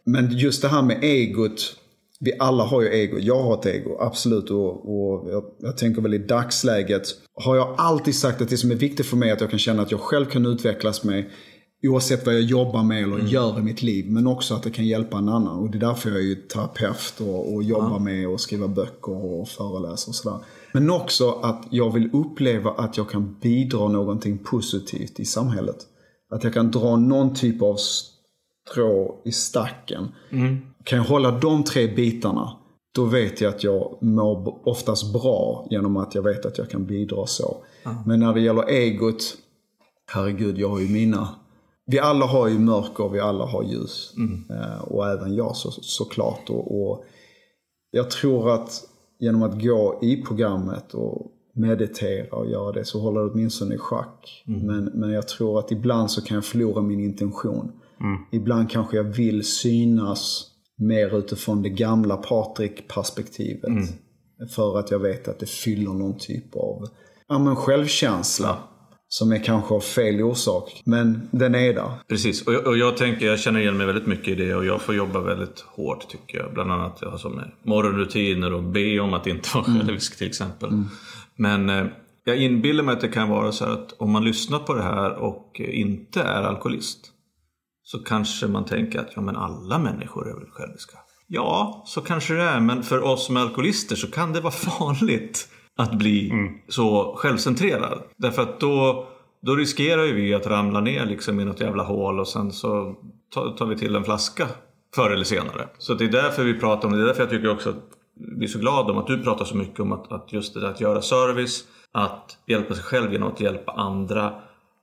Men 0.03 0.31
just 0.31 0.61
det 0.61 0.67
här 0.67 0.81
med 0.81 1.03
egot 1.03 1.75
vi 2.23 2.33
alla 2.39 2.63
har 2.63 2.81
ju 2.81 2.87
ego. 2.87 3.17
Jag 3.19 3.43
har 3.43 3.59
ett 3.59 3.65
ego, 3.65 3.97
absolut. 3.99 4.49
Och, 4.49 4.69
och 4.69 5.31
jag, 5.31 5.43
jag, 5.59 5.77
tänker 5.77 6.01
väl 6.01 6.13
i 6.13 6.17
dagsläget 6.17 7.07
har 7.33 7.55
jag 7.55 7.75
alltid 7.77 8.15
sagt 8.15 8.41
att 8.41 8.49
det 8.49 8.57
som 8.57 8.71
är 8.71 8.75
viktigt 8.75 9.05
för 9.05 9.17
mig 9.17 9.29
är 9.29 9.33
att 9.33 9.41
jag 9.41 9.49
kan 9.49 9.59
känna 9.59 9.81
att 9.81 9.91
jag 9.91 9.99
själv 9.99 10.25
kan 10.25 10.45
utvecklas 10.45 11.03
med 11.03 11.25
Oavsett 11.83 12.25
vad 12.25 12.35
jag 12.35 12.41
jobbar 12.41 12.83
med 12.83 13.03
eller 13.03 13.15
mm. 13.15 13.27
gör 13.27 13.59
i 13.59 13.61
mitt 13.61 13.81
liv. 13.81 14.11
Men 14.11 14.27
också 14.27 14.53
att 14.53 14.63
det 14.63 14.71
kan 14.71 14.85
hjälpa 14.85 15.17
en 15.17 15.29
annan. 15.29 15.59
Och 15.59 15.71
det 15.71 15.77
är 15.77 15.79
därför 15.79 16.09
jag 16.09 16.19
är 16.19 16.23
ju 16.23 16.35
terapeut 16.35 17.21
och, 17.21 17.53
och 17.53 17.63
jobbar 17.63 17.91
ja. 17.91 17.99
med 17.99 18.27
att 18.27 18.41
skriva 18.41 18.67
böcker 18.67 19.39
och 19.39 19.47
föreläsa 19.47 20.09
och 20.09 20.15
sådär. 20.15 20.39
Men 20.73 20.89
också 20.89 21.31
att 21.31 21.67
jag 21.69 21.93
vill 21.93 22.09
uppleva 22.13 22.71
att 22.71 22.97
jag 22.97 23.09
kan 23.09 23.39
bidra 23.41 23.87
någonting 23.87 24.37
positivt 24.37 25.19
i 25.19 25.25
samhället. 25.25 25.77
Att 26.29 26.43
jag 26.43 26.53
kan 26.53 26.71
dra 26.71 26.97
någon 26.97 27.35
typ 27.35 27.61
av 27.61 27.77
strå 28.69 29.21
i 29.25 29.31
stacken. 29.31 30.07
Mm. 30.29 30.57
Kan 30.83 30.97
jag 30.97 31.05
hålla 31.05 31.31
de 31.31 31.63
tre 31.63 31.87
bitarna, 31.87 32.57
då 32.95 33.05
vet 33.05 33.41
jag 33.41 33.49
att 33.53 33.63
jag 33.63 33.97
mår 34.01 34.67
oftast 34.69 35.13
bra 35.13 35.67
genom 35.69 35.97
att 35.97 36.15
jag 36.15 36.21
vet 36.21 36.45
att 36.45 36.57
jag 36.57 36.69
kan 36.69 36.85
bidra 36.85 37.25
så. 37.25 37.63
Mm. 37.85 37.97
Men 38.05 38.19
när 38.19 38.33
det 38.33 38.41
gäller 38.41 38.69
egot, 38.69 39.37
herregud, 40.11 40.57
jag 40.57 40.69
har 40.69 40.79
ju 40.79 40.87
mina 40.87 41.29
vi 41.85 41.99
alla 41.99 42.25
har 42.25 42.47
ju 42.47 42.59
mörker, 42.59 43.09
vi 43.09 43.19
alla 43.19 43.45
har 43.45 43.63
ljus. 43.63 44.13
Mm. 44.17 44.43
Eh, 44.49 44.81
och 44.81 45.07
även 45.07 45.35
jag 45.35 45.55
så, 45.55 45.71
såklart. 45.71 46.49
Och, 46.49 46.81
och 46.81 47.03
jag 47.91 48.09
tror 48.11 48.53
att 48.53 48.83
genom 49.19 49.43
att 49.43 49.63
gå 49.63 49.99
i 50.01 50.21
programmet 50.21 50.93
och 50.93 51.31
meditera 51.53 52.35
och 52.35 52.49
göra 52.49 52.71
det 52.71 52.85
så 52.85 52.99
håller 52.99 53.21
det 53.21 53.29
åtminstone 53.31 53.75
i 53.75 53.77
schack. 53.77 54.43
Mm. 54.47 54.67
Men, 54.67 54.83
men 54.83 55.11
jag 55.11 55.27
tror 55.27 55.59
att 55.59 55.71
ibland 55.71 56.11
så 56.11 56.21
kan 56.21 56.35
jag 56.35 56.45
förlora 56.45 56.81
min 56.81 56.99
intention. 56.99 57.71
Mm. 57.99 58.17
Ibland 58.31 58.69
kanske 58.69 58.97
jag 58.97 59.03
vill 59.03 59.43
synas 59.43 60.50
mer 60.81 61.17
utifrån 61.17 61.61
det 61.61 61.69
gamla 61.69 62.17
Patrik-perspektivet. 62.17 63.69
Mm. 63.69 63.87
För 64.55 64.79
att 64.79 64.91
jag 64.91 64.99
vet 64.99 65.27
att 65.27 65.39
det 65.39 65.49
fyller 65.49 65.91
någon 65.91 66.17
typ 66.17 66.55
av 66.55 66.87
ja, 67.27 67.39
men 67.39 67.55
självkänsla. 67.55 68.57
Som 69.07 69.31
är 69.31 69.43
kanske 69.43 69.73
av 69.73 69.79
fel 69.79 70.21
orsak. 70.21 70.81
Men 70.85 71.29
den 71.31 71.55
är 71.55 71.73
där. 71.73 71.91
Precis, 72.07 72.47
och 72.47 72.53
jag, 72.53 72.67
och 72.67 72.77
jag, 72.77 72.97
tänker, 72.97 73.25
jag 73.25 73.39
känner 73.39 73.59
igen 73.59 73.77
mig 73.77 73.85
väldigt 73.85 74.07
mycket 74.07 74.27
i 74.27 74.35
det 74.35 74.55
och 74.55 74.65
jag 74.65 74.81
får 74.81 74.95
jobba 74.95 75.21
väldigt 75.21 75.59
hårt 75.59 76.09
tycker 76.09 76.37
jag. 76.37 76.53
Bland 76.53 76.71
annat 76.71 77.01
har 77.01 77.17
som 77.17 77.41
morgonrutiner 77.63 78.53
och 78.53 78.63
be 78.63 78.99
om 78.99 79.13
att 79.13 79.27
inte 79.27 79.49
vara 79.53 79.65
mm. 79.65 79.79
självisk 79.79 80.17
till 80.17 80.27
exempel. 80.27 80.69
Mm. 80.69 80.85
Men 81.35 81.69
eh, 81.69 81.85
jag 82.23 82.37
inbillar 82.37 82.83
mig 82.83 82.93
att 82.93 83.01
det 83.01 83.07
kan 83.07 83.29
vara 83.29 83.51
så 83.51 83.65
att 83.65 83.93
om 83.97 84.11
man 84.11 84.23
lyssnar 84.23 84.59
på 84.59 84.73
det 84.73 84.83
här 84.83 85.15
och 85.15 85.59
inte 85.59 86.21
är 86.21 86.43
alkoholist 86.43 87.10
så 87.91 87.99
kanske 87.99 88.47
man 88.47 88.65
tänker 88.65 88.99
att 88.99 89.09
ja, 89.15 89.21
men 89.21 89.35
alla 89.35 89.79
människor 89.79 90.29
är 90.29 90.33
väl 90.33 90.49
själviska. 90.51 90.97
Ja, 91.27 91.83
så 91.85 92.01
kanske 92.01 92.33
det 92.33 92.43
är, 92.43 92.59
men 92.59 92.83
för 92.83 93.03
oss 93.03 93.25
som 93.25 93.37
är 93.37 93.41
alkoholister 93.41 93.95
så 93.95 94.11
kan 94.11 94.33
det 94.33 94.41
vara 94.41 94.51
farligt 94.79 95.47
att 95.77 95.93
bli 95.93 96.29
mm. 96.29 96.53
så 96.67 97.15
självcentrerad. 97.17 98.01
Därför 98.17 98.41
att 98.41 98.59
då, 98.59 99.07
då 99.41 99.55
riskerar 99.55 100.03
ju 100.03 100.13
vi 100.13 100.33
att 100.33 100.47
ramla 100.47 100.81
ner 100.81 101.05
liksom 101.05 101.39
i 101.39 101.45
något 101.45 101.59
jävla 101.59 101.83
hål 101.83 102.19
och 102.19 102.27
sen 102.27 102.51
så 102.51 102.95
tar, 103.57 103.65
vi 103.65 103.77
till 103.77 103.95
en 103.95 104.03
flaska 104.03 104.47
förr 104.95 105.11
eller 105.11 105.23
senare. 105.23 105.67
Så 105.77 105.93
det 105.93 106.05
är 106.05 106.11
därför 106.11 106.43
vi 106.43 106.59
pratar 106.59 106.87
om 106.87 106.93
det. 106.93 106.97
Det 106.97 107.03
är 107.03 107.07
därför 107.07 107.21
jag 107.21 107.29
tycker 107.29 107.51
också 107.51 107.69
att 107.69 107.83
vi 108.37 108.45
är 108.45 108.49
så 108.49 108.59
glada 108.59 108.91
om 108.93 108.97
att 108.97 109.07
du 109.07 109.23
pratar 109.23 109.45
så 109.45 109.57
mycket 109.57 109.79
om 109.79 109.91
att, 109.91 110.11
att 110.11 110.33
just 110.33 110.53
det 110.53 110.59
där 110.59 110.69
att 110.69 110.81
göra 110.81 111.01
service, 111.01 111.63
att 111.91 112.37
hjälpa 112.47 112.73
sig 112.73 112.83
själv 112.83 113.13
genom 113.13 113.31
att 113.31 113.41
hjälpa 113.41 113.71
andra. 113.71 114.33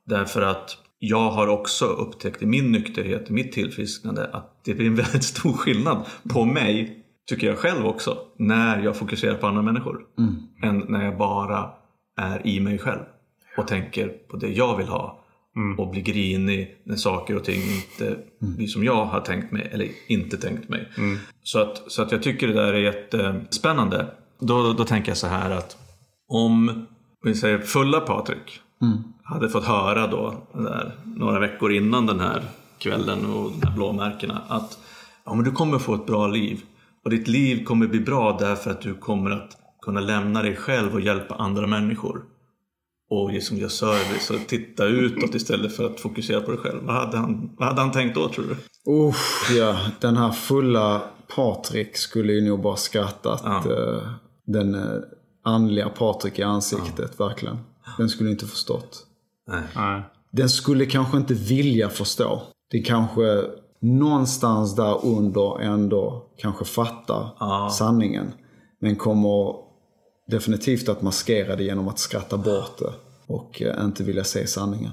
Därför 0.06 0.42
att 0.42 0.76
jag 0.99 1.30
har 1.30 1.49
också 1.49 1.84
upptäckt 1.84 2.42
i 2.42 2.46
min 2.46 2.72
nykterhet, 2.72 3.30
i 3.30 3.32
mitt 3.32 3.53
tillfrisknande, 3.53 4.30
att 4.32 4.61
det 4.64 4.74
blir 4.74 4.86
en 4.86 4.94
väldigt 5.05 5.24
stor 5.24 5.53
skillnad 5.53 6.07
på 6.28 6.44
mig, 6.44 7.05
tycker 7.28 7.46
jag 7.46 7.59
själv 7.59 7.86
också, 7.86 8.18
när 8.38 8.82
jag 8.82 8.96
fokuserar 8.96 9.34
på 9.34 9.46
andra 9.46 9.62
människor. 9.62 10.01
Mm. 10.18 10.36
Än 10.62 10.84
när 10.88 11.05
jag 11.05 11.18
bara 11.18 11.70
är 12.20 12.46
i 12.46 12.61
mig 12.61 12.78
själv 12.78 13.03
och 13.57 13.66
tänker 13.66 14.09
på 14.09 14.36
det 14.36 14.49
jag 14.49 14.76
vill 14.76 14.88
ha. 14.88 15.24
Mm. 15.57 15.78
Och 15.78 15.90
blir 15.90 16.03
grinig 16.03 16.76
när 16.84 16.96
saker 16.96 17.36
och 17.36 17.44
ting 17.44 17.62
inte 17.62 18.07
mm. 18.42 18.57
blir 18.57 18.66
som 18.66 18.84
jag 18.84 19.05
har 19.05 19.20
tänkt 19.20 19.53
mig 19.53 19.68
eller 19.72 19.88
inte 20.09 20.36
tänkt 20.36 20.68
mig. 20.68 20.88
Mm. 20.99 21.18
Så, 21.42 21.59
att, 21.59 21.92
så 21.92 22.03
att 22.03 22.12
jag 22.12 22.22
tycker 22.22 22.49
det 22.49 22.55
där 22.55 22.74
är 22.74 22.78
jättespännande. 22.78 24.07
Då, 24.40 24.72
då 24.72 24.84
tänker 24.84 25.11
jag 25.11 25.16
så 25.16 25.26
här 25.26 25.51
att 25.51 25.76
om 26.28 26.86
vi 27.24 27.34
säger 27.34 27.59
fulla 27.59 28.01
Patrik 28.01 28.61
Mm. 28.82 28.99
Hade 29.31 29.49
fått 29.49 29.64
höra 29.64 30.07
då, 30.07 30.35
där, 30.53 30.93
några 31.16 31.39
veckor 31.39 31.72
innan 31.72 32.07
den 32.07 32.20
här 32.20 32.43
kvällen 32.79 33.26
och 33.26 33.51
de 33.51 33.66
här 33.66 33.74
blåmärkena 33.74 34.43
att 34.49 34.79
ja, 35.24 35.35
men 35.35 35.45
du 35.45 35.53
kommer 35.53 35.79
få 35.79 35.95
ett 35.95 36.07
bra 36.07 36.26
liv. 36.26 36.62
Och 37.05 37.11
ditt 37.11 37.29
liv 37.29 37.64
kommer 37.64 37.87
bli 37.87 38.01
bra 38.01 38.37
därför 38.41 38.70
att 38.70 38.81
du 38.81 38.95
kommer 38.95 39.31
att 39.31 39.57
kunna 39.83 40.01
lämna 40.01 40.43
dig 40.43 40.57
själv 40.57 40.95
och 40.95 41.01
hjälpa 41.01 41.35
andra 41.35 41.66
människor. 41.66 42.22
Och 43.11 43.33
liksom 43.33 43.57
göra 43.57 43.70
service 43.70 44.31
och 44.31 44.49
titta 44.49 44.85
utåt 44.85 45.35
istället 45.35 45.76
för 45.76 45.87
att 45.87 46.01
fokusera 46.01 46.41
på 46.41 46.51
dig 46.51 46.61
själv. 46.61 46.81
Vad 46.83 46.95
hade 46.95 47.16
han, 47.16 47.51
vad 47.59 47.68
hade 47.68 47.81
han 47.81 47.93
tänkt 47.93 48.14
då 48.14 48.29
tror 48.29 48.45
du? 48.45 48.57
Usch, 48.93 49.51
ja. 49.57 49.79
Den 50.01 50.16
här 50.16 50.31
fulla 50.31 51.03
Patrik 51.37 51.97
skulle 51.97 52.33
ju 52.33 52.49
nog 52.49 52.62
bara 52.62 52.76
skrattat. 52.76 53.43
Ja. 53.45 53.59
eh, 53.59 54.03
den 54.47 54.74
eh, 54.74 55.01
andliga 55.45 55.89
Patrik 55.89 56.39
i 56.39 56.43
ansiktet, 56.43 57.20
verkligen. 57.20 57.59
Den 57.99 58.09
skulle 58.09 58.31
inte 58.31 58.47
förstått. 58.47 59.05
Nej. 59.49 59.62
Nej. 59.76 60.03
Den 60.32 60.49
skulle 60.49 60.86
kanske 60.86 61.16
inte 61.16 61.34
vilja 61.34 61.88
förstå. 61.88 62.42
Det 62.70 62.78
kanske 62.80 63.22
någonstans 63.80 64.76
där 64.76 65.07
under 65.07 65.61
ändå 65.61 66.26
kanske 66.38 66.64
fattar 66.64 67.28
Ja. 67.40 67.70
sanningen. 67.72 68.32
Men 68.80 68.96
kommer 68.96 69.55
definitivt 70.30 70.88
att 70.88 71.03
maskera 71.03 71.57
det 71.57 71.64
genom 71.64 71.88
att 71.88 71.99
skratta 71.99 72.36
bort 72.36 72.78
det. 72.78 72.92
Och 73.26 73.62
eh, 73.62 73.84
inte 73.84 74.05
vilja 74.05 74.24
se 74.24 74.46
sanningen. 74.46 74.92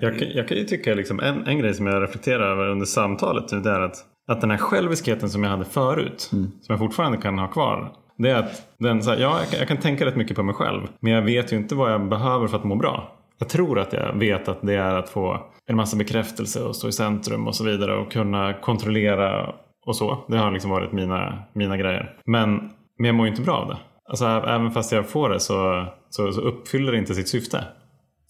Jag, 0.00 0.18
kan- 0.18 0.28
jag 0.30 0.48
kan 0.48 0.56
ju 0.56 0.64
tycka 0.64 0.94
liksom 0.94 1.20
en, 1.20 1.46
en 1.46 1.58
grej 1.58 1.74
som 1.74 1.86
jag 1.86 2.02
reflekterar 2.02 2.52
över 2.52 2.68
under 2.70 2.86
samtalet 2.86 3.52
nu 3.52 3.60
det 3.60 3.70
är 3.70 3.80
att, 3.80 3.96
att 4.28 4.40
den 4.40 4.50
här 4.50 4.58
själviskheten 4.58 5.30
som 5.30 5.42
jag 5.44 5.50
hade 5.50 5.64
förut, 5.64 6.20
som 6.20 6.52
jag 6.68 6.78
fortfarande 6.78 7.18
kan 7.18 7.38
ha 7.38 7.46
kvar. 7.48 7.92
Det 8.18 8.30
är 8.30 8.36
att 8.36 8.62
den, 8.78 9.02
så 9.02 9.10
här, 9.10 9.18
ja, 9.18 9.38
jag, 9.40 9.48
kan, 9.50 9.58
jag 9.58 9.68
kan 9.68 9.76
tänka 9.76 10.06
rätt 10.06 10.16
mycket 10.16 10.36
på 10.36 10.42
mig 10.42 10.54
själv. 10.54 10.80
Men 11.00 11.12
jag 11.12 11.22
vet 11.22 11.52
ju 11.52 11.56
inte 11.56 11.74
vad 11.74 11.92
jag 11.92 12.08
behöver 12.08 12.46
för 12.48 12.56
att 12.56 12.64
må 12.64 12.76
bra. 12.76 13.18
Jag 13.42 13.48
tror 13.48 13.78
att 13.78 13.92
jag 13.92 14.18
vet 14.18 14.48
att 14.48 14.62
det 14.62 14.74
är 14.74 14.94
att 14.94 15.08
få 15.08 15.46
en 15.66 15.76
massa 15.76 15.96
bekräftelse 15.96 16.62
och 16.62 16.76
stå 16.76 16.88
i 16.88 16.92
centrum 16.92 17.46
och 17.46 17.56
så 17.56 17.64
vidare 17.64 17.96
och 17.96 18.12
kunna 18.12 18.54
kontrollera 18.54 19.54
och 19.86 19.96
så. 19.96 20.24
Det 20.28 20.36
har 20.36 20.50
liksom 20.50 20.70
varit 20.70 20.92
mina, 20.92 21.42
mina 21.54 21.76
grejer. 21.76 22.16
Men, 22.26 22.50
men 22.98 23.06
jag 23.06 23.14
mår 23.14 23.26
ju 23.26 23.30
inte 23.30 23.42
bra 23.42 23.54
av 23.54 23.68
det. 23.68 23.78
Alltså, 24.08 24.24
även 24.24 24.70
fast 24.70 24.92
jag 24.92 25.08
får 25.08 25.28
det 25.28 25.40
så, 25.40 25.86
så, 26.10 26.32
så 26.32 26.40
uppfyller 26.40 26.92
det 26.92 26.98
inte 26.98 27.14
sitt 27.14 27.28
syfte. 27.28 27.64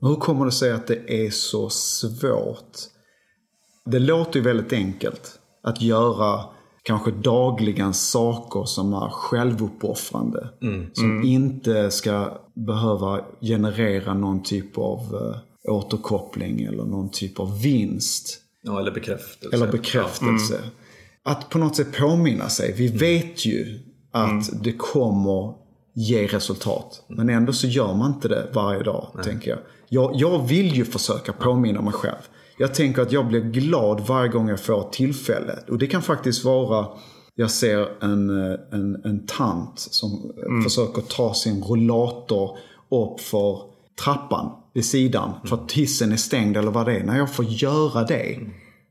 Hur 0.00 0.14
kommer 0.14 0.44
det 0.44 0.52
sig 0.52 0.72
att 0.72 0.86
det 0.86 1.26
är 1.26 1.30
så 1.30 1.68
svårt? 1.70 2.76
Det 3.84 3.98
låter 3.98 4.38
ju 4.38 4.44
väldigt 4.44 4.72
enkelt 4.72 5.40
att 5.62 5.82
göra 5.82 6.40
kanske 6.82 7.10
dagligen 7.10 7.94
saker 7.94 8.64
som 8.64 8.92
är 8.92 9.08
självuppoffrande. 9.10 10.48
Som 10.92 11.22
inte 11.22 11.90
ska 11.90 12.38
behöva 12.54 13.20
generera 13.40 14.14
någon 14.14 14.42
typ 14.42 14.78
av 14.78 14.98
eh, 14.98 15.72
återkoppling 15.72 16.62
eller 16.62 16.84
någon 16.84 17.10
typ 17.10 17.40
av 17.40 17.60
vinst. 17.60 18.38
Ja, 18.62 18.80
eller 18.80 18.90
bekräftelse. 18.92 19.56
Eller 19.56 19.72
bekräftelse. 19.72 20.60
Att 21.24 21.48
på 21.48 21.58
något 21.58 21.76
sätt 21.76 21.96
påminna 21.98 22.48
sig. 22.48 22.74
Vi 22.76 22.88
vet 22.88 23.46
ju 23.46 23.80
att 24.12 24.62
det 24.62 24.72
kommer 24.72 25.54
ge 25.94 26.26
resultat. 26.26 27.04
Men 27.08 27.28
ändå 27.28 27.52
så 27.52 27.66
gör 27.66 27.94
man 27.94 28.12
inte 28.12 28.28
det 28.28 28.50
varje 28.52 28.82
dag, 28.82 29.08
tänker 29.24 29.50
jag. 29.50 29.58
jag. 29.88 30.10
Jag 30.14 30.46
vill 30.48 30.76
ju 30.76 30.84
försöka 30.84 31.32
påminna 31.32 31.80
mig 31.80 31.92
själv. 31.92 32.22
Jag 32.58 32.74
tänker 32.74 33.02
att 33.02 33.12
jag 33.12 33.26
blir 33.26 33.40
glad 33.40 34.00
varje 34.00 34.28
gång 34.28 34.48
jag 34.48 34.60
får 34.60 34.82
tillfälle. 34.82 35.58
Och 35.68 35.78
det 35.78 35.86
kan 35.86 36.02
faktiskt 36.02 36.44
vara, 36.44 36.86
jag 37.34 37.50
ser 37.50 38.04
en, 38.04 38.50
eh, 38.50 38.58
en, 38.72 39.04
en 39.04 39.26
tant 39.26 39.78
som 39.78 40.10
eh, 40.12 40.64
försöker 40.64 41.02
ta 41.02 41.34
sin 41.34 41.62
rollator 41.62 42.58
upp 42.90 43.20
för 43.20 43.60
trappan 44.04 44.50
vid 44.74 44.84
sidan. 44.84 45.32
För 45.44 45.56
att 45.56 45.72
hissen 45.72 46.12
är 46.12 46.16
stängd 46.16 46.56
eller 46.56 46.70
vad 46.70 46.86
det 46.86 46.96
är. 46.96 47.04
När 47.04 47.18
jag 47.18 47.34
får 47.34 47.44
göra 47.44 48.04
det. 48.04 48.38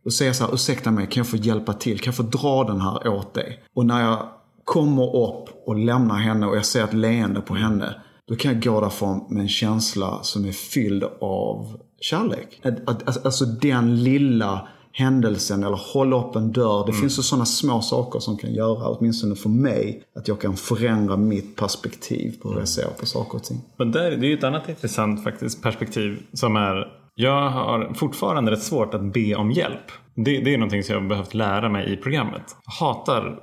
Då 0.03 0.11
säger 0.11 0.29
jag 0.29 0.35
så 0.35 0.45
här, 0.45 0.53
ursäkta 0.53 0.91
mig, 0.91 1.07
kan 1.07 1.21
jag 1.21 1.27
få 1.27 1.37
hjälpa 1.37 1.73
till? 1.73 1.99
Kan 1.99 2.11
jag 2.11 2.15
få 2.15 2.37
dra 2.37 2.63
den 2.63 2.81
här 2.81 3.07
åt 3.07 3.33
dig? 3.33 3.63
Och 3.75 3.85
när 3.85 4.01
jag 4.01 4.27
kommer 4.63 5.15
upp 5.15 5.49
och 5.65 5.75
lämnar 5.75 6.15
henne 6.15 6.47
och 6.47 6.57
jag 6.57 6.65
ser 6.65 6.83
ett 6.83 6.93
leende 6.93 7.41
på 7.41 7.55
henne. 7.55 7.95
Då 8.27 8.35
kan 8.35 8.53
jag 8.53 8.63
gå 8.63 8.81
därifrån 8.81 9.25
med 9.29 9.41
en 9.41 9.49
känsla 9.49 10.19
som 10.23 10.45
är 10.45 10.51
fylld 10.51 11.03
av 11.21 11.81
kärlek. 12.01 12.61
Att, 12.85 13.25
alltså 13.25 13.45
den 13.45 14.03
lilla 14.03 14.67
händelsen 14.93 15.63
eller 15.63 15.79
hålla 15.93 16.27
upp 16.27 16.35
en 16.35 16.51
dörr. 16.51 16.85
Det 16.85 16.93
finns 16.93 17.19
ju 17.19 17.23
sådana 17.23 17.45
små 17.45 17.81
saker 17.81 18.19
som 18.19 18.37
kan 18.37 18.53
göra, 18.53 18.87
åtminstone 18.87 19.35
för 19.35 19.49
mig, 19.49 20.03
att 20.15 20.27
jag 20.27 20.41
kan 20.41 20.57
förändra 20.57 21.17
mitt 21.17 21.55
perspektiv 21.55 22.39
på 22.41 22.51
hur 22.51 22.59
jag 22.59 22.67
ser 22.67 22.87
på 22.99 23.05
saker 23.05 23.35
och 23.35 23.43
ting. 23.43 23.61
Men 23.77 23.91
där, 23.91 24.11
det 24.11 24.25
är 24.25 24.29
ju 24.29 24.37
ett 24.37 24.43
annat 24.43 24.69
intressant 24.69 25.23
faktiskt 25.23 25.63
perspektiv 25.63 26.19
som 26.33 26.55
är 26.55 27.01
jag 27.15 27.49
har 27.49 27.93
fortfarande 27.93 28.51
rätt 28.51 28.63
svårt 28.63 28.93
att 28.93 29.13
be 29.13 29.35
om 29.35 29.51
hjälp. 29.51 29.91
Det, 30.15 30.41
det 30.41 30.53
är 30.53 30.57
någonting 30.57 30.83
som 30.83 30.93
jag 30.93 31.01
har 31.01 31.09
behövt 31.09 31.33
lära 31.33 31.69
mig 31.69 31.93
i 31.93 31.97
programmet. 31.97 32.43
Jag 32.65 32.87
hatar 32.87 33.39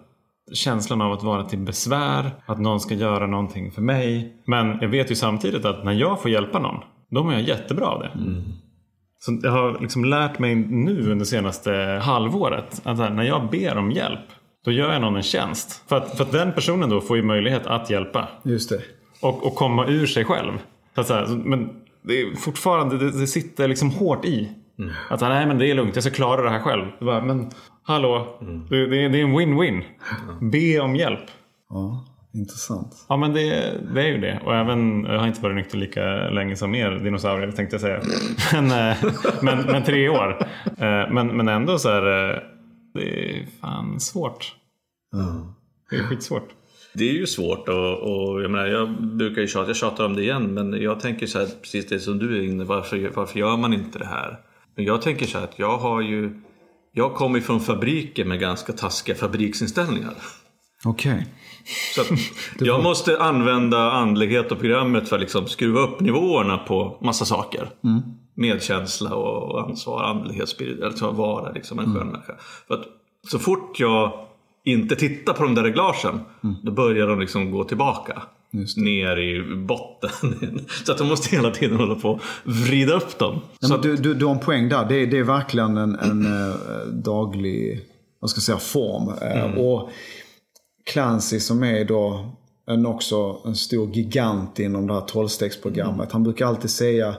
känslan 0.53 1.01
av 1.01 1.13
att 1.13 1.23
vara 1.23 1.45
till 1.45 1.59
besvär, 1.59 2.31
att 2.47 2.61
någon 2.61 2.81
ska 2.81 2.95
göra 2.95 3.27
någonting 3.27 3.73
för 3.73 3.83
mig. 3.83 4.37
Men 4.47 4.79
jag 4.81 4.89
vet 4.89 5.11
ju 5.11 5.15
samtidigt 5.15 5.65
att 5.65 5.85
när 5.85 5.93
jag 5.93 6.23
får 6.23 6.31
hjälpa 6.31 6.59
någon, 6.59 6.81
då 7.11 7.25
mår 7.25 7.33
jag 7.33 7.43
jättebra 7.43 7.87
av 7.87 8.01
det. 8.01 8.11
Så 9.21 9.39
jag 9.43 9.51
har 9.51 9.79
liksom 9.81 10.05
lärt 10.05 10.39
mig 10.39 10.55
nu 10.55 11.11
under 11.13 11.25
senaste 11.25 12.01
halvåret 12.03 12.81
att 12.85 12.99
när 12.99 13.23
jag 13.23 13.51
ber 13.51 13.79
om 13.79 13.91
hjälp, 13.91 14.21
då 14.65 14.71
gör 14.71 14.93
jag 14.93 15.03
någon 15.03 15.17
en 15.17 15.23
tjänst. 15.23 15.89
För 15.89 15.97
att, 15.97 16.17
för 16.17 16.25
att 16.25 16.33
den 16.33 16.53
personen 16.53 16.91
då 16.91 17.01
får 17.01 17.17
ju 17.17 17.23
möjlighet 17.23 17.67
att 17.67 17.91
hjälpa 17.91 18.29
Just 18.43 18.71
det. 18.71 18.81
och, 19.23 19.47
och 19.47 19.55
komma 19.55 19.87
ur 19.87 20.07
sig 20.07 20.25
själv. 20.25 20.53
Så 20.95 21.01
att 21.01 21.07
så 21.07 21.15
här, 21.15 21.27
men 21.27 21.71
det 22.03 22.21
är 22.21 22.37
fortfarande, 22.37 22.99
det, 22.99 23.21
det 23.21 23.27
sitter 23.27 23.69
liksom 23.69 23.91
hårt 23.91 24.25
i. 24.25 24.49
Att 25.11 25.21
nej 25.21 25.47
men 25.47 25.59
det 25.59 25.67
är 25.71 25.75
lugnt, 25.75 25.95
jag 25.95 26.05
ska 26.05 26.13
klara 26.13 26.43
det 26.43 26.51
här 26.51 26.61
själv. 26.61 26.85
Det 26.99 27.05
bara, 27.05 27.25
men 27.25 27.51
hallå, 27.83 28.39
det, 28.71 28.87
det, 28.87 29.05
är- 29.05 29.09
det 29.09 29.21
är 29.21 29.25
en 29.25 29.39
win-win. 29.39 29.83
Be 30.51 30.81
om 30.81 30.97
hjälp. 30.97 31.21
Ja, 31.71 32.05
intressant. 32.39 33.07
Ja 33.09 33.17
men 33.17 33.33
det, 33.33 33.75
det 33.95 34.03
är 34.03 34.07
ju 34.07 34.19
det. 34.19 34.41
Och 34.45 34.55
även, 34.55 35.05
jag 35.05 35.19
har 35.19 35.27
inte 35.27 35.41
varit 35.41 35.57
nykter 35.57 35.79
lika 35.79 36.05
länge 36.31 36.57
som 36.57 36.75
er 36.75 36.91
dinosaurier 36.91 37.51
tänkte 37.53 37.75
jag 37.75 37.81
säga. 37.81 38.01
Men, 38.53 38.91
eh, 38.91 38.97
men, 39.43 39.59
men 39.67 39.85
tre 39.85 40.09
år. 40.09 40.47
Eh, 40.79 41.11
Men, 41.13 41.27
men 41.37 41.49
ändå 41.49 41.79
så 41.79 41.89
är 41.89 42.03
det, 42.03 42.43
det 42.95 43.31
är 43.31 43.47
fan 43.61 44.01
svårt. 44.01 44.55
Det 45.91 45.97
är 45.97 46.03
skitsvårt. 46.03 46.49
Det 46.95 47.09
är 47.09 47.13
ju 47.13 47.27
svårt 47.27 47.69
och, 47.69 47.99
och 47.99 48.43
jag 48.43 48.51
menar, 48.51 48.67
jag 48.67 49.03
brukar 49.03 49.41
ju 49.41 49.49
tjata, 49.49 49.69
jag 49.69 49.77
tjatar 49.77 50.05
om 50.05 50.15
det 50.17 50.23
igen, 50.23 50.55
men 50.55 50.83
jag 50.83 51.01
tänker 51.01 51.27
så 51.27 51.39
här, 51.39 51.47
precis 51.63 51.87
det 51.87 52.01
som 52.01 52.19
du 52.19 52.39
är 52.39 52.43
inne 52.43 52.65
varför, 52.65 53.11
varför 53.15 53.39
gör 53.39 53.57
man 53.57 53.73
inte 53.73 53.99
det 53.99 54.07
här? 54.07 54.39
Men 54.77 54.85
jag 54.85 55.03
tänker 55.03 55.27
så 55.27 55.39
här 55.39 55.45
att 55.45 55.59
jag 55.59 55.79
har 55.79 56.01
ju, 56.01 56.41
jag 56.93 57.15
kommer 57.15 57.41
från 57.41 57.61
fabriker 57.61 58.25
med 58.25 58.41
ganska 58.41 58.73
taskiga 58.73 59.17
fabriksinställningar. 59.17 60.15
Okej. 60.85 61.27
Så 61.95 62.01
att 62.01 62.09
jag 62.61 62.83
måste 62.83 63.19
använda 63.23 63.79
andlighet 63.93 64.53
och 64.53 64.59
programmet 64.61 65.09
för 65.09 65.17
att 65.17 65.21
liksom 65.23 65.47
skruva 65.47 65.81
upp 65.81 66.01
nivåerna 66.01 66.59
på 66.59 66.99
massa 67.03 67.25
saker. 67.25 67.71
Medkänsla 68.35 69.15
och 69.15 69.69
ansvar, 69.69 70.03
andlighet, 70.05 70.49
spirit, 70.49 70.83
alltså 70.83 71.09
att 71.11 71.17
vara 71.17 71.53
liksom 71.53 71.79
en 71.79 71.85
skön 71.95 72.07
människa. 72.07 72.33
För 72.69 72.75
att 72.75 72.85
så 73.29 73.39
fort 73.39 73.81
jag 73.81 74.13
inte 74.65 74.97
tittar 74.97 75.33
på 75.33 75.43
de 75.43 75.55
där 75.55 75.63
reglagen, 75.63 76.21
då 76.63 76.73
börjar 76.73 77.07
de 77.07 77.21
liksom 77.21 77.51
gå 77.51 77.65
tillbaka. 77.65 78.23
Ner 78.77 79.17
i 79.19 79.57
botten. 79.57 80.11
så 80.85 80.93
att 80.93 81.01
jag 81.01 81.09
måste 81.09 81.37
hela 81.37 81.51
tiden 81.51 81.77
hålla 81.77 81.95
på 81.95 82.11
och 82.11 82.21
vrida 82.45 82.93
upp 82.95 83.19
dem. 83.19 83.41
Nej, 83.63 83.71
men 83.71 83.81
du, 83.81 83.97
du, 83.97 84.15
du 84.15 84.25
har 84.27 84.33
en 84.35 84.41
poäng 84.41 84.69
där. 84.69 84.85
Det, 84.89 84.97
är- 84.97 85.07
det 85.07 85.19
är 85.19 85.23
verkligen 85.25 85.77
en, 85.77 85.95
en 85.95 86.27
eh, 86.49 86.55
daglig 86.93 87.81
vad 88.21 88.31
ska 88.31 88.39
jag 88.39 88.43
säga, 88.43 88.59
form. 88.59 89.13
Eh, 89.23 89.59
Och 89.59 89.91
Clancy 90.89 91.41
som 91.41 91.63
är 91.63 91.85
då 91.85 92.31
en, 92.67 92.87
också 92.87 93.41
en 93.45 93.57
stor 93.57 93.97
gigant 93.97 94.59
inom 94.59 94.87
det 94.87 94.95
här 94.95 95.01
tolvstegsprogrammet. 95.01 96.13
Han 96.13 96.23
brukar 96.23 96.47
alltid 96.47 96.71
säga 96.71 97.15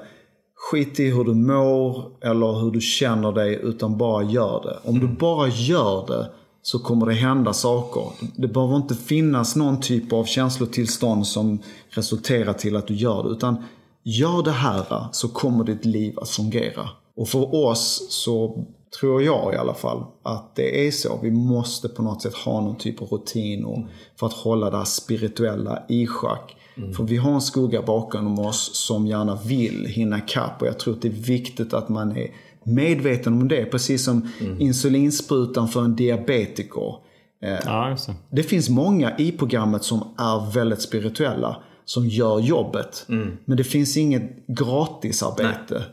skit 0.55 0.99
i 0.99 1.09
hur 1.09 1.23
du 1.23 1.33
mår 1.33 2.11
eller 2.21 2.61
hur 2.61 2.71
du 2.71 2.81
känner 2.81 3.31
dig 3.31 3.59
utan 3.63 3.97
bara 3.97 4.23
gör 4.23 4.63
det. 4.63 4.89
Om 4.89 4.99
du 4.99 5.07
bara 5.07 5.47
gör 5.47 6.07
det 6.07 6.29
så 6.61 6.79
kommer 6.79 7.05
det 7.05 7.13
hända 7.13 7.53
saker. 7.53 8.03
Det 8.35 8.47
behöver 8.47 8.75
inte 8.75 8.95
finnas 8.95 9.55
någon 9.55 9.81
typ 9.81 10.13
av 10.13 10.25
känslotillstånd 10.25 11.27
som 11.27 11.59
resulterar 11.89 12.53
till 12.53 12.75
att 12.75 12.87
du 12.87 12.95
gör 12.95 13.23
det. 13.23 13.29
Utan 13.29 13.63
gör 14.03 14.43
det 14.43 14.51
här 14.51 15.07
så 15.11 15.27
kommer 15.27 15.63
ditt 15.63 15.85
liv 15.85 16.19
att 16.19 16.29
fungera. 16.29 16.89
Och 17.15 17.29
för 17.29 17.55
oss 17.55 18.07
så 18.09 18.65
tror 18.99 19.21
jag 19.23 19.53
i 19.53 19.57
alla 19.57 19.73
fall 19.73 20.03
att 20.23 20.55
det 20.55 20.87
är 20.87 20.91
så. 20.91 21.19
Vi 21.23 21.31
måste 21.31 21.89
på 21.89 22.01
något 22.03 22.21
sätt 22.21 22.33
ha 22.33 22.61
någon 22.61 22.77
typ 22.77 23.01
av 23.01 23.07
rutiner 23.07 23.87
för 24.19 24.27
att 24.27 24.33
hålla 24.33 24.69
det 24.69 24.77
här 24.77 24.85
spirituella 24.85 25.83
i 25.89 26.07
schack. 26.07 26.55
För 26.97 27.03
vi 27.03 27.17
har 27.17 27.31
en 27.31 27.41
skugga 27.41 27.81
bakom 27.81 28.39
oss 28.39 28.71
som 28.75 29.07
gärna 29.07 29.35
vill 29.45 29.85
hinna 29.85 30.17
ikapp 30.17 30.61
och 30.61 30.67
jag 30.67 30.79
tror 30.79 30.93
att 30.93 31.01
det 31.01 31.07
är 31.07 31.11
viktigt 31.11 31.73
att 31.73 31.89
man 31.89 32.17
är 32.17 32.27
medveten 32.63 33.33
om 33.33 33.47
det. 33.47 33.65
Precis 33.65 34.05
som 34.05 34.29
insulinsprutan 34.59 35.67
för 35.67 35.83
en 35.83 35.95
diabetiker. 35.95 36.95
Eh, 37.43 37.57
Ja, 37.65 37.95
det. 38.07 38.13
det 38.35 38.43
finns 38.43 38.69
många 38.69 39.17
i 39.17 39.31
programmet 39.31 39.83
som 39.83 39.99
är 40.17 40.51
väldigt 40.53 40.81
spirituella. 40.81 41.57
Som 41.85 42.07
gör 42.07 42.39
jobbet. 42.39 43.05
Men 43.45 43.57
det 43.57 43.63
finns 43.63 43.97
inget 43.97 44.47
gratisarbete. 44.47 45.83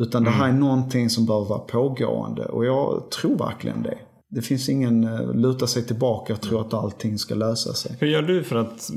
Utan 0.00 0.24
det 0.24 0.30
här 0.30 0.48
är 0.48 0.52
någonting 0.52 1.10
som 1.10 1.26
behöver 1.26 1.46
vara 1.46 1.58
pågående. 1.58 2.44
Och 2.44 2.64
jag 2.64 3.10
tror 3.10 3.38
verkligen 3.38 3.82
det. 3.82 3.98
Det 4.28 4.42
finns 4.42 4.68
ingen 4.68 5.04
uh, 5.04 5.34
luta 5.34 5.66
sig 5.66 5.86
tillbaka 5.86 6.32
och 6.32 6.40
tro 6.40 6.58
att 6.58 6.74
allting 6.74 7.18
ska 7.18 7.34
lösa 7.34 7.74
sig. 7.74 7.96
Hur 8.00 8.06
gör 8.06 8.22
du 8.22 8.44
för 8.44 8.56
att 8.56 8.90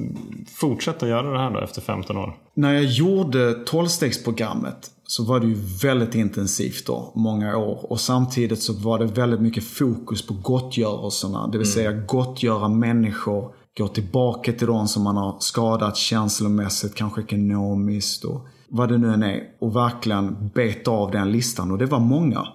fortsätta 0.55 1.07
göra 1.07 1.31
det 1.31 1.39
här 1.39 1.51
då 1.51 1.59
efter 1.59 1.81
15 1.81 2.17
år? 2.17 2.37
När 2.53 2.73
jag 2.73 2.83
gjorde 2.83 3.53
tolvstegsprogrammet 3.53 4.91
så 5.07 5.23
var 5.23 5.39
det 5.39 5.47
ju 5.47 5.55
väldigt 5.81 6.15
intensivt 6.15 6.85
då, 6.85 7.11
många 7.15 7.57
år. 7.57 7.91
Och 7.91 7.99
samtidigt 7.99 8.61
så 8.61 8.73
var 8.73 8.99
det 8.99 9.05
väldigt 9.05 9.41
mycket 9.41 9.63
fokus 9.63 10.27
på 10.27 10.33
gottgörelserna. 10.33 11.47
Det 11.47 11.57
vill 11.57 11.71
säga 11.71 11.91
gottgöra 11.91 12.69
människor, 12.69 13.55
gå 13.77 13.87
tillbaka 13.87 14.53
till 14.53 14.67
de 14.67 14.87
som 14.87 15.03
man 15.03 15.17
har 15.17 15.35
skadat 15.39 15.97
känslomässigt, 15.97 16.95
kanske 16.95 17.21
ekonomiskt 17.21 18.23
och 18.25 18.47
vad 18.75 18.89
det 18.89 18.97
nu 18.97 19.13
än 19.13 19.23
är. 19.23 19.43
Och 19.59 19.75
verkligen 19.75 20.49
beta 20.55 20.91
av 20.91 21.11
den 21.11 21.31
listan. 21.31 21.71
Och 21.71 21.77
det 21.77 21.85
var 21.85 21.99
många. 21.99 22.47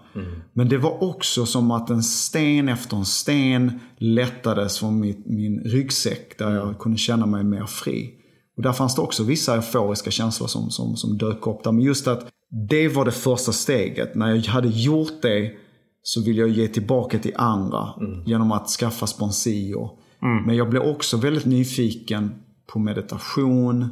Men 0.52 0.68
det 0.68 0.78
var 0.78 1.02
också 1.02 1.46
som 1.46 1.70
att 1.70 1.90
en 1.90 2.02
sten 2.02 2.68
efter 2.68 2.96
en 2.96 3.04
sten 3.04 3.80
lättades 3.96 4.78
från 4.78 5.00
min, 5.00 5.22
min 5.26 5.60
ryggsäck. 5.60 6.38
Där 6.38 6.54
jag 6.54 6.78
kunde 6.78 6.98
känna 6.98 7.26
mig 7.26 7.44
mer 7.44 7.66
fri. 7.66 8.10
Och 8.56 8.62
där 8.62 8.72
fanns 8.72 8.94
det 8.94 9.02
också 9.02 9.24
vissa 9.24 9.54
euforiska 9.54 10.10
känslor 10.10 10.46
som, 10.46 10.70
som, 10.70 10.96
som 10.96 11.18
dök 11.18 11.46
upp 11.46 11.64
där. 11.64 11.72
Men 11.72 11.84
just 11.84 12.08
att 12.08 12.26
det 12.68 12.88
var 12.88 13.04
det 13.04 13.10
första 13.12 13.52
steget. 13.52 14.14
När 14.14 14.34
jag 14.34 14.42
hade 14.42 14.68
gjort 14.68 15.22
det 15.22 15.52
så 16.02 16.22
ville 16.22 16.40
jag 16.40 16.50
ge 16.50 16.68
tillbaka 16.68 17.18
till 17.18 17.34
andra 17.36 17.88
genom 18.26 18.52
att 18.52 18.68
skaffa 18.68 19.06
sponsier. 19.06 19.90
Men 20.46 20.56
jag 20.56 20.70
blev 20.70 20.82
också 20.82 21.16
väldigt 21.16 21.44
nyfiken 21.44 22.30
på 22.72 22.78
meditation. 22.78 23.82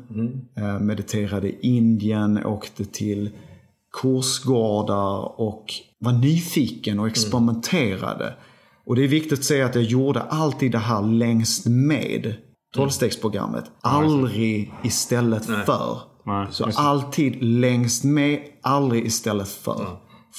Eh, 0.57 0.81
mediterade 0.81 1.49
i 1.49 1.59
Indien, 1.63 2.47
åkte 2.47 2.85
till 2.85 3.31
kursgårdar 4.03 5.41
och 5.41 5.65
var 5.99 6.13
nyfiken 6.13 7.01
och 7.01 7.07
experimenterade. 7.07 8.35
Och 8.87 8.97
det 8.97 9.05
är 9.05 9.09
viktigt 9.09 9.39
att 9.39 9.45
säga 9.45 9.67
att 9.67 9.75
jag 9.75 9.85
gjorde 9.85 10.21
alltid 10.21 10.73
det 10.73 10.79
här 10.79 11.03
längst 11.03 11.67
med 11.67 12.35
tolvstegsprogrammet. 12.75 13.65
Aldrig 13.81 14.73
istället 14.85 15.47
för. 15.47 15.99
Nej, 16.27 16.47
Så 16.51 16.71
alltid 16.75 17.43
längst 17.43 18.05
med, 18.05 18.41
aldrig 18.63 19.07
istället 19.07 19.49
för. 19.49 19.87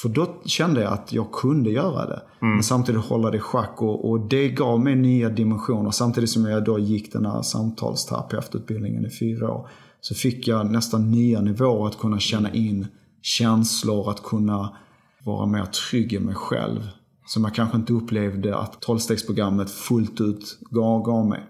För 0.02 0.10
då 0.10 0.42
kände 0.46 0.82
jag 0.82 0.94
att 0.94 1.14
jag 1.14 1.32
kunde 1.32 1.70
göra 1.70 2.06
det. 2.06 2.22
Men 2.40 2.64
samtidigt 2.64 3.02
hålla 3.02 3.32
det 3.32 3.38
i 3.38 3.40
schack. 3.40 3.82
Och, 3.82 4.10
och 4.10 4.20
det 4.20 4.50
gav 4.50 4.80
mig 4.80 4.96
nya 4.96 5.30
dimensioner. 5.30 5.92
Samtidigt 5.92 6.30
som 6.30 6.46
jag 6.46 6.66
då 6.66 6.80
gick 6.80 7.14
den 7.14 7.26
här 7.26 7.42
samtalsterapeututbildningen 7.42 9.06
i 9.06 9.10
fyra 9.10 9.52
år. 9.52 9.70
Så 10.02 10.16
fick 10.16 10.48
jag 10.48 10.72
nästan 10.72 11.12
nya 11.12 11.42
nivåer 11.42 11.88
att 11.88 12.00
kunna 12.00 12.20
känna 12.20 12.54
in 12.54 12.88
känslor. 13.22 14.10
Att 14.10 14.24
kunna 14.24 14.78
vara 15.26 15.46
mer 15.46 15.66
trygg 15.66 16.14
i 16.14 16.20
mig 16.20 16.36
själv. 16.36 16.80
Som 17.26 17.44
jag 17.44 17.56
kanske 17.56 17.78
inte 17.78 17.94
upplevde 17.94 18.58
att 18.58 18.82
tolvstegsprogrammet 18.82 19.72
fullt 19.72 20.22
ut 20.22 20.60
gav, 20.72 21.04
gav 21.04 21.26
mig. 21.26 21.44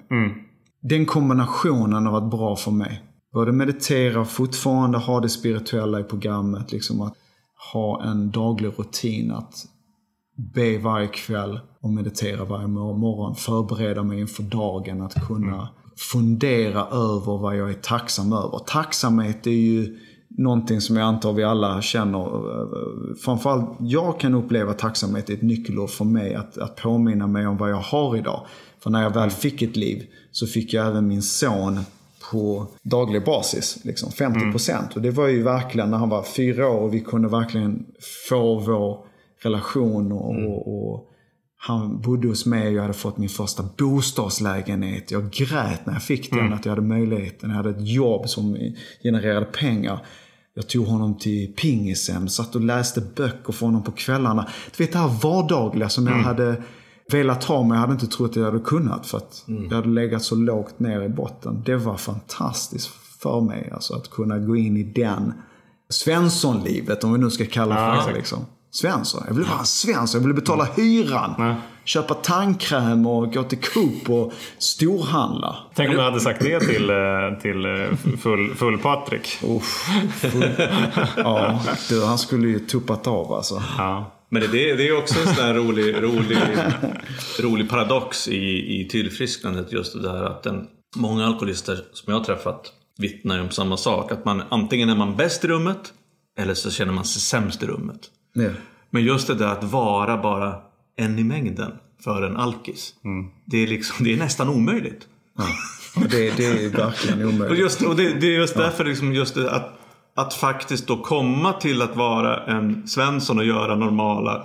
Den 0.82 1.06
kombinationen 1.06 2.06
har 2.06 2.22
varit 2.22 2.32
bra 2.32 2.56
för 2.56 2.72
mig. 2.72 3.04
Både 3.34 3.52
meditera, 3.52 4.26
fortfarande 4.26 4.98
ha 4.98 5.20
det 5.20 5.30
spirituella 5.30 6.00
i 6.00 6.04
programmet. 6.04 6.72
Liksom 6.72 7.02
att 7.02 7.14
ha 7.74 8.04
en 8.04 8.32
daglig 8.32 8.72
rutin 8.78 9.32
att 9.32 9.66
be 10.54 10.78
varje 10.78 11.08
kväll 11.08 11.60
och 11.82 11.90
meditera 11.90 12.46
varje 12.46 12.68
mor- 12.68 12.98
morgon. 12.98 13.36
Förbereda 13.36 14.04
mig 14.04 14.20
inför 14.20 14.44
dagen 14.44 15.02
att 15.02 15.28
kunna 15.28 15.70
fundera 16.12 16.86
över 16.86 17.38
vad 17.38 17.58
jag 17.58 17.70
är 17.70 17.74
tacksam 17.74 18.34
över. 18.34 18.60
Tacksamhet 18.66 19.48
är 19.48 19.52
ju 19.52 19.98
någonting 20.30 20.82
som 20.82 20.96
jag 20.96 21.06
antar 21.06 21.34
vi 21.34 21.44
alla 21.44 21.82
känner. 21.82 22.30
Framförallt 23.16 23.70
jag 23.80 24.20
kan 24.20 24.34
uppleva 24.34 24.74
tacksamhet 24.74 25.30
är 25.30 25.34
ett 25.34 25.42
nyckelord 25.42 25.90
för 25.90 26.06
mig. 26.06 26.36
Att, 26.36 26.58
att 26.58 26.76
påminna 26.76 27.28
mig 27.28 27.48
om 27.48 27.58
vad 27.58 27.72
jag 27.72 27.78
har 27.78 28.18
idag. 28.18 28.42
För 28.80 28.90
när 28.90 29.04
jag 29.04 29.14
väl 29.14 29.30
fick 29.30 29.62
ett 29.62 29.76
liv 29.76 30.06
så 30.32 30.48
fick 30.48 30.74
jag 30.74 30.88
även 30.88 31.08
min 31.08 31.22
son 31.22 31.80
på 32.32 32.68
daglig 32.84 33.26
basis. 33.26 33.80
Liksom 33.84 34.10
50%. 34.10 34.96
Och 34.96 35.02
det 35.02 35.12
var 35.12 35.28
ju 35.28 35.44
verkligen 35.44 35.92
när 35.92 35.98
han 35.98 36.10
var 36.10 36.24
fyra 36.24 36.70
år 36.70 36.82
och 36.82 36.94
vi 36.94 37.00
kunde 37.00 37.28
verkligen 37.28 37.86
få 38.30 38.60
vår 38.60 39.06
relation 39.44 40.12
och, 40.12 40.30
och, 40.30 40.94
och 40.94 41.10
han 41.58 42.02
bodde 42.02 42.28
hos 42.28 42.46
mig 42.46 42.68
och 42.68 42.74
jag 42.74 42.82
hade 42.82 42.94
fått 42.94 43.18
min 43.18 43.30
första 43.30 43.64
bostadslägenhet. 43.78 45.12
Jag 45.12 45.32
grät 45.32 45.86
när 45.86 45.94
jag 45.94 46.04
fick 46.04 46.32
den, 46.32 46.54
att 46.54 46.66
jag 46.66 46.72
hade 46.72 46.88
möjligheten. 46.88 47.50
Jag 47.50 47.58
hade 47.58 47.70
ett 47.70 47.88
jobb 47.88 48.30
som 48.30 48.74
genererade 49.04 49.46
pengar. 49.46 50.06
Jag 50.54 50.68
tog 50.68 50.86
honom 50.86 51.18
till 51.18 51.54
pingisen, 51.54 52.30
satt 52.30 52.56
och 52.56 52.62
läste 52.62 53.02
böcker 53.02 53.54
för 53.54 53.66
honom 53.66 53.84
på 53.84 53.92
kvällarna. 53.92 54.50
Du 54.78 54.84
vet 54.84 54.94
det 54.94 55.00
här 55.00 55.20
vardagliga 55.24 55.90
som 55.90 56.08
jag 56.08 56.14
hade 56.14 56.64
velat 57.12 57.44
ha 57.44 57.62
men 57.62 57.72
jag 57.72 57.78
hade 57.78 57.94
inte 57.94 58.08
trott 58.08 58.30
att 58.30 58.36
jag 58.36 58.46
hade 58.46 58.60
kunnat. 58.60 59.08
För 59.08 59.18
att 59.18 59.44
jag 59.70 59.76
hade 59.76 59.90
legat 59.90 60.24
så 60.24 60.36
lågt 60.36 60.80
ner 60.80 61.02
i 61.02 61.10
botten. 61.10 61.62
Det 61.66 61.76
var 61.76 61.98
fantastiskt 61.98 62.90
för 63.22 63.42
mig. 63.42 63.72
Alltså 63.74 63.96
att 63.96 64.10
kunna 64.10 64.38
gå 64.40 64.56
in 64.56 64.78
i 64.78 64.84
den 64.84 65.34
Svenssonlivet, 65.90 67.04
om 67.04 67.14
vi 67.14 67.20
nu 67.20 67.30
ska 67.30 67.46
kalla 67.46 67.96
det 67.96 68.02
för 68.02 68.12
det. 68.12 68.18
Liksom. 68.18 68.46
Svensson. 68.72 69.24
Jag 69.28 69.34
ville 69.34 69.50
vara 69.50 69.60
en 69.60 69.66
Svensson. 69.66 70.22
Jag 70.22 70.28
ville 70.28 70.42
betala 70.42 70.68
hyran. 70.76 71.56
Köpa 71.84 72.14
tandkräm 72.14 73.08
och 73.08 73.34
gå 73.34 73.44
till 73.44 73.58
Coop 73.58 74.10
och 74.10 74.34
storhandla. 74.58 75.56
Tänk 75.76 75.90
om 75.90 75.96
du 75.96 76.02
hade 76.02 76.20
sagt 76.20 76.42
det 76.42 76.60
till, 76.60 76.90
eh, 76.90 77.42
till 77.42 77.66
eh, 77.66 78.18
full, 78.20 78.56
full 78.56 78.78
Patrik. 78.78 79.40
Uff, 79.44 79.88
full. 80.20 80.52
Ja, 81.18 81.60
du, 81.90 82.06
han 82.06 82.18
skulle 82.18 82.48
ju 82.48 82.60
tuppat 82.60 83.08
av 83.08 83.34
alltså. 83.34 83.64
Ja. 83.78 84.12
Men 84.30 84.42
det, 84.42 84.76
det 84.76 84.88
är 84.88 84.98
också 84.98 85.20
en 85.20 85.36
sån 85.36 85.54
rolig, 85.54 85.96
rolig, 86.04 86.38
rolig 87.40 87.70
paradox 87.70 88.28
i, 88.28 88.82
i 88.82 88.88
tillfrisknandet. 88.90 89.72
Just 89.72 89.94
det 89.94 90.02
där 90.02 90.24
att 90.24 90.44
den, 90.44 90.68
många 90.96 91.26
alkoholister 91.26 91.76
som 91.94 92.14
jag 92.14 92.20
har 92.20 92.26
träffat 92.26 92.74
vittnar 92.98 93.42
om 93.42 93.50
samma 93.50 93.78
sak. 93.78 94.12
Att 94.12 94.26
man 94.26 94.44
antingen 94.50 94.90
är 94.90 94.96
man 94.96 95.16
bäst 95.16 95.46
i 95.46 95.48
rummet 95.48 95.94
eller 96.40 96.54
så 96.54 96.72
känner 96.72 96.94
man 96.94 97.06
sig 97.06 97.22
sämst 97.22 97.64
i 97.64 97.66
rummet. 97.66 98.00
Ja. 98.34 98.50
Men 98.90 99.04
just 99.04 99.28
det 99.28 99.36
där 99.36 99.48
att 99.48 99.64
vara 99.64 100.18
bara 100.18 100.56
en 100.98 101.20
i 101.20 101.24
mängden 101.24 101.72
för 102.04 102.22
en 102.22 102.38
alkis. 102.38 102.94
Det, 103.46 103.58
är 103.58 103.68
liksom, 103.68 104.06
det 104.06 104.14
är 104.14 104.18
nästan 104.18 104.50
omöjligt. 104.50 105.08
Det, 106.10 106.38
det 106.38 106.46
är 106.46 106.70
verkligen 106.70 107.22
Och, 107.26 107.34
omöjligt. 107.34 107.60
just, 107.60 107.82
och 107.82 107.96
det, 107.96 108.14
det 108.14 108.28
är 108.28 108.32
just 108.40 108.56
därför 108.56 108.86
liksom 108.86 109.14
just 109.14 109.38
att, 109.38 109.80
att 110.18 110.34
faktiskt 110.34 110.88
då 110.88 110.98
komma 110.98 111.54
till 111.54 111.82
att 111.82 111.96
vara 111.96 112.44
en 112.46 112.88
Svensson 112.88 113.40
och 113.40 113.46
göra 113.46 113.76
normala 113.76 114.44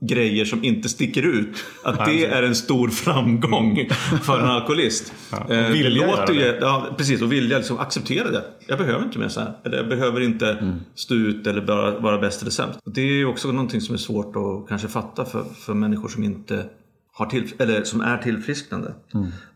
grejer 0.00 0.44
som 0.44 0.64
inte 0.64 0.88
sticker 0.88 1.22
ut. 1.22 1.64
Att 1.84 2.04
det 2.04 2.24
är 2.24 2.42
en 2.42 2.54
stor 2.54 2.88
framgång 2.88 3.88
för 4.22 4.40
en 4.40 4.46
alkoholist. 4.46 5.12
och 5.32 5.38
Eh, 5.38 5.46
det 5.48 5.70
vilja 5.70 6.06
låter 6.06 6.34
göra 6.34 6.54
ju, 6.54 6.58
ja, 6.60 6.86
precis, 6.96 7.22
och 7.22 7.32
vilja 7.32 7.56
liksom 7.56 7.78
acceptera 7.78 8.30
det. 8.30 8.44
Jag 8.66 8.78
behöver 8.78 9.04
inte 9.04 9.18
mer 9.18 9.28
så 9.28 9.40
här. 9.40 9.52
Eller 9.64 9.76
jag 9.76 9.88
behöver 9.88 10.20
inte 10.20 10.78
stå 10.94 11.14
ut 11.14 11.46
eller 11.46 11.60
bara 11.60 11.98
vara 11.98 12.18
bäst 12.18 12.42
eller 12.42 12.50
sämst. 12.50 12.78
Det 12.84 13.00
är 13.00 13.12
ju 13.12 13.26
också 13.26 13.52
någonting 13.52 13.80
som 13.80 13.94
är 13.94 13.98
svårt 13.98 14.36
att 14.36 14.68
kanske 14.68 14.88
fatta 14.88 15.24
för, 15.24 15.44
för 15.44 15.74
människor 15.74 16.08
som 16.08 16.24
inte 16.24 16.64
har 17.12 17.26
till, 17.26 17.52
eller 17.58 17.84
som 17.84 18.00
är 18.00 18.18
tillfrisknande. 18.18 18.94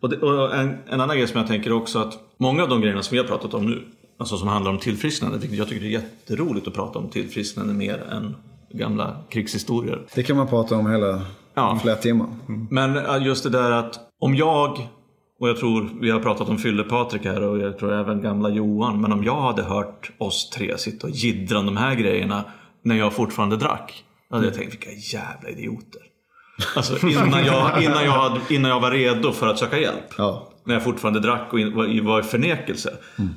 Och, 0.00 0.10
det, 0.10 0.16
och 0.16 0.54
en, 0.54 0.76
en 0.86 1.00
annan 1.00 1.16
grej 1.16 1.28
som 1.28 1.38
jag 1.38 1.48
tänker 1.48 1.72
också 1.72 1.98
att 1.98 2.18
många 2.38 2.62
av 2.62 2.68
de 2.68 2.80
grejerna 2.80 3.02
som 3.02 3.14
vi 3.14 3.18
har 3.22 3.28
pratat 3.28 3.54
om 3.54 3.66
nu, 3.66 3.84
alltså 4.24 4.38
som 4.38 4.48
handlar 4.48 4.70
om 4.70 4.78
tillfrisknande, 4.78 5.46
jag 5.50 5.68
tycker 5.68 5.80
det 5.80 5.88
är 5.88 6.00
jätteroligt 6.00 6.68
att 6.68 6.74
prata 6.74 6.98
om 6.98 7.08
tillfrisknande 7.08 7.74
mer 7.74 7.98
än 8.12 8.36
gamla 8.70 9.16
krigshistorier. 9.30 10.02
Det 10.14 10.22
kan 10.22 10.36
man 10.36 10.46
prata 10.46 10.76
om 10.76 10.90
hela 10.90 11.22
Ja. 11.54 11.78
flera 11.82 11.96
timmar. 11.96 12.26
Men 12.70 12.96
äh, 12.96 13.26
just 13.26 13.44
det 13.44 13.50
där 13.50 13.70
att 13.70 13.98
om 14.20 14.34
jag, 14.36 14.88
och 15.40 15.48
jag 15.48 15.56
tror 15.56 15.90
vi 16.00 16.10
har 16.10 16.20
pratat 16.20 16.48
om 16.48 16.58
Fylle-Patrik 16.58 17.24
här 17.24 17.42
och 17.42 17.58
jag 17.58 17.78
tror 17.78 17.92
även 17.92 18.22
gamla 18.22 18.48
Johan, 18.48 19.00
men 19.00 19.12
om 19.12 19.24
jag 19.24 19.40
hade 19.40 19.62
hört 19.62 20.10
oss 20.18 20.50
tre 20.50 20.78
sitta 20.78 21.06
och 21.06 21.12
jiddra 21.12 21.58
om 21.58 21.66
de 21.66 21.76
här 21.76 21.94
grejerna 21.94 22.44
när 22.82 22.94
jag 22.94 23.12
fortfarande 23.12 23.56
drack. 23.56 24.04
Då 24.30 24.36
hade 24.36 24.46
jag 24.46 24.54
tänkt, 24.54 24.72
vilka 24.72 24.90
jävla 24.90 25.48
idioter. 25.48 26.00
Alltså 26.76 27.06
innan 27.06 27.44
jag, 27.44 27.82
innan 27.82 28.04
jag, 28.04 28.12
hade, 28.12 28.40
innan 28.50 28.70
jag 28.70 28.80
var 28.80 28.90
redo 28.90 29.32
för 29.32 29.46
att 29.46 29.58
söka 29.58 29.78
hjälp. 29.78 30.14
Ja. 30.18 30.48
När 30.64 30.74
jag 30.74 30.84
fortfarande 30.84 31.20
drack 31.20 31.52
och 31.52 31.58
var 32.04 32.20
i, 32.20 32.22
förnekelse. 32.22 32.90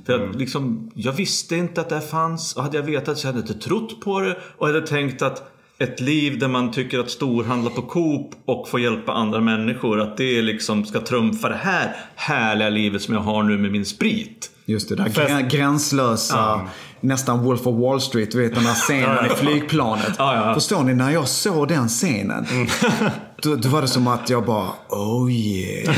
För 0.06 0.14
jag, 0.20 0.36
liksom, 0.36 0.92
jag 0.94 1.14
visste 1.14 1.56
inte 1.56 1.82
att 1.82 1.90
det 1.90 2.02
fanns. 2.02 2.56
Och 2.56 2.64
hade 2.64 2.78
jag 2.78 2.84
vetat 2.84 3.18
så 3.18 3.28
hade 3.28 3.40
jag 3.40 3.48
inte 3.50 3.68
trott 3.68 4.02
på 4.02 4.20
det. 4.20 4.38
Och 4.58 4.68
hade 4.68 4.88
tänkt 4.88 5.22
att 5.22 5.52
ett 5.80 6.00
liv 6.00 6.40
där 6.40 6.48
man 6.48 6.72
tycker 6.72 7.00
att 7.00 7.10
storhandla 7.10 7.70
på 7.70 7.82
Coop 7.82 8.32
och 8.46 8.68
få 8.70 8.80
hjälpa 8.80 9.12
andra 9.12 9.42
människor. 9.42 10.02
Att 10.02 10.18
det 10.18 10.42
liksom 10.42 10.86
ska 10.86 11.00
trumfa 11.00 11.50
det 11.50 11.56
här 11.62 11.96
härliga 12.16 12.70
livet 12.70 13.02
som 13.02 13.14
jag 13.14 13.22
har 13.22 13.44
nu 13.44 13.58
med 13.58 13.72
min 13.72 13.86
sprit. 13.86 14.52
Just 14.66 14.90
det, 14.90 14.96
där 14.96 15.06
grä- 15.06 15.50
gränslösa, 15.50 16.62
nästan 17.02 17.44
Wolf 17.44 17.68
of 17.68 17.76
Wall 17.76 18.02
Street, 18.02 18.32
du 18.32 18.42
vet 18.42 18.56
den 18.56 18.66
här 18.66 18.74
scenen 18.76 19.26
i 19.26 19.30
flygplanet. 19.30 20.14
Ja, 20.18 20.36
ja, 20.36 20.48
ja. 20.48 20.54
Förstår 20.54 20.84
ni, 20.84 20.94
när 20.94 21.12
jag 21.12 21.28
såg 21.28 21.68
den 21.68 21.88
scenen, 21.88 22.46
då, 23.42 23.56
då 23.56 23.70
var 23.70 23.82
det 23.82 23.88
som 23.88 24.08
att 24.08 24.30
jag 24.30 24.46
bara, 24.46 24.70
oh 24.90 25.32
yeah. 25.32 25.96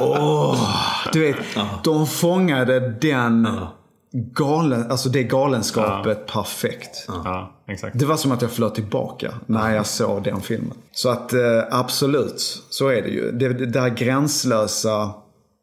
Åh, 0.00 0.76
du 1.12 1.20
vet, 1.20 1.36
de 1.84 2.06
fångade 2.06 2.80
den 3.00 3.48
galen, 4.12 4.90
alltså 4.90 5.08
det 5.08 5.22
galenskapet 5.22 6.26
perfekt. 6.26 7.04
Ja, 7.08 7.52
exakt. 7.68 7.98
Det 7.98 8.06
var 8.06 8.16
som 8.16 8.32
att 8.32 8.42
jag 8.42 8.50
flöt 8.50 8.74
tillbaka 8.74 9.34
när 9.46 9.74
jag 9.74 9.86
såg 9.86 10.22
den 10.22 10.40
filmen. 10.40 10.76
Så 10.92 11.08
att 11.08 11.32
eh, 11.32 11.62
absolut, 11.70 12.62
så 12.70 12.88
är 12.88 13.02
det 13.02 13.08
ju. 13.08 13.32
Det, 13.32 13.48
det 13.48 13.66
där 13.66 13.88
gränslösa, 13.88 15.10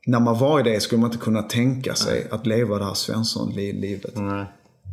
när 0.07 0.20
man 0.20 0.38
var 0.38 0.59
i 0.59 0.63
det 0.63 0.80
skulle 0.80 1.01
man 1.01 1.11
inte 1.11 1.24
kunna 1.24 1.41
tänka 1.41 1.95
sig 1.95 2.28
att 2.32 2.47
leva 2.47 2.78
det 2.78 2.86
här 2.86 2.93
Svensson-livet. 2.93 4.15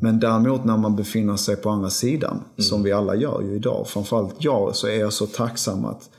Men 0.03 0.21
däremot 0.21 0.65
när 0.65 0.77
man 0.77 0.97
befinner 0.97 1.37
sig 1.37 1.57
på 1.57 1.71
andra 1.71 1.91
sidan, 1.91 2.43
som 2.59 2.83
vi 2.83 2.93
alla 2.93 3.15
gör 3.15 3.43
ju 3.43 3.55
idag, 3.55 3.87
framförallt 3.89 4.35
jag, 4.39 4.77
så 4.77 4.87
är 4.87 5.01
jag 5.01 5.13
så 5.13 5.27
tacksam 5.27 5.85
att 5.85 6.11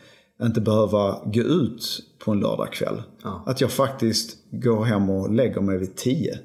inte 0.43 0.61
behöva 0.61 1.19
gå 1.25 1.41
ut 1.41 1.99
på 2.25 2.31
en 2.31 2.39
lördagkväll. 2.39 3.01
Att 3.45 3.61
jag 3.61 3.71
faktiskt 3.71 4.37
går 4.51 4.83
hem 4.85 5.09
och 5.09 5.31
lägger 5.33 5.61
mig 5.61 5.77
vid 5.77 5.95
tio. 5.95 6.39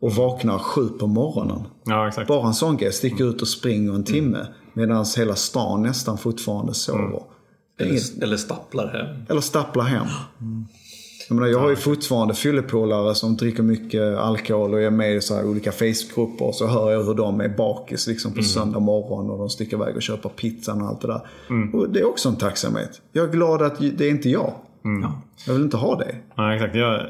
Och 0.00 0.12
vaknar 0.14 0.58
sju 0.58 0.88
på 0.88 1.06
morgonen. 1.06 1.62
Ja. 1.84 2.10
Bara 2.28 2.46
en 2.46 2.54
sån 2.54 2.76
grej. 2.76 2.92
Sticker 2.92 3.24
ut 3.30 3.42
och 3.42 3.48
springer 3.48 3.94
en 3.94 4.04
timme. 4.04 4.46
Medan 4.72 5.04
hela 5.16 5.34
stan 5.34 5.82
nästan 5.82 6.18
fortfarande 6.18 6.74
sover. 6.74 7.22
Inget- 7.80 8.12
Eller, 8.16 8.22
eller 8.22 8.36
stapplar 8.36 8.86
hem. 8.88 9.24
eller 9.28 9.40
stapplar 9.40 9.84
hem. 9.84 10.06
Jag, 11.28 11.34
menar, 11.34 11.48
jag 11.48 11.58
har 11.58 11.70
ju 11.70 11.76
fortfarande 11.76 12.34
fyllepolare 12.34 13.14
som 13.14 13.36
dricker 13.36 13.62
mycket 13.62 14.18
alkohol 14.18 14.74
och 14.74 14.80
är 14.82 14.90
med 14.90 15.14
i 15.16 15.20
så 15.20 15.34
här 15.34 15.46
olika 15.46 15.72
Facebookgrupper. 15.72 16.44
Och 16.46 16.54
så 16.54 16.66
hör 16.66 16.90
jag 16.92 17.04
hur 17.04 17.14
de 17.14 17.40
är 17.40 17.48
bakis 17.48 18.06
liksom 18.06 18.32
på 18.34 18.42
söndag 18.42 18.80
morgon 18.80 19.30
och 19.30 19.38
de 19.38 19.48
sticker 19.48 19.76
iväg 19.76 19.96
och 19.96 20.02
köper 20.02 20.28
pizzan 20.28 20.82
och 20.82 20.88
allt 20.88 21.00
det 21.00 21.06
där. 21.08 21.20
Och 21.74 21.88
det 21.90 22.00
är 22.00 22.08
också 22.08 22.28
en 22.28 22.36
tacksamhet. 22.36 23.00
Jag 23.12 23.28
är 23.28 23.32
glad 23.32 23.62
att 23.62 23.78
det 23.78 24.04
är 24.06 24.10
inte 24.10 24.28
jag. 24.30 24.52
Jag 25.46 25.54
vill 25.54 25.62
inte 25.62 25.76
ha 25.76 25.96
det. 25.98 26.14
Ja, 26.36 26.54
exakt. 26.54 26.74
Jag, 26.74 27.00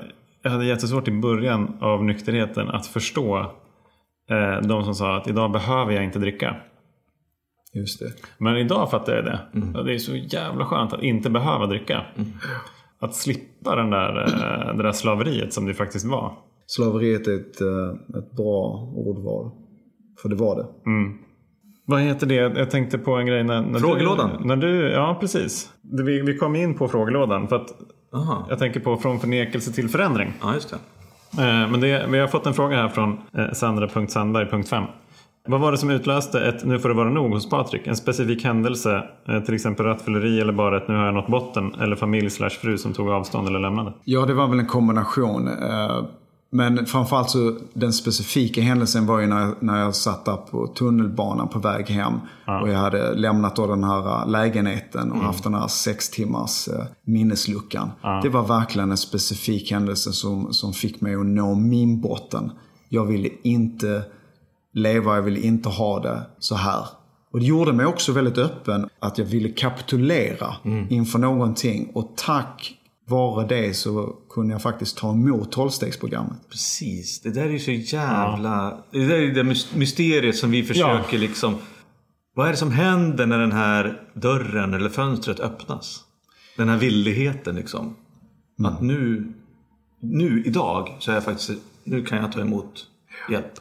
jag 0.42 0.50
hade 0.50 0.64
jättesvårt 0.64 1.08
i 1.08 1.10
början 1.10 1.76
av 1.80 2.04
nykterheten 2.04 2.68
att 2.68 2.86
förstå 2.86 3.38
eh, 4.30 4.66
de 4.68 4.84
som 4.84 4.94
sa 4.94 5.16
att 5.16 5.28
idag 5.28 5.52
behöver 5.52 5.92
jag 5.92 6.04
inte 6.04 6.18
dricka. 6.18 6.56
Just 7.74 8.00
det. 8.00 8.12
Men 8.38 8.56
idag 8.56 8.90
fattar 8.90 9.14
jag 9.14 9.24
det. 9.24 9.40
Ja, 9.74 9.82
Det 9.82 9.94
är 9.94 9.98
så 9.98 10.16
jävla 10.16 10.66
skönt 10.66 10.92
att 10.92 11.02
inte 11.02 11.30
behöva 11.30 11.66
dricka. 11.66 12.02
Att 13.04 13.14
slippa 13.14 13.76
den 13.76 13.90
där, 13.90 14.22
eh, 14.22 14.76
det 14.76 14.82
där 14.82 14.92
slaveriet 14.92 15.52
som 15.52 15.66
det 15.66 15.74
faktiskt 15.74 16.06
var. 16.06 16.32
Slaveriet 16.66 17.26
är 17.26 17.34
ett, 17.34 17.60
eh, 17.60 18.18
ett 18.18 18.32
bra 18.32 18.92
ordval. 18.96 19.50
För 20.22 20.28
det 20.28 20.36
var 20.36 20.56
det. 20.56 20.66
Vad 21.86 22.00
heter 22.00 22.26
det? 22.26 22.34
Jag 22.34 22.70
tänkte 22.70 22.98
på 22.98 23.14
en 23.14 23.26
grej 23.26 23.44
när, 23.44 23.62
när 23.62 23.78
Frågelådan? 23.78 24.30
Du, 24.38 24.46
när 24.48 24.56
du, 24.56 24.90
ja, 24.90 25.16
precis. 25.20 25.70
Vi, 25.82 26.20
vi 26.20 26.36
kom 26.38 26.56
in 26.56 26.74
på 26.74 26.88
frågelådan. 26.88 27.48
För 27.48 27.56
att 27.56 27.68
Aha. 28.12 28.46
jag 28.48 28.58
tänker 28.58 28.80
på 28.80 28.96
från 28.96 29.20
förnekelse 29.20 29.72
till 29.72 29.88
förändring. 29.88 30.32
Ja, 30.42 30.54
just 30.54 30.70
det. 30.70 30.76
Eh, 31.42 31.70
Men 31.70 31.80
det, 31.80 32.06
vi 32.08 32.18
har 32.18 32.28
fått 32.28 32.46
en 32.46 32.54
fråga 32.54 32.76
här 32.76 32.88
från 32.88 33.18
eh, 33.38 33.52
Sandra.Sandberg.5. 33.52 34.84
Vad 35.48 35.60
var 35.60 35.72
det 35.72 35.78
som 35.78 35.90
utlöste 35.90 36.40
ett 36.40 36.64
nu 36.64 36.78
får 36.78 36.88
det 36.88 36.94
vara 36.94 37.10
nog 37.10 37.32
hos 37.32 37.48
Patrik? 37.48 37.86
En 37.86 37.96
specifik 37.96 38.44
händelse, 38.44 39.02
eh, 39.28 39.40
till 39.40 39.54
exempel 39.54 39.86
rattfylleri 39.86 40.40
eller 40.40 40.52
bara 40.52 40.76
ett 40.76 40.88
nu 40.88 40.94
har 40.94 41.04
jag 41.04 41.14
nått 41.14 41.26
botten 41.28 41.74
eller 41.74 41.96
familj 41.96 42.30
slash 42.30 42.50
fru 42.50 42.78
som 42.78 42.92
tog 42.92 43.10
avstånd 43.10 43.48
eller 43.48 43.58
lämnade? 43.58 43.92
Ja, 44.04 44.26
det 44.26 44.34
var 44.34 44.46
väl 44.48 44.58
en 44.58 44.66
kombination. 44.66 45.48
eh, 45.48 46.04
Men 46.50 46.86
framförallt 46.86 47.30
så 47.30 47.56
den 47.74 47.92
specifika 47.92 48.60
händelsen 48.62 49.06
var 49.06 49.20
ju 49.20 49.26
när, 49.26 49.54
när 49.60 49.80
jag 49.80 49.94
satt 49.94 50.24
där 50.24 50.36
på 50.36 50.66
tunnelbanan 50.66 51.48
på 51.48 51.58
väg 51.58 51.86
hem. 51.90 52.12
Och 52.62 52.68
jag 52.68 52.78
hade 52.78 53.14
lämnat 53.14 53.56
då 53.56 53.66
den 53.66 53.84
här 53.84 54.06
eh, 54.22 54.28
lägenheten 54.30 55.12
och 55.12 55.18
haft 55.18 55.44
den 55.44 55.54
här 55.54 55.68
sex 55.68 56.10
timmars 56.10 56.68
minnesluckan. 57.06 57.90
Det 58.22 58.28
var 58.28 58.42
verkligen 58.42 58.90
en 58.90 58.96
specifik 58.96 59.70
händelse 59.72 60.12
som, 60.12 60.52
som 60.52 60.72
fick 60.72 61.00
mig 61.00 61.14
att 61.14 61.26
nå 61.26 61.54
min 61.54 62.00
botten. 62.00 62.50
Jag 62.88 63.04
ville 63.04 63.28
inte 63.42 64.02
leva, 64.74 65.14
jag 65.14 65.22
ville 65.22 65.40
inte 65.40 65.68
ha 65.68 66.00
det 66.00 66.26
så 66.38 66.54
här. 66.54 66.86
Och 67.30 67.40
det 67.40 67.46
gjorde 67.46 67.72
mig 67.72 67.86
också 67.86 68.12
väldigt 68.12 68.38
öppen 68.38 68.88
att 68.98 69.18
jag 69.18 69.24
ville 69.24 69.48
kapitulera 69.48 70.54
inför 70.90 71.18
någonting. 71.18 71.90
Och 71.94 72.12
tack 72.16 72.74
vare 73.08 73.46
det 73.46 73.74
så 73.74 74.16
kunde 74.30 74.54
jag 74.54 74.62
faktiskt 74.62 74.96
ta 74.96 75.12
emot 75.12 75.52
tolvstegsprogrammet. 75.52 76.48
Precis. 76.50 77.20
Det 77.20 77.30
där 77.30 77.42
är 77.44 77.50
ju 77.50 77.58
så 77.58 77.70
jävla... 77.70 78.78
Det 78.90 79.06
där 79.06 79.14
är 79.14 79.34
det 79.34 79.42
mys- 79.42 79.76
mysteriet 79.76 80.36
som 80.36 80.50
vi 80.50 80.62
försöker 80.62 81.18
liksom... 81.18 81.56
Vad 82.34 82.46
är 82.46 82.50
det 82.50 82.56
som 82.56 82.72
händer 82.72 83.26
när 83.26 83.38
den 83.38 83.52
här 83.52 84.02
dörren 84.14 84.74
eller 84.74 84.88
fönstret 84.88 85.40
öppnas? 85.40 86.00
Den 86.56 86.68
här 86.68 86.78
villigheten 86.78 87.56
liksom. 87.56 87.96
Att 88.64 88.82
nu, 88.82 89.32
nu 90.00 90.42
idag 90.46 90.96
så 90.98 91.10
är 91.10 91.14
jag 91.14 91.24
faktiskt... 91.24 91.50
Nu 91.84 92.04
kan 92.04 92.18
jag 92.18 92.32
ta 92.32 92.40
emot 92.40 92.86
hjälp. 93.30 93.52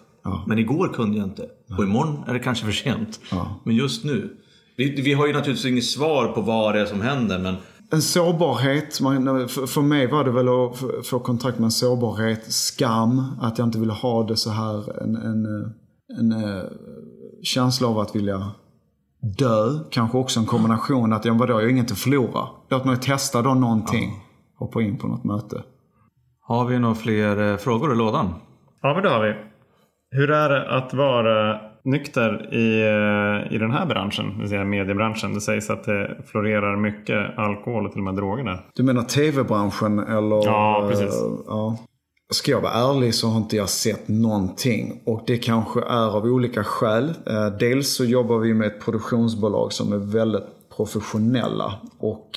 Men 0.47 0.59
igår 0.59 0.87
kunde 0.87 1.17
jag 1.17 1.27
inte. 1.27 1.45
Och 1.77 1.83
imorgon 1.83 2.23
är 2.27 2.33
det 2.33 2.39
kanske 2.39 2.65
för 2.65 2.71
sent. 2.71 3.19
Men 3.63 3.75
just 3.75 4.03
nu. 4.03 4.37
Vi, 4.77 5.01
vi 5.01 5.13
har 5.13 5.27
ju 5.27 5.33
naturligtvis 5.33 5.71
inget 5.71 5.85
svar 5.85 6.27
på 6.27 6.41
vad 6.41 6.75
det 6.75 6.81
är 6.81 6.85
som 6.85 7.01
händer 7.01 7.39
men 7.39 7.55
En 7.91 8.01
sårbarhet, 8.01 8.97
för, 9.67 9.81
mig 9.81 10.07
var 10.07 10.23
det 10.23 10.31
väl 10.31 10.47
att 10.49 11.07
få- 11.07 11.19
kontakt 11.19 11.59
med 11.59 11.65
en 11.65 11.71
sårbarhet, 11.71 12.53
skam, 12.53 13.25
att 13.41 13.57
jag 13.57 13.67
inte 13.67 13.79
ville 13.79 13.93
ha 13.93 14.23
det 14.23 14.35
så 14.37 14.49
här. 14.49 15.03
En, 15.03 15.15
en, 15.15 15.45
en, 16.19 16.31
eh, 16.43 16.63
känsla 17.43 17.87
av 17.87 17.99
att 17.99 18.15
vilja 18.15 18.51
dö. 19.37 19.79
Kanske 19.91 20.17
också 20.17 20.39
en 20.39 20.45
kombination 20.45 21.13
att, 21.13 21.25
ja 21.25 21.33
vadå, 21.33 21.53
jag 21.53 21.61
har 21.61 21.69
inget 21.69 21.91
att 21.91 21.97
förlora. 21.97 22.47
Låt 22.69 22.85
mig 22.85 22.97
testa 22.97 23.41
då 23.41 23.53
någonting. 23.53 24.11
Hoppa 24.57 24.81
in 24.81 24.97
på 24.97 25.07
något 25.07 25.23
möte. 25.23 25.63
Har 26.41 26.65
vi 26.65 26.79
några 26.79 26.95
fler 26.95 27.51
eh, 27.51 27.57
frågor 27.57 27.93
i 27.93 27.95
lådan? 27.95 28.33
Ja, 28.81 28.93
men 28.93 29.03
det 29.03 29.09
har 29.09 29.21
vi. 29.27 29.33
Hur 30.13 30.31
är 30.31 30.49
det 30.49 30.69
att 30.77 30.93
vara 30.93 31.59
nykter 31.83 32.53
i, 32.53 32.81
eh, 32.81 33.55
i 33.55 33.57
den 33.57 33.71
här 33.71 33.85
branschen, 33.85 34.33
det 34.33 34.39
vill 34.39 34.49
säga 34.49 34.63
mediebranschen? 34.65 35.33
Det 35.33 35.41
sägs 35.41 35.69
att 35.69 35.83
det 35.83 36.17
florerar 36.25 36.75
mycket 36.77 37.37
alkohol 37.37 37.85
och 37.85 37.91
till 37.91 37.99
och 37.99 38.05
med 38.05 38.15
droger 38.15 38.43
där. 38.43 38.59
Du 38.75 38.83
menar 38.83 39.03
tv-branschen 39.03 39.99
eller? 39.99 40.45
Ja, 40.45 40.87
precis. 40.89 41.21
eh, 41.21 41.29
ja. 41.47 41.77
Ska 42.33 42.51
jag 42.51 42.61
vara 42.61 42.73
ärlig 42.73 43.15
så 43.15 43.27
har 43.27 43.37
inte 43.37 43.55
jag 43.55 43.69
sett 43.69 44.07
någonting. 44.07 45.01
Och 45.05 45.23
det 45.27 45.37
kanske 45.37 45.79
är 45.81 46.17
av 46.17 46.23
olika 46.25 46.63
skäl. 46.63 47.13
Eh, 47.27 47.47
Dels 47.59 47.95
så 47.95 48.05
jobbar 48.05 48.37
vi 48.37 48.53
med 48.53 48.67
ett 48.67 48.81
produktionsbolag 48.85 49.73
som 49.73 49.93
är 49.93 49.97
väldigt 49.97 50.43
professionella. 50.77 51.73
Och 51.99 52.29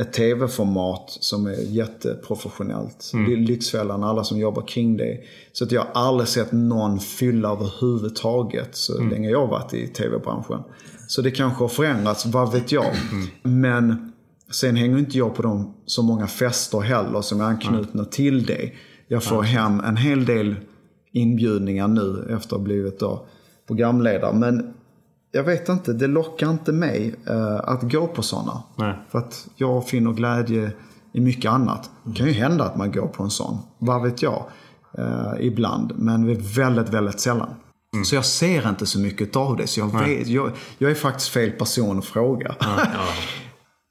ett 0.00 0.12
tv-format 0.12 1.04
som 1.20 1.46
är 1.46 1.72
jätteprofessionellt. 1.72 3.10
Det 3.12 3.32
är 3.32 3.36
Lyxfällan, 3.36 4.04
alla 4.04 4.24
som 4.24 4.38
jobbar 4.38 4.62
kring 4.62 4.96
det. 4.96 5.18
Så 5.52 5.64
att 5.64 5.72
jag 5.72 5.80
har 5.80 5.90
aldrig 6.02 6.28
sett 6.28 6.52
någon 6.52 7.00
fylla 7.00 7.48
överhuvudtaget 7.52 8.76
så 8.76 9.02
länge 9.02 9.30
jag 9.30 9.40
har 9.40 9.46
varit 9.46 9.74
i 9.74 9.88
tv-branschen. 9.88 10.62
Så 11.08 11.22
det 11.22 11.30
kanske 11.30 11.64
har 11.64 11.68
förändrats, 11.68 12.26
vad 12.26 12.52
vet 12.52 12.72
jag. 12.72 12.94
Men 13.42 14.10
Sen 14.50 14.76
hänger 14.76 14.98
inte 14.98 15.18
jag 15.18 15.34
på 15.34 15.42
de, 15.42 15.74
så 15.86 16.02
många 16.02 16.26
fester 16.26 16.80
heller 16.80 17.20
som 17.20 17.40
är 17.40 17.44
anknutna 17.44 18.04
till 18.04 18.46
det. 18.46 18.72
Jag 19.08 19.22
får 19.22 19.42
hem 19.42 19.80
en 19.80 19.96
hel 19.96 20.24
del 20.24 20.56
inbjudningar 21.12 21.88
nu 21.88 22.22
efter 22.22 22.36
att 22.36 22.50
ha 22.50 22.58
blivit 22.58 22.98
då 22.98 23.26
programledare. 23.66 24.34
Men 24.34 24.74
jag 25.32 25.44
vet 25.44 25.68
inte, 25.68 25.92
det 25.92 26.06
lockar 26.06 26.50
inte 26.50 26.72
mig 26.72 27.14
eh, 27.26 27.56
att 27.56 27.82
gå 27.82 28.06
på 28.06 28.22
sådana. 28.22 28.62
För 29.08 29.18
att 29.18 29.48
jag 29.56 29.88
finner 29.88 30.12
glädje 30.12 30.72
i 31.12 31.20
mycket 31.20 31.50
annat. 31.50 31.90
Det 32.04 32.14
kan 32.14 32.26
ju 32.26 32.32
hända 32.32 32.64
att 32.64 32.76
man 32.76 32.92
går 32.92 33.06
på 33.06 33.22
en 33.22 33.30
sån. 33.30 33.58
Vad 33.78 34.02
vet 34.02 34.22
jag? 34.22 34.44
Eh, 34.98 35.32
ibland. 35.40 35.92
Men 35.96 36.42
väldigt, 36.42 36.88
väldigt 36.88 37.20
sällan. 37.20 37.54
Så 38.04 38.14
jag 38.14 38.24
ser 38.24 38.68
inte 38.68 38.86
så 38.86 39.00
mycket 39.00 39.36
av 39.36 39.56
det. 39.56 39.66
Så 39.66 39.80
jag, 39.80 40.00
vet, 40.00 40.26
jag, 40.28 40.52
jag 40.78 40.90
är 40.90 40.94
faktiskt 40.94 41.28
fel 41.28 41.50
person 41.50 41.98
att 41.98 42.04
fråga. 42.04 42.54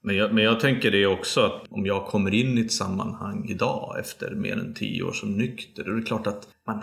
Men 0.03 0.15
jag, 0.15 0.33
men 0.33 0.43
jag 0.43 0.59
tänker 0.59 0.91
det 0.91 1.05
också 1.05 1.41
att 1.41 1.63
om 1.69 1.85
jag 1.85 2.05
kommer 2.05 2.33
in 2.33 2.57
i 2.57 2.61
ett 2.61 2.71
sammanhang 2.71 3.45
idag 3.49 3.95
efter 3.99 4.35
mer 4.35 4.53
än 4.53 4.73
tio 4.73 5.03
år 5.03 5.11
som 5.11 5.37
nykter. 5.37 5.83
Då 5.83 5.91
är 5.91 5.95
det 5.95 6.01
klart 6.01 6.27
att 6.27 6.47
man, 6.67 6.81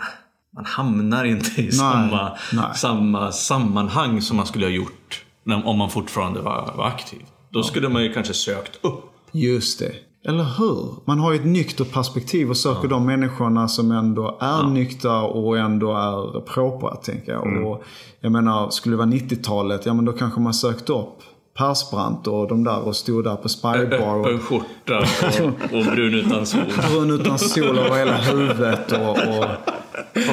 man 0.57 0.65
hamnar 0.65 1.25
inte 1.25 1.61
i 1.61 1.71
samma, 1.71 2.37
nej. 2.53 2.65
samma 2.75 3.31
sammanhang 3.31 4.21
som 4.21 4.37
man 4.37 4.45
skulle 4.45 4.65
ha 4.65 4.71
gjort 4.71 5.25
om 5.65 5.77
man 5.77 5.89
fortfarande 5.89 6.41
var, 6.41 6.73
var 6.77 6.87
aktiv. 6.87 7.19
Då 7.49 7.63
skulle 7.63 7.89
man 7.89 8.03
ju 8.03 8.13
kanske 8.13 8.33
sökt 8.33 8.79
upp. 8.85 9.03
Just 9.31 9.79
det. 9.79 9.91
Eller 10.25 10.43
hur? 10.43 10.93
Man 11.05 11.19
har 11.19 11.31
ju 11.31 11.39
ett 11.39 11.45
nyktert 11.45 11.91
perspektiv 11.93 12.49
och 12.49 12.57
söker 12.57 12.87
de 12.87 13.05
människorna 13.05 13.67
som 13.67 13.91
ändå 13.91 14.37
är 14.41 14.63
nyktra 14.63 15.21
och 15.21 15.57
ändå 15.57 15.93
är 15.93 16.41
propra, 16.41 16.95
tänker 16.95 17.31
jag. 17.31 17.65
Och 17.65 17.83
jag 18.19 18.31
menar, 18.31 18.69
skulle 18.69 18.93
det 18.93 18.97
vara 18.97 19.07
90-talet, 19.07 19.85
ja 19.85 19.93
men 19.93 20.05
då 20.05 20.13
kanske 20.13 20.39
man 20.39 20.53
sökte 20.53 20.93
upp 20.93 21.17
Persbrandt 21.57 22.27
och 22.27 22.47
de 22.47 22.63
där 22.63 22.79
och 22.79 22.95
stod 22.95 23.23
där 23.23 23.35
på 23.35 23.49
Spybar 23.49 23.77
Öppen 23.77 24.35
och 24.35 24.41
skjorta 24.41 24.99
och, 25.43 25.77
och 25.77 25.85
brun 25.85 26.13
utan 26.13 26.45
sol. 26.45 26.61
brunn 26.91 27.11
utan 27.21 27.39
sol 27.39 27.77
över 27.77 27.97
hela 27.97 28.17
huvudet 28.17 28.91
och... 28.91 29.09
och 29.09 29.45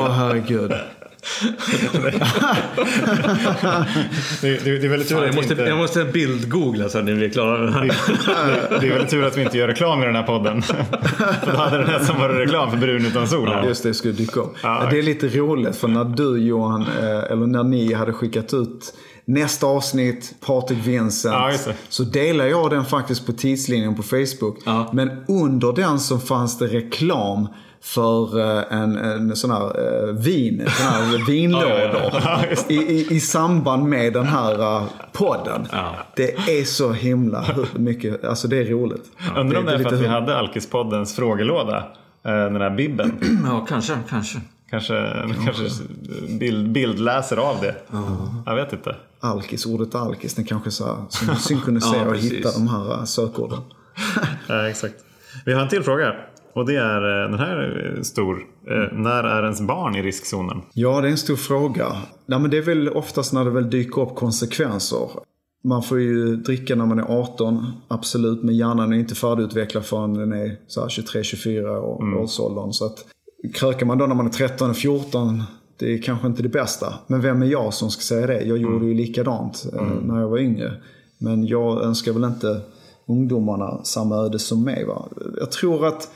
Åh 0.00 0.10
herregud. 0.10 0.72
Det, 4.40 4.64
det, 4.64 4.78
det 4.78 4.86
är 4.86 4.88
väldigt 4.88 5.08
tur 5.08 5.16
Jag 5.16 5.24
att 5.24 5.32
vi 5.32 5.36
måste, 5.36 5.52
inte... 5.52 5.64
jag 5.64 5.78
måste 5.78 6.04
bildgoogla 6.04 6.88
så 6.88 7.02
när 7.02 7.12
vi 7.12 7.24
är 7.24 7.30
klara 7.30 7.58
med 7.58 7.68
det 7.68 7.72
här. 7.72 8.80
Det 8.80 8.86
är 8.86 8.90
väldigt 8.90 9.10
tur 9.10 9.24
att 9.24 9.36
vi 9.36 9.42
inte 9.42 9.58
gör 9.58 9.68
reklam 9.68 10.02
i 10.02 10.06
den 10.06 10.16
här 10.16 10.22
podden. 10.22 10.62
För 10.62 11.52
då 11.52 11.58
hade 11.58 11.78
det 11.78 11.86
nästan 11.86 12.20
varit 12.20 12.36
reklam 12.36 12.70
för 12.70 12.78
brun 12.78 13.06
utan 13.06 13.28
sol. 13.28 13.48
här. 13.48 13.64
Just 13.64 13.82
det, 13.82 13.94
skulle 13.94 14.14
dyka 14.14 14.40
upp. 14.40 14.56
Ja. 14.62 14.88
Det 14.90 14.98
är 14.98 15.02
lite 15.02 15.28
roligt 15.28 15.76
för 15.76 15.88
när 15.88 16.04
du 16.04 16.38
Johan, 16.38 16.82
eh, 16.82 17.32
eller 17.32 17.46
när 17.46 17.64
ni 17.64 17.92
hade 17.92 18.12
skickat 18.12 18.54
ut 18.54 18.94
nästa 19.24 19.66
avsnitt, 19.66 20.34
Patrik 20.46 20.78
Vincent. 20.86 21.34
Ja, 21.66 21.72
så 21.88 22.02
delade 22.04 22.50
jag 22.50 22.70
den 22.70 22.84
faktiskt 22.84 23.26
på 23.26 23.32
tidslinjen 23.32 23.94
på 23.94 24.02
Facebook. 24.02 24.58
Ja. 24.66 24.90
Men 24.92 25.10
under 25.28 25.72
den 25.72 25.98
så 26.00 26.18
fanns 26.18 26.58
det 26.58 26.66
reklam 26.66 27.48
för 27.80 28.40
eh, 28.40 28.78
en, 28.80 28.96
en 28.96 29.36
sån 29.36 29.50
här 29.50 29.80
uh, 29.80 30.14
vin, 30.14 30.62
sån 30.68 30.86
här 30.86 31.26
vinlådor 31.26 32.12
I, 32.68 32.74
i, 32.74 33.06
i 33.10 33.20
samband 33.20 33.84
med 33.88 34.12
den 34.12 34.26
här 34.26 34.60
uh, 34.60 34.84
podden. 35.12 35.66
Det 36.16 36.60
är 36.60 36.64
så 36.64 36.92
himla 36.92 37.44
mycket, 37.76 38.24
alltså 38.24 38.48
det 38.48 38.56
är 38.56 38.64
roligt. 38.64 39.04
Undrar 39.36 39.58
om 39.58 39.66
det 39.66 39.72
är 39.72 39.78
för 39.78 39.94
att 39.94 40.00
vi 40.00 40.06
hade 40.06 40.38
Alkispoddens 40.38 41.16
frågelåda. 41.16 41.76
eh, 42.24 42.32
Den 42.32 42.60
här 42.60 42.70
bibben. 42.76 43.12
Ja, 43.46 43.66
kanske, 43.68 43.92
kanske. 44.08 44.38
Kanske, 44.74 45.12
kanske 45.44 45.62
bild, 46.38 46.72
bildläser 46.72 47.36
av 47.36 47.56
det. 47.60 47.74
Jag 48.46 48.54
vet 48.56 48.72
inte. 48.72 48.96
Alkis, 49.20 49.66
ordet 49.66 49.94
alkis, 49.94 50.34
den 50.34 50.44
kanske 50.44 50.70
så 50.70 50.84
här, 50.84 50.96
syn- 51.10 51.36
synkroniserar 51.40 52.04
Ja, 52.04 52.08
och 52.10 52.16
hittar 52.16 52.52
de 52.52 52.68
här 52.68 52.98
uh, 52.98 53.04
sökorden. 53.04 53.58
Ja, 54.48 54.68
exakt. 54.68 54.94
Vi 55.46 55.52
har 55.52 55.62
en 55.62 55.68
till 55.68 55.82
fråga. 55.82 56.14
Och 56.54 56.66
det 56.66 56.76
är, 56.76 57.24
eh, 57.24 57.30
den 57.30 57.38
här 57.38 57.56
är 57.56 58.02
stor. 58.02 58.38
Eh, 58.70 58.98
När 58.98 59.24
är 59.24 59.42
ens 59.42 59.60
barn 59.60 59.96
i 59.96 60.02
riskzonen? 60.02 60.62
Ja, 60.72 61.00
det 61.00 61.08
är 61.08 61.10
en 61.10 61.18
stor 61.18 61.36
fråga. 61.36 61.86
Nej, 62.26 62.38
men 62.38 62.50
det 62.50 62.56
är 62.58 62.62
väl 62.62 62.88
oftast 62.88 63.32
när 63.32 63.44
det 63.44 63.50
väl 63.50 63.70
dyker 63.70 64.02
upp 64.02 64.14
konsekvenser. 64.14 65.08
Man 65.64 65.82
får 65.82 66.00
ju 66.00 66.36
dricka 66.36 66.74
när 66.74 66.86
man 66.86 66.98
är 66.98 67.20
18, 67.20 67.66
absolut. 67.88 68.42
Men 68.42 68.56
hjärnan 68.56 68.92
är 68.92 68.96
inte 68.96 69.14
färdigutvecklad 69.14 69.84
förrän 69.84 70.14
den 70.14 70.32
är 70.32 70.56
så 70.66 70.80
här 70.80 70.88
23-24 70.88 71.76
år, 71.78 72.14
årsåldern. 72.18 72.72
Så 72.72 72.86
att 72.86 73.04
krökar 73.52 73.86
man 73.86 73.98
då 73.98 74.06
när 74.06 74.14
man 74.14 74.26
är 74.26 74.30
13 74.30 74.74
14, 74.74 75.42
det 75.76 75.94
är 75.94 76.02
kanske 76.02 76.26
inte 76.26 76.42
det 76.42 76.48
bästa. 76.48 76.94
Men 77.06 77.20
vem 77.20 77.42
är 77.42 77.46
jag 77.46 77.74
som 77.74 77.90
ska 77.90 78.00
säga 78.00 78.26
det? 78.26 78.42
Jag 78.42 78.58
gjorde 78.58 78.86
ju 78.86 78.94
likadant 78.94 79.66
eh, 79.72 79.82
när 80.02 80.20
jag 80.20 80.28
var 80.28 80.38
yngre. 80.38 80.72
Men 81.18 81.46
jag 81.46 81.82
önskar 81.82 82.12
väl 82.12 82.24
inte 82.24 82.60
ungdomarna 83.06 83.84
samma 83.84 84.16
öde 84.16 84.38
som 84.38 84.64
mig. 84.64 84.84
Va? 84.84 85.08
Jag 85.38 85.52
tror 85.52 85.86
att 85.86 86.08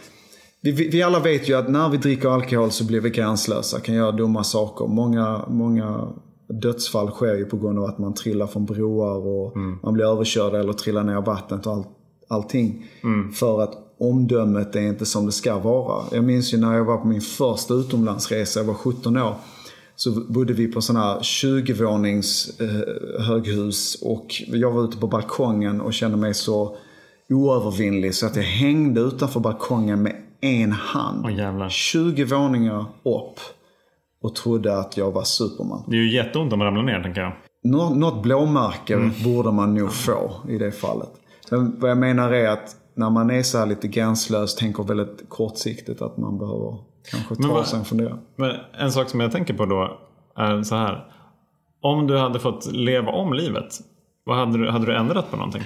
vi, 0.61 0.73
vi, 0.73 1.03
alla 1.03 1.21
vet 1.21 1.49
ju 1.49 1.55
att 1.55 1.71
när 1.71 1.89
vi 1.89 1.97
dricker 1.97 2.29
alkohol 2.29 2.71
så 2.71 2.87
blir 2.87 3.01
vi 3.01 3.11
gränslösa, 3.11 3.81
kan 3.81 3.95
göra 3.95 4.13
dumma 4.13 4.45
saker. 4.45 4.87
Många, 4.87 5.45
många 5.49 6.09
dödsfall 6.49 7.11
sker 7.11 7.35
ju 7.35 7.45
på 7.45 7.57
grund 7.57 7.79
av 7.79 7.85
att 7.85 7.99
man 7.99 8.15
trillar 8.15 8.47
från 8.47 8.65
broar 8.65 9.27
och 9.27 9.57
man 9.83 9.95
blir 9.95 10.05
överkörd 10.05 10.55
eller 10.55 10.73
trillar 10.73 11.05
ner 11.05 11.19
i 11.19 11.23
vattnet 11.23 11.67
och 11.67 11.73
all, 11.73 11.85
allting. 12.29 12.87
För 13.35 13.63
att 13.63 13.88
omdömet 14.01 14.77
är 14.77 14.81
inte 14.81 15.07
som 15.07 15.27
det 15.27 15.33
ska 15.33 15.59
vara. 15.59 16.05
Jag 16.13 16.25
minns 16.25 16.55
ju 16.55 16.59
när 16.59 16.75
jag 16.77 16.85
var 16.85 16.97
på 16.97 17.07
min 17.07 17.21
första 17.21 17.75
utomlandsresa, 17.75 18.61
jag 18.61 18.65
var 18.65 18.75
17 18.75 19.17
år. 19.17 19.35
Så 19.97 20.11
bodde 20.29 20.53
vi 20.53 20.67
på 20.67 20.81
sådana 20.81 21.05
här 21.07 21.19
20-vånings 21.21 22.61
eh, 22.61 23.23
höghus 23.27 24.03
och 24.03 24.27
jag 24.47 24.71
var 24.71 24.85
ute 24.85 24.97
på 24.97 25.07
balkongen 25.07 25.81
och 25.81 25.95
kände 25.95 26.17
mig 26.17 26.35
så 26.35 26.77
oövervinnlig 27.31 28.15
så 28.15 28.27
att 28.27 28.37
jag 28.37 28.43
hängde 28.43 29.01
utanför 29.01 29.41
balkongen 29.41 30.03
med 30.03 30.17
en 30.41 30.73
hand. 30.73 31.31
Jävlar. 31.31 31.69
20 31.69 32.25
våningar 32.25 32.81
upp 33.03 33.41
och 34.23 34.35
trodde 34.35 34.79
att 34.79 34.97
jag 34.97 35.11
var 35.11 35.23
Superman. 35.25 35.83
Det 35.87 35.97
är 35.97 36.01
ju 36.01 36.15
jätteont 36.15 36.53
om 36.53 36.59
man 36.59 36.67
ramlar 36.67 36.83
ner 36.83 37.03
tänker 37.03 37.21
jag. 37.21 37.33
Nå- 37.65 37.95
Något 37.95 38.23
blåmärke 38.23 39.11
borde 39.25 39.53
man 39.53 39.75
nog 39.75 39.93
få 39.93 40.31
i 40.49 40.59
det 40.59 40.73
fallet. 40.73 41.09
Men 41.51 41.81
vad 41.81 41.91
jag 41.91 41.99
menar 41.99 42.33
är 42.33 42.49
att 42.49 42.77
när 42.99 43.11
man 43.11 43.31
är 43.31 43.43
så 43.43 43.59
här 43.59 43.67
lite 43.67 43.89
gränslös, 43.89 44.55
tänker 44.55 44.83
väldigt 44.83 45.29
kortsiktigt 45.29 46.03
att 46.03 46.17
man 46.17 46.39
behöver 46.39 46.79
kanske 47.11 47.37
ta 47.37 47.49
vad- 47.49 47.67
sig 47.67 47.79
en 47.79 47.85
fundera. 47.85 48.19
Men 48.37 48.51
en 48.79 48.93
sak 48.93 49.09
som 49.09 49.21
jag 49.21 49.33
tänker 49.33 49.55
på 49.55 49.67
då 49.67 49.99
är 50.37 50.63
så 50.63 50.75
här. 50.77 51.05
Om 51.83 52.07
du 52.07 52.19
hade 52.19 52.39
fått 52.41 52.67
leva 52.73 53.13
om 53.13 53.33
livet. 53.33 53.75
Vad 54.25 54.37
hade 54.39 54.59
du, 54.59 54.71
hade 54.71 54.87
du 54.87 54.97
ändrat 54.97 55.31
på 55.31 55.37
någonting? 55.37 55.63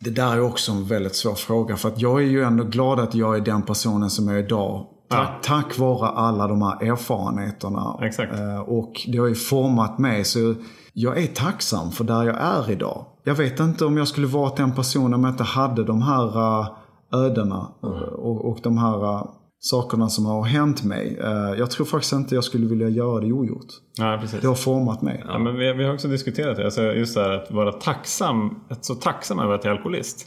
Det 0.00 0.10
där 0.10 0.32
är 0.32 0.40
också 0.40 0.72
en 0.72 0.84
väldigt 0.84 1.14
svår 1.16 1.34
fråga. 1.34 1.76
För 1.76 1.88
att 1.88 2.00
jag 2.00 2.22
är 2.22 2.26
ju 2.26 2.42
ändå 2.42 2.64
glad 2.64 3.00
att 3.00 3.14
jag 3.14 3.36
är 3.36 3.40
den 3.40 3.62
personen 3.62 4.10
som 4.10 4.28
jag 4.28 4.38
är 4.38 4.42
idag. 4.44 4.86
Tack, 5.10 5.28
Ja. 5.28 5.38
tack 5.42 5.78
vare 5.78 6.08
alla 6.08 6.46
de 6.48 6.62
här 6.62 6.82
erfarenheterna. 6.92 7.98
Exakt. 8.02 8.32
Eh, 8.32 8.58
Och 8.60 8.92
det 9.06 9.18
har 9.18 9.26
ju 9.26 9.34
format 9.34 9.98
mig. 9.98 10.24
Så 10.24 10.54
jag 10.92 11.18
är 11.22 11.26
tacksam 11.26 11.90
för 11.90 12.04
där 12.04 12.22
jag 12.24 12.36
är 12.40 12.70
idag. 12.70 13.04
Jag 13.28 13.34
vet 13.34 13.60
inte 13.60 13.84
om 13.84 13.96
jag 13.96 14.08
skulle 14.08 14.26
varit 14.26 14.56
den 14.56 14.72
personen 14.74 15.14
om 15.14 15.24
jag 15.24 15.32
inte 15.32 15.44
hade 15.44 15.84
de 15.84 16.02
här 16.02 16.36
eh, 16.60 16.66
ödena. 17.12 17.68
eh, 17.82 17.88
Och, 18.12 18.50
och 18.50 18.58
de 18.62 18.78
här 18.78 19.04
eh, 19.04 19.22
sakerna 19.60 20.08
som 20.08 20.26
har 20.26 20.44
hänt 20.44 20.84
mig. 20.84 21.18
Jag 21.58 21.70
tror 21.70 21.86
faktiskt 21.86 22.12
inte 22.12 22.34
jag 22.34 22.44
skulle 22.44 22.66
vilja 22.66 22.88
göra 22.88 23.20
det 23.20 23.32
ogjort. 23.32 23.66
Ja, 23.98 24.18
precis. 24.20 24.40
Det 24.40 24.46
har 24.48 24.54
format 24.54 25.02
mig. 25.02 25.24
Ja, 25.28 25.38
men 25.38 25.54
vi, 25.56 25.72
vi 25.72 25.84
har 25.84 25.94
också 25.94 26.08
diskuterat 26.08 26.56
det. 26.56 26.64
Alltså 26.64 26.82
just 26.82 27.14
det 27.14 27.22
här 27.22 27.30
att 27.30 27.50
vara 27.50 27.72
tacksam. 27.72 28.60
Att 28.70 28.84
så 28.84 28.94
tacksam 28.94 29.38
över 29.38 29.54
att 29.54 29.64
jag 29.64 29.72
är 29.72 29.76
alkoholist. 29.76 30.26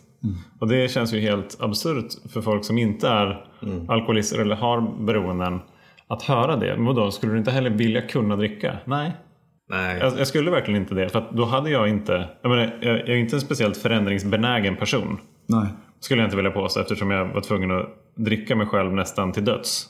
Och 0.59 0.67
det 0.67 0.91
känns 0.91 1.13
ju 1.13 1.19
helt 1.19 1.57
absurt 1.61 2.31
för 2.33 2.41
folk 2.41 2.65
som 2.65 2.77
inte 2.77 3.07
är 3.07 3.45
alkoholister 3.87 4.39
eller 4.39 4.55
har 4.55 5.05
beroenden. 5.05 5.59
Att 6.07 6.23
höra 6.23 6.55
det. 6.55 6.77
Men 6.77 6.95
då 6.95 7.11
skulle 7.11 7.31
du 7.31 7.37
inte 7.39 7.51
heller 7.51 7.69
vilja 7.69 8.01
kunna 8.01 8.35
dricka? 8.35 8.77
Nej. 8.85 9.17
Nej. 9.71 9.97
Jag, 9.99 10.19
jag 10.19 10.27
skulle 10.27 10.51
verkligen 10.51 10.81
inte 10.81 10.95
det. 10.95 11.09
För 11.09 11.19
att 11.19 11.31
då 11.31 11.45
hade 11.45 11.69
jag 11.69 11.87
inte... 11.87 12.25
Jag, 12.41 12.49
menar, 12.49 12.73
jag, 12.81 12.99
jag 12.99 13.09
är 13.09 13.15
inte 13.15 13.35
en 13.35 13.41
speciellt 13.41 13.77
förändringsbenägen 13.77 14.75
person. 14.75 15.17
Nej. 15.47 15.67
Skulle 15.99 16.21
jag 16.21 16.27
inte 16.27 16.35
vilja 16.35 16.51
påstå 16.51 16.79
eftersom 16.79 17.11
jag 17.11 17.25
var 17.25 17.41
tvungen 17.41 17.71
att 17.71 17.85
dricka 18.15 18.55
mig 18.55 18.67
själv 18.67 18.93
nästan 18.93 19.31
till 19.31 19.45
döds. 19.45 19.85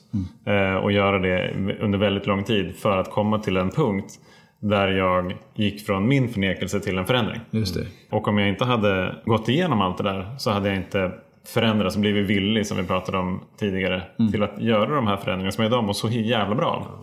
Eh, 0.45 0.75
och 0.75 0.91
göra 0.91 1.19
det 1.19 1.53
under 1.79 1.99
väldigt 1.99 2.27
lång 2.27 2.43
tid 2.43 2.75
för 2.75 2.97
att 2.97 3.11
komma 3.11 3.39
till 3.39 3.57
en 3.57 3.69
punkt 3.69 4.13
där 4.59 4.88
jag 4.88 5.36
gick 5.55 5.86
från 5.86 6.07
min 6.07 6.29
förnekelse 6.29 6.79
till 6.79 6.97
en 6.97 7.05
förändring. 7.05 7.39
Just 7.51 7.75
det. 7.75 7.86
Och 8.09 8.27
om 8.27 8.38
jag 8.38 8.49
inte 8.49 8.65
hade 8.65 9.15
gått 9.25 9.49
igenom 9.49 9.82
allt 9.82 9.97
det 9.97 10.03
där 10.03 10.36
så 10.38 10.51
hade 10.51 10.67
jag 10.67 10.77
inte 10.77 11.11
förändrats 11.53 11.95
och 11.95 12.01
blivit 12.01 12.29
villig 12.29 12.67
som 12.67 12.77
vi 12.77 12.84
pratade 12.84 13.17
om 13.17 13.43
tidigare. 13.59 14.01
Till 14.32 14.43
att 14.43 14.61
göra 14.61 14.95
de 14.95 15.07
här 15.07 15.17
förändringarna 15.17 15.51
som 15.51 15.63
jag 15.63 15.69
idag 15.69 15.84
mår 15.84 15.93
så 15.93 16.09
jävla 16.09 16.55
bra 16.55 16.67
av. 16.67 17.01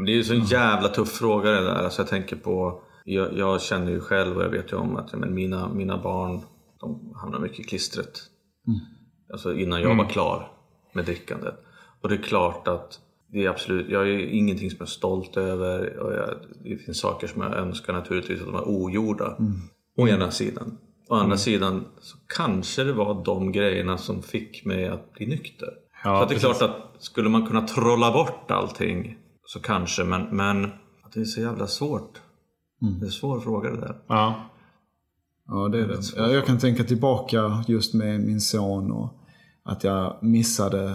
Men 0.00 0.06
det 0.06 0.12
är 0.12 0.16
ju 0.16 0.24
så 0.24 0.34
en 0.34 0.44
jävla 0.44 0.88
tuff 0.88 1.12
fråga 1.12 1.50
det 1.50 1.60
där. 1.60 1.84
Alltså 1.84 2.02
jag 2.02 2.08
tänker 2.08 2.36
på, 2.36 2.82
jag, 3.04 3.38
jag 3.38 3.62
känner 3.62 3.90
ju 3.90 4.00
själv 4.00 4.36
och 4.36 4.42
jag 4.42 4.48
vet 4.48 4.72
ju 4.72 4.76
om 4.76 4.96
att 4.96 5.12
men 5.12 5.34
mina, 5.34 5.68
mina 5.68 5.98
barn 6.02 6.40
de 6.80 7.14
hamnar 7.16 7.38
mycket 7.38 7.60
i 7.60 7.62
klistret. 7.62 8.20
Alltså 9.32 9.54
innan 9.54 9.82
jag 9.82 9.96
var 9.96 10.08
klar 10.08 10.52
med 10.92 11.04
drickandet. 11.04 11.54
Och 12.00 12.08
det 12.08 12.14
är 12.14 12.22
klart 12.22 12.68
att 12.68 13.00
det 13.32 13.44
är 13.44 13.50
absolut, 13.50 13.88
jag 13.88 14.08
är 14.08 14.18
ingenting 14.18 14.70
som 14.70 14.76
jag 14.78 14.86
är 14.86 14.90
stolt 14.90 15.36
över. 15.36 15.98
Och 15.98 16.12
jag, 16.12 16.28
det 16.64 16.76
finns 16.76 17.00
saker 17.00 17.26
som 17.26 17.42
jag 17.42 17.54
önskar 17.54 17.92
naturligtvis 17.92 18.40
att 18.40 18.46
de 18.46 18.54
är 18.54 18.68
ogjorda. 18.68 19.36
Å 19.96 20.08
ena 20.08 20.30
sidan. 20.30 20.78
Å 21.08 21.14
andra 21.14 21.36
sidan 21.36 21.84
så 22.00 22.16
kanske 22.36 22.84
det 22.84 22.92
var 22.92 23.24
de 23.24 23.52
grejerna 23.52 23.98
som 23.98 24.22
fick 24.22 24.64
mig 24.64 24.88
att 24.88 25.12
bli 25.12 25.26
nykter. 25.26 25.68
Ja, 26.04 26.20
så 26.20 26.24
det 26.28 26.34
är 26.34 26.40
precis. 26.40 26.58
klart 26.58 26.70
att 26.70 27.02
skulle 27.02 27.28
man 27.28 27.46
kunna 27.46 27.66
trolla 27.66 28.12
bort 28.12 28.50
allting 28.50 29.16
så 29.52 29.60
kanske, 29.60 30.04
men, 30.04 30.36
men 30.36 30.64
att 31.02 31.12
det 31.14 31.20
är 31.20 31.24
så 31.24 31.40
jävla 31.40 31.66
svårt. 31.66 32.20
Det 32.78 33.04
är 33.04 33.06
en 33.06 33.12
svår 33.12 33.40
fråga 33.40 33.70
det 33.70 33.80
där. 33.80 33.96
Ja. 34.06 34.34
Ja, 35.48 35.68
det 35.68 35.78
är 35.78 35.88
det. 35.88 36.00
Ja, 36.16 36.28
jag 36.28 36.46
kan 36.46 36.58
tänka 36.58 36.84
tillbaka 36.84 37.64
just 37.68 37.94
med 37.94 38.20
min 38.20 38.40
son 38.40 38.92
och 38.92 39.14
att 39.62 39.84
jag 39.84 40.16
missade 40.20 40.94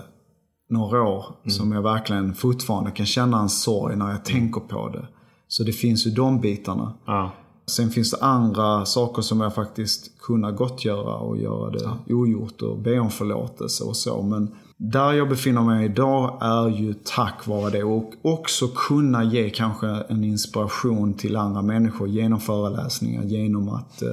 några 0.69 1.03
år 1.03 1.25
som 1.47 1.71
jag 1.71 1.81
verkligen 1.81 2.35
fortfarande 2.35 2.91
kan 2.91 3.05
känna 3.05 3.39
en 3.39 3.49
sorg 3.49 3.95
när 3.95 4.11
jag 4.11 4.25
tänker 4.25 4.61
på 4.61 4.89
det. 4.89 5.07
Så 5.47 5.63
det 5.63 5.71
finns 5.71 6.07
ju 6.07 6.11
de 6.11 6.41
bitarna. 6.41 6.93
ja. 7.05 7.31
Sen 7.67 7.89
finns 7.89 8.11
det 8.11 8.17
andra 8.21 8.85
saker 8.85 9.21
som 9.21 9.41
jag 9.41 9.55
faktiskt 9.55 10.19
kunnat 10.19 10.55
gottgöra 10.55 11.15
och 11.15 11.37
göra 11.37 11.71
det 11.71 12.13
ogjort 12.13 12.61
och 12.61 12.77
be 12.79 12.99
om 12.99 13.09
förlåtelse 13.09 13.83
och 13.83 13.97
så. 13.97 14.21
Men 14.21 14.55
där 14.77 15.13
jag 15.13 15.29
befinner 15.29 15.61
mig 15.61 15.85
idag 15.85 16.37
är 16.41 16.69
ju 16.69 16.93
tack 16.93 17.47
vare 17.47 17.69
det 17.69 17.83
och 17.83 18.13
också 18.21 18.67
kunna 18.67 19.23
ge 19.23 19.49
kanske 19.49 19.87
en 19.87 20.23
inspiration 20.23 21.13
till 21.13 21.35
andra 21.35 21.61
människor 21.61 22.07
genom 22.07 22.39
föreläsningar, 22.39 23.23
genom 23.23 23.69
att 23.69 24.01
eh, 24.01 24.09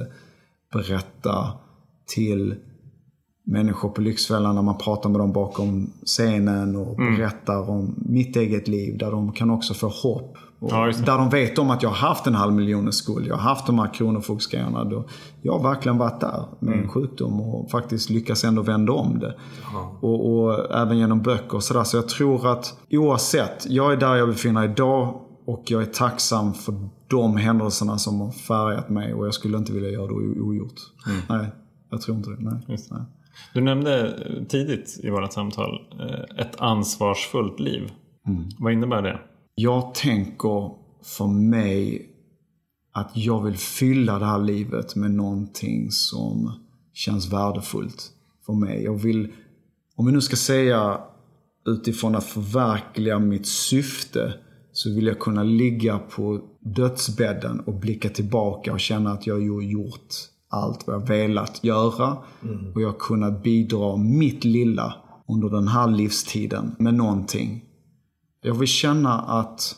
berätta 0.73 1.53
till 2.05 2.55
människor 3.45 3.89
på 3.89 4.01
Lyxfällan 4.01 4.55
när 4.55 4.61
man 4.61 4.77
pratar 4.77 5.09
med 5.09 5.19
dem 5.19 5.31
bakom 5.31 5.93
scenen 6.05 6.75
och 6.75 6.95
berättar 6.95 7.69
om 7.69 7.95
mitt 7.97 8.35
eget 8.35 8.67
liv. 8.67 8.97
Där 8.97 9.11
de 9.11 9.31
kan 9.31 9.49
också 9.49 9.73
få 9.73 9.87
hopp. 9.87 10.37
Ja, 10.69 10.91
där 11.05 11.17
de 11.17 11.29
vet 11.29 11.59
om 11.59 11.69
att 11.69 11.83
jag 11.83 11.89
har 11.89 12.07
haft 12.07 12.27
en 12.27 12.35
halv 12.35 12.53
miljon 12.53 12.93
skuld. 12.93 13.27
Jag 13.27 13.35
har 13.35 13.41
haft 13.41 13.65
de 13.65 13.79
här 13.79 13.93
kronofogdsgrejerna. 13.93 15.03
Jag 15.41 15.53
har 15.53 15.69
verkligen 15.69 15.97
varit 15.97 16.19
där 16.19 16.43
med 16.59 16.79
en 16.79 16.87
sjukdom 16.87 17.41
och 17.41 17.71
faktiskt 17.71 18.09
lyckats 18.09 18.43
ändå 18.43 18.61
vända 18.61 18.93
om 18.93 19.19
det. 19.19 19.35
Och, 20.01 20.33
och 20.33 20.75
även 20.75 20.97
genom 20.97 21.21
böcker 21.21 21.55
och 21.55 21.63
sådär. 21.63 21.83
Så 21.83 21.97
jag 21.97 22.07
tror 22.07 22.51
att 22.51 22.77
oavsett, 22.91 23.65
jag 23.69 23.93
är 23.93 23.97
där 23.97 24.15
jag 24.15 24.27
befinner 24.27 24.61
mig 24.61 24.69
idag 24.69 25.21
och 25.45 25.63
jag 25.67 25.81
är 25.81 25.85
tacksam 25.85 26.53
för 26.53 26.75
de 27.07 27.37
händelserna 27.37 27.97
som 27.97 28.21
har 28.21 28.31
färgat 28.31 28.89
mig 28.89 29.13
och 29.13 29.25
jag 29.25 29.33
skulle 29.33 29.57
inte 29.57 29.73
vilja 29.73 29.89
göra 29.89 30.07
det 30.07 30.41
ogjort. 30.41 30.81
Nej, 31.29 31.47
jag 31.89 32.01
tror 32.01 32.17
inte 32.17 32.29
det. 32.29 32.37
Nej. 32.39 32.77
Nej. 32.91 33.01
Du 33.53 33.61
nämnde 33.61 34.19
tidigt 34.49 34.99
i 35.03 35.09
vårt 35.09 35.33
samtal 35.33 35.81
eh, 35.99 36.45
ett 36.45 36.61
ansvarsfullt 36.61 37.59
liv. 37.59 37.91
Vad 38.59 38.73
innebär 38.73 39.01
det? 39.01 39.19
Jag 39.55 39.95
tänker 39.95 40.71
för 41.03 41.27
mig 41.27 42.09
att 42.91 43.11
jag 43.13 43.43
vill 43.43 43.57
fylla 43.57 44.19
det 44.19 44.25
här 44.25 44.39
livet 44.39 44.95
med 44.95 45.11
någonting 45.11 45.91
som 45.91 46.51
känns 46.93 47.33
värdefullt 47.33 48.11
för 48.45 48.53
mig. 48.53 48.83
Jag 48.83 48.95
vill, 48.95 49.31
om 49.95 50.05
vi 50.05 50.11
nu 50.11 50.21
ska 50.21 50.35
säga 50.35 50.99
utifrån 51.65 52.15
att 52.15 52.23
förverkliga 52.23 53.19
mitt 53.19 53.47
syfte 53.47 54.33
så 54.71 54.93
vill 54.93 55.05
jag 55.05 55.19
kunna 55.19 55.43
ligga 55.43 55.99
på 55.99 56.41
dödsbädden 56.59 57.59
och 57.59 57.73
blicka 57.73 58.09
tillbaka 58.09 58.73
och 58.73 58.79
känna 58.79 59.11
att 59.11 59.27
jag 59.27 59.35
har 59.35 59.61
gjort 59.61 60.13
allt 60.49 60.87
vad 60.87 60.95
jag 60.95 61.07
velat 61.07 61.63
göra. 61.63 62.17
Och 62.75 62.81
jag 62.81 62.87
har 62.87 62.99
kunnat 62.99 63.43
bidra 63.43 63.97
mitt 63.97 64.43
lilla 64.43 64.95
under 65.27 65.49
den 65.49 65.67
här 65.67 65.87
livstiden 65.87 66.75
med 66.79 66.93
någonting. 66.93 67.63
Jag 68.43 68.53
vill 68.53 68.67
känna 68.67 69.19
att 69.19 69.75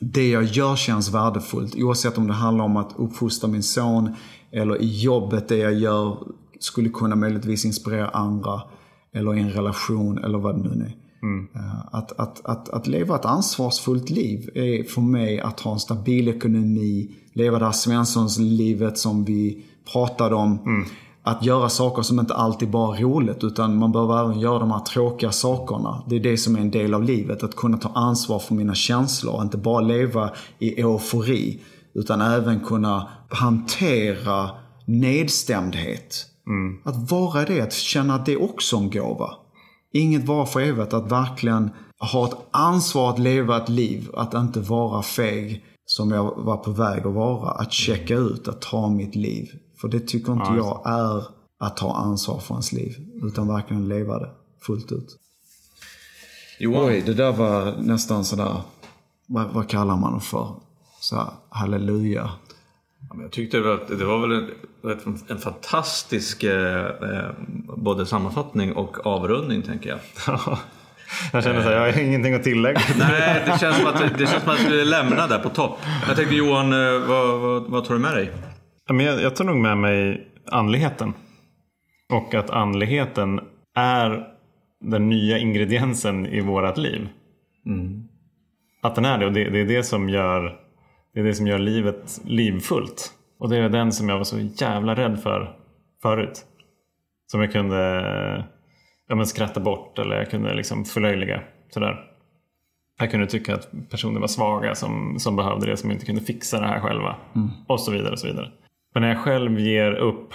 det 0.00 0.28
jag 0.28 0.44
gör 0.44 0.76
känns 0.76 1.14
värdefullt. 1.14 1.74
Oavsett 1.76 2.18
om 2.18 2.26
det 2.26 2.32
handlar 2.32 2.64
om 2.64 2.76
att 2.76 2.94
uppfostra 2.96 3.48
min 3.48 3.62
son 3.62 4.14
eller 4.50 4.82
i 4.82 5.00
jobbet 5.00 5.48
det 5.48 5.56
jag 5.56 5.74
gör 5.74 6.18
skulle 6.60 6.88
kunna 6.88 7.16
möjligtvis 7.16 7.64
inspirera 7.64 8.08
andra. 8.08 8.62
Eller 9.12 9.34
i 9.34 9.40
en 9.40 9.50
relation 9.50 10.24
eller 10.24 10.38
vad 10.38 10.62
det 10.62 10.68
nu 10.68 10.84
är. 10.84 10.96
Mm. 11.22 11.48
Att, 11.92 12.12
att, 12.20 12.46
att, 12.46 12.68
att 12.68 12.86
leva 12.86 13.16
ett 13.16 13.24
ansvarsfullt 13.24 14.10
liv 14.10 14.50
är 14.54 14.84
för 14.84 15.00
mig 15.00 15.40
att 15.40 15.60
ha 15.60 15.72
en 15.72 15.80
stabil 15.80 16.28
ekonomi, 16.28 17.10
leva 17.32 17.58
det 17.58 17.64
här 17.64 17.72
Svenssons-livet 17.72 18.98
som 18.98 19.24
vi 19.24 19.64
pratade 19.92 20.34
om. 20.34 20.58
Mm. 20.66 20.88
Att 21.28 21.44
göra 21.44 21.68
saker 21.68 22.02
som 22.02 22.20
inte 22.20 22.34
alltid 22.34 22.70
bara 22.70 22.96
är 22.96 23.00
roligt 23.00 23.44
utan 23.44 23.76
man 23.76 23.92
behöver 23.92 24.24
även 24.24 24.40
göra 24.40 24.58
de 24.58 24.70
här 24.70 24.80
tråkiga 24.80 25.32
sakerna. 25.32 26.02
Det 26.08 26.16
är 26.16 26.20
det 26.20 26.36
som 26.36 26.56
är 26.56 26.60
en 26.60 26.70
del 26.70 26.94
av 26.94 27.02
livet. 27.02 27.42
Att 27.42 27.56
kunna 27.56 27.76
ta 27.76 27.88
ansvar 27.88 28.38
för 28.38 28.54
mina 28.54 28.74
känslor. 28.74 29.42
Inte 29.42 29.56
bara 29.56 29.80
leva 29.80 30.30
i 30.58 30.80
eufori. 30.80 31.60
Utan 31.94 32.20
även 32.20 32.60
kunna 32.60 33.08
hantera 33.28 34.50
nedstämdhet. 34.84 36.26
Mm. 36.46 36.78
Att 36.84 37.10
vara 37.10 37.44
det, 37.44 37.60
att 37.60 37.72
känna 37.72 38.14
att 38.14 38.26
det 38.26 38.32
är 38.32 38.42
också 38.42 38.76
en 38.76 38.90
gåva. 38.90 39.30
Inget 39.92 40.24
var 40.24 40.46
för 40.46 40.60
evigt. 40.60 40.92
Att 40.92 41.12
verkligen 41.12 41.70
ha 42.12 42.26
ett 42.26 42.36
ansvar 42.50 43.10
att 43.10 43.18
leva 43.18 43.56
ett 43.56 43.68
liv. 43.68 44.08
Att 44.14 44.34
inte 44.34 44.60
vara 44.60 45.02
feg 45.02 45.64
som 45.86 46.10
jag 46.10 46.34
var 46.36 46.56
på 46.56 46.70
väg 46.70 47.06
att 47.06 47.14
vara. 47.14 47.50
Att 47.50 47.72
checka 47.72 48.14
ut, 48.14 48.48
att 48.48 48.60
ta 48.60 48.88
mitt 48.88 49.14
liv. 49.14 49.48
För 49.80 49.88
det 49.88 50.00
tycker 50.00 50.32
inte 50.32 50.44
ja, 50.48 50.56
jag 50.56 50.82
är 50.92 51.24
att 51.58 51.76
ta 51.76 51.94
ansvar 51.94 52.38
för 52.38 52.54
ens 52.54 52.72
liv. 52.72 52.96
Utan 53.22 53.48
verkligen 53.48 53.88
leva 53.88 54.18
det 54.18 54.30
fullt 54.60 54.92
ut. 54.92 55.16
Johan. 56.58 56.88
Oj, 56.88 57.02
det 57.06 57.14
där 57.14 57.32
var 57.32 57.74
nästan 57.80 58.24
sådär, 58.24 58.60
vad, 59.26 59.46
vad 59.50 59.68
kallar 59.68 59.96
man 59.96 60.14
det 60.14 60.20
för? 60.20 60.54
Så 61.00 61.16
här, 61.16 61.26
halleluja. 61.48 62.30
Ja, 63.10 63.22
jag 63.22 63.30
tyckte 63.30 63.56
det 63.56 63.62
var, 63.62 63.80
det 63.88 64.04
var 64.04 64.18
väl 64.18 64.50
en, 64.82 65.18
en 65.28 65.38
fantastisk 65.38 66.42
eh, 66.44 66.84
eh, 66.84 67.30
både 67.76 68.06
sammanfattning 68.06 68.72
och 68.72 69.06
avrundning 69.06 69.62
tänker 69.62 69.90
jag. 69.90 69.98
Jag 71.32 71.44
känner 71.44 71.62
så 71.62 71.68
här, 71.68 71.72
jag 71.72 71.92
har 71.92 72.00
ingenting 72.00 72.34
att 72.34 72.42
tillägga. 72.42 72.80
Nej, 72.98 73.42
det 73.46 73.58
känns 73.60 73.76
som 73.76 73.86
att, 73.86 74.18
det 74.18 74.26
känns 74.26 74.42
som 74.42 74.52
att 74.52 74.60
vi 74.60 74.84
lämnar 74.84 75.28
där 75.28 75.38
på 75.38 75.48
topp. 75.48 75.78
Jag 76.06 76.16
tänkte 76.16 76.34
Johan, 76.34 76.72
eh, 76.72 77.08
vad, 77.08 77.40
vad, 77.40 77.62
vad 77.62 77.84
tar 77.84 77.94
du 77.94 78.00
med 78.00 78.14
dig? 78.14 78.32
Jag, 78.86 79.22
jag 79.22 79.36
tar 79.36 79.44
nog 79.44 79.56
med 79.56 79.78
mig 79.78 80.28
andligheten. 80.46 81.14
Och 82.12 82.34
att 82.34 82.50
andligheten 82.50 83.40
är 83.74 84.28
den 84.80 85.08
nya 85.08 85.38
ingrediensen 85.38 86.26
i 86.26 86.40
vårat 86.40 86.78
liv. 86.78 87.08
Mm. 87.66 88.08
Att 88.82 88.94
den 88.94 89.04
är 89.04 89.18
det 89.18 89.26
och 89.26 89.32
det, 89.32 89.50
det, 89.50 89.60
är 89.60 89.66
det 89.66 89.82
som 89.82 90.08
gör 90.08 90.60
det 91.14 91.20
är 91.20 91.24
det 91.24 91.34
som 91.34 91.46
gör 91.46 91.58
livet 91.58 92.20
livfullt. 92.24 93.12
Och 93.38 93.48
det 93.48 93.56
är 93.56 93.68
den 93.68 93.92
som 93.92 94.08
jag 94.08 94.16
var 94.16 94.24
så 94.24 94.38
jävla 94.38 94.94
rädd 94.94 95.20
för 95.22 95.56
förut. 96.02 96.44
Som 97.26 97.40
jag 97.40 97.52
kunde 97.52 97.76
ja, 99.08 99.14
men 99.14 99.26
skratta 99.26 99.60
bort 99.60 99.98
eller 99.98 100.16
jag 100.16 100.30
kunde 100.30 100.54
liksom 100.54 100.84
förlöjliga. 100.84 101.42
Sådär. 101.70 102.04
Jag 102.98 103.10
kunde 103.10 103.26
tycka 103.26 103.54
att 103.54 103.68
personer 103.90 104.20
var 104.20 104.28
svaga 104.28 104.74
som, 104.74 105.18
som 105.18 105.36
behövde 105.36 105.66
det, 105.66 105.76
som 105.76 105.90
inte 105.90 106.06
kunde 106.06 106.20
fixa 106.20 106.60
det 106.60 106.66
här 106.66 106.80
själva. 106.80 107.16
Mm. 107.34 107.48
Och 107.66 107.80
så 107.80 107.90
vidare. 107.90 108.12
och 108.12 108.18
så 108.18 108.26
vidare. 108.26 108.50
Men 108.96 109.00
när 109.02 109.08
jag 109.08 109.18
själv 109.18 109.60
ger 109.60 109.92
upp 109.92 110.32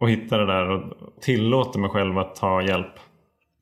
och 0.00 0.10
hittar 0.10 0.38
det 0.38 0.46
där 0.46 0.70
och 0.70 0.82
tillåter 1.20 1.78
mig 1.78 1.90
själv 1.90 2.18
att 2.18 2.34
ta 2.34 2.62
hjälp. 2.62 2.94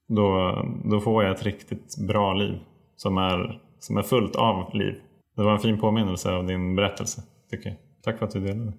Då, 0.09 0.59
då 0.85 1.01
får 1.01 1.25
jag 1.25 1.35
ett 1.35 1.43
riktigt 1.43 1.97
bra 2.09 2.35
liv. 2.35 2.59
Som 2.97 3.19
är, 3.19 3.61
som 3.79 3.97
är 3.97 4.03
fullt 4.03 4.37
av 4.37 4.75
liv. 4.75 4.95
Det 5.37 5.43
var 5.43 5.53
en 5.53 5.59
fin 5.59 5.81
påminnelse 5.81 6.33
av 6.33 6.47
din 6.47 6.77
berättelse. 6.77 7.23
Tycker 7.51 7.69
jag. 7.69 7.79
Tack 8.03 8.19
för 8.19 8.27
att 8.27 8.33
du 8.33 8.41
delade. 8.41 8.73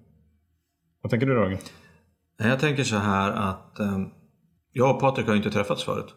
Vad 1.02 1.10
tänker 1.10 1.26
du 1.26 1.34
Roger? 1.34 1.58
Jag 2.38 2.60
tänker 2.60 2.84
så 2.84 2.96
här 2.96 3.32
att 3.32 3.78
eh, 3.78 3.98
jag 4.72 4.94
och 4.94 5.00
Patrik 5.00 5.26
har 5.26 5.34
inte 5.34 5.50
träffats 5.50 5.84
förut. 5.84 6.14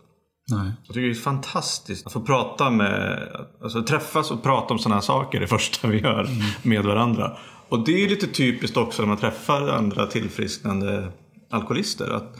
Nej. 0.52 0.72
Jag 0.86 0.94
tycker 0.94 1.08
det 1.08 1.14
är 1.14 1.14
fantastiskt 1.14 2.08
att 2.08 2.14
få 2.14 2.22
prata 2.22 2.70
med, 2.70 3.28
alltså 3.64 3.84
träffas 3.84 4.32
och 4.32 4.44
prata 4.44 4.74
om 4.74 4.80
sådana 4.80 4.96
här 4.96 5.02
saker 5.02 5.40
det 5.40 5.48
första 5.48 5.88
vi 5.88 6.00
gör 6.00 6.20
mm. 6.20 6.38
med 6.64 6.84
varandra. 6.84 7.38
Och 7.70 7.86
det 7.86 8.04
är 8.04 8.10
lite 8.10 8.28
typiskt 8.28 8.78
också 8.78 9.02
när 9.02 9.08
man 9.08 9.18
träffar 9.18 9.68
andra 9.68 10.08
tillfrisknande 10.08 11.12
alkoholister. 11.50 12.10
Att 12.10 12.38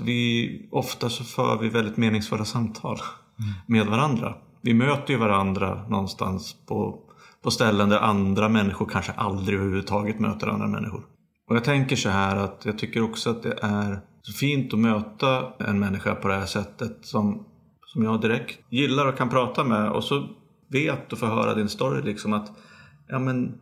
vi, 0.00 0.68
ofta 0.70 1.08
så 1.08 1.24
för 1.24 1.58
vi 1.58 1.68
väldigt 1.68 1.96
meningsfulla 1.96 2.44
samtal 2.44 2.98
mm. 3.38 3.52
med 3.66 3.86
varandra. 3.86 4.34
Vi 4.62 4.74
möter 4.74 5.12
ju 5.12 5.18
varandra 5.18 5.88
någonstans 5.88 6.56
på, 6.66 6.98
på 7.42 7.50
ställen 7.50 7.88
där 7.88 7.98
andra 7.98 8.48
människor 8.48 8.86
kanske 8.86 9.12
aldrig 9.12 9.58
överhuvudtaget 9.58 10.20
möter 10.20 10.46
andra 10.46 10.68
människor. 10.68 11.02
Och 11.48 11.56
jag 11.56 11.64
tänker 11.64 11.96
så 11.96 12.08
här 12.08 12.36
att 12.36 12.62
jag 12.64 12.78
tycker 12.78 13.02
också 13.02 13.30
att 13.30 13.42
det 13.42 13.58
är 13.62 14.00
så 14.22 14.32
fint 14.32 14.72
att 14.72 14.78
möta 14.78 15.52
en 15.58 15.78
människa 15.78 16.14
på 16.14 16.28
det 16.28 16.34
här 16.34 16.46
sättet 16.46 16.98
som, 17.02 17.44
som 17.86 18.02
jag 18.02 18.20
direkt 18.20 18.58
gillar 18.70 19.06
och 19.06 19.18
kan 19.18 19.28
prata 19.28 19.64
med 19.64 19.90
och 19.90 20.04
så 20.04 20.28
vet 20.68 21.12
och 21.12 21.18
får 21.18 21.26
höra 21.26 21.54
din 21.54 21.68
story 21.68 22.02
liksom 22.02 22.32
att 22.32 22.52
ja 23.08 23.18
men 23.18 23.58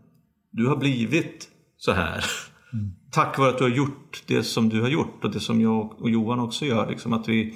du 0.56 0.66
har 0.66 0.76
blivit 0.76 1.48
så 1.76 1.92
här. 1.92 2.24
Mm. 2.72 2.90
Tack 3.10 3.38
vare 3.38 3.50
att 3.50 3.58
du 3.58 3.64
har 3.64 3.70
gjort 3.70 4.22
det 4.26 4.42
som 4.42 4.68
du 4.68 4.80
har 4.80 4.88
gjort 4.88 5.24
och 5.24 5.30
det 5.30 5.40
som 5.40 5.60
jag 5.60 6.02
och 6.02 6.10
Johan 6.10 6.40
också 6.40 6.66
gör. 6.66 6.90
Liksom 6.90 7.12
att 7.12 7.28
vi 7.28 7.54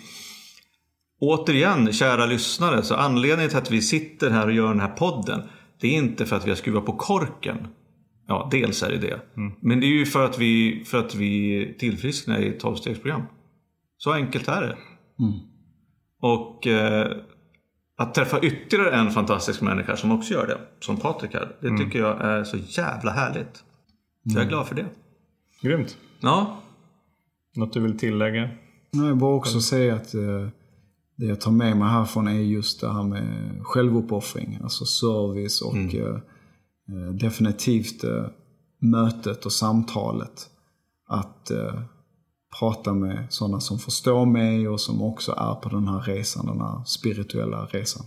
Återigen, 1.22 1.92
kära 1.92 2.26
lyssnare, 2.26 2.82
så 2.82 2.94
anledningen 2.94 3.48
till 3.48 3.58
att 3.58 3.70
vi 3.70 3.82
sitter 3.82 4.30
här 4.30 4.46
och 4.46 4.52
gör 4.52 4.68
den 4.68 4.80
här 4.80 4.88
podden 4.88 5.42
det 5.80 5.88
är 5.88 5.92
inte 5.92 6.26
för 6.26 6.36
att 6.36 6.46
vi 6.46 6.50
har 6.50 6.56
skruvat 6.56 6.86
på 6.86 6.92
korken. 6.92 7.68
Ja, 8.26 8.48
dels 8.50 8.82
är 8.82 8.90
det 8.90 8.98
det. 8.98 9.20
Mm. 9.36 9.52
Men 9.60 9.80
det 9.80 9.86
är 9.86 9.98
ju 9.98 10.06
för 10.06 10.24
att 10.24 10.38
vi, 10.38 10.84
för 10.86 10.98
att 10.98 11.14
vi 11.14 11.74
tillfrisknar 11.78 12.38
i 12.38 12.48
ett 12.48 12.60
tolvstegsprogram. 12.60 13.22
Så 13.96 14.12
enkelt 14.12 14.48
är 14.48 14.60
det. 14.60 14.76
Mm. 15.24 15.40
Och 16.20 16.66
eh, 16.66 17.16
att 18.00 18.14
träffa 18.14 18.40
ytterligare 18.40 18.96
en 18.96 19.10
fantastisk 19.10 19.60
människa 19.60 19.96
som 19.96 20.12
också 20.12 20.34
gör 20.34 20.46
det, 20.46 20.58
som 20.80 20.96
Patrik 20.96 21.34
här, 21.34 21.56
det 21.60 21.68
mm. 21.68 21.80
tycker 21.80 21.98
jag 21.98 22.20
är 22.20 22.44
så 22.44 22.56
jävla 22.56 23.10
härligt. 23.10 23.56
Så 23.56 23.62
jag 24.24 24.36
är 24.36 24.40
mm. 24.40 24.48
glad 24.48 24.66
för 24.66 24.74
det. 24.74 24.86
Grymt. 25.62 25.96
Ja. 26.20 26.60
Något 27.56 27.72
du 27.72 27.80
vill 27.80 27.98
tillägga? 27.98 28.48
Jag 28.90 29.02
vill 29.02 29.14
bara 29.14 29.34
också 29.34 29.60
säga 29.60 29.94
att 29.94 30.14
eh, 30.14 30.48
det 31.16 31.26
jag 31.26 31.40
tar 31.40 31.50
med 31.50 31.76
mig 31.76 31.88
härifrån 31.88 32.28
är 32.28 32.32
just 32.32 32.80
det 32.80 32.92
här 32.92 33.02
med 33.02 33.58
självuppoffring. 33.62 34.58
Alltså 34.62 34.84
service 34.84 35.62
och 35.62 35.74
mm. 35.74 35.96
eh, 35.96 36.14
eh 36.88 37.12
definitivt 37.12 38.04
mötet 38.78 39.46
och 39.46 39.52
samtalet. 39.52 40.50
Att 41.08 41.50
prata 42.58 42.94
med 42.94 43.26
sådana 43.28 43.60
som 43.60 43.78
förstår 43.78 44.26
mig 44.26 44.68
och 44.68 44.80
som 44.80 45.02
också 45.02 45.32
är 45.32 45.54
på 45.54 45.68
den 45.68 45.88
här 45.88 46.00
resan, 46.00 46.46
den 46.46 46.60
här 46.60 46.84
spirituella 46.84 47.64
resan. 47.64 48.06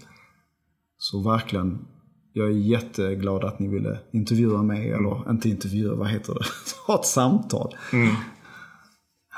Så 0.98 1.30
verkligen, 1.30 1.86
jag 2.34 2.48
är 2.48 2.52
jätteglad 2.52 3.44
att 3.44 3.60
ni 3.60 3.68
ville 3.68 4.00
intervjua 4.14 4.64
mig, 4.64 4.88
mm. 4.88 5.00
eller 5.00 5.32
inte 5.32 5.50
intervjua, 5.50 5.96
vad 5.96 6.08
heter 6.08 6.34
det? 6.34 6.46
Ha 6.88 6.96
ett 6.96 7.06
samtal. 7.06 7.76
Mm. 7.94 8.16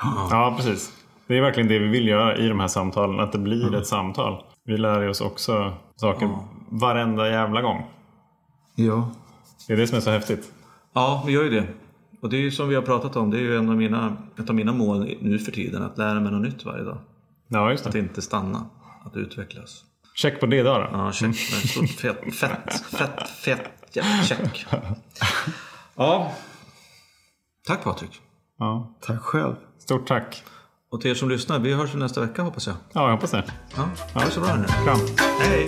Ja. 0.04 0.28
ja, 0.32 0.54
precis. 0.58 0.94
Det 1.28 1.38
är 1.38 1.42
verkligen 1.42 1.70
det 1.70 1.80
vi 1.80 1.88
vill 1.88 2.08
göra 2.08 2.38
i 2.38 2.48
de 2.48 2.60
här 2.60 2.68
samtalen, 2.68 3.20
att 3.20 3.32
det 3.32 3.38
blir 3.38 3.68
mm. 3.68 3.74
ett 3.74 3.88
samtal. 3.88 4.44
Vi 4.64 4.78
lär 4.78 5.10
oss 5.10 5.22
också 5.22 5.74
saker 5.96 6.26
ja. 6.26 6.50
varenda 6.70 7.30
jävla 7.30 7.62
gång. 7.62 7.86
Ja. 8.76 9.12
Det 9.68 9.74
är 9.74 9.78
det 9.78 9.88
som 9.88 9.98
är 9.98 10.02
så 10.02 10.10
häftigt. 10.10 10.52
Ja, 10.94 11.24
vi 11.26 11.34
gör 11.34 11.44
ju 11.44 11.50
det. 11.50 11.68
Och 12.26 12.32
det 12.32 12.38
är 12.38 12.42
ju 12.42 12.52
som 12.52 12.70
vi 12.70 12.76
har 12.76 12.82
pratat 12.82 13.16
om, 13.16 13.32
det 13.32 13.38
är 13.38 13.42
ju 13.42 13.58
en 13.58 13.70
av 13.70 13.76
mina, 13.76 14.18
ett 14.40 14.50
av 14.50 14.56
mina 14.56 14.74
mål 14.74 15.18
nu 15.22 15.40
för 15.40 15.52
tiden, 15.52 15.84
att 15.84 15.98
lära 15.98 16.20
mig 16.20 16.32
något 16.32 16.42
nytt 16.42 16.66
varje 16.66 16.84
dag. 16.84 16.98
Ja, 17.48 17.72
just 17.72 17.84
det. 17.84 17.90
Att 17.90 17.96
inte 17.96 18.22
stanna, 18.22 18.66
att 19.06 19.18
utvecklas. 19.18 19.84
Check 20.16 20.40
på 20.40 20.46
det 20.46 20.58
idag 20.58 20.82
då. 20.82 20.98
Ja, 20.98 21.12
check. 21.12 21.36
Stort 21.70 21.90
fett, 21.90 22.36
fett, 22.36 22.86
fett, 22.92 23.30
fett, 23.30 23.72
ja, 23.94 24.04
check. 24.24 24.66
Ja. 25.96 26.32
Tack 27.68 27.84
Patrik. 27.84 28.22
Ja. 28.60 28.98
Tack 29.02 29.22
själv. 29.22 29.56
Stort 29.80 30.08
tack. 30.08 30.44
Och 30.92 31.02
till 31.02 31.12
er 31.12 31.16
som 31.16 31.30
lyssnar, 31.30 31.60
vi 31.60 31.74
hörs 31.74 31.94
nästa 31.94 32.22
vecka 32.22 32.42
hoppas 32.42 32.68
jag. 32.68 32.76
Ja, 32.94 33.02
jag 33.02 33.12
hoppas 33.12 33.32
det. 33.32 33.44
Ja, 33.76 33.90
ha 34.14 34.26
det 34.26 34.32
så 34.32 34.40
bra 34.40 34.56
nu. 34.56 34.66
Kram. 34.66 35.00
Hej. 35.40 35.68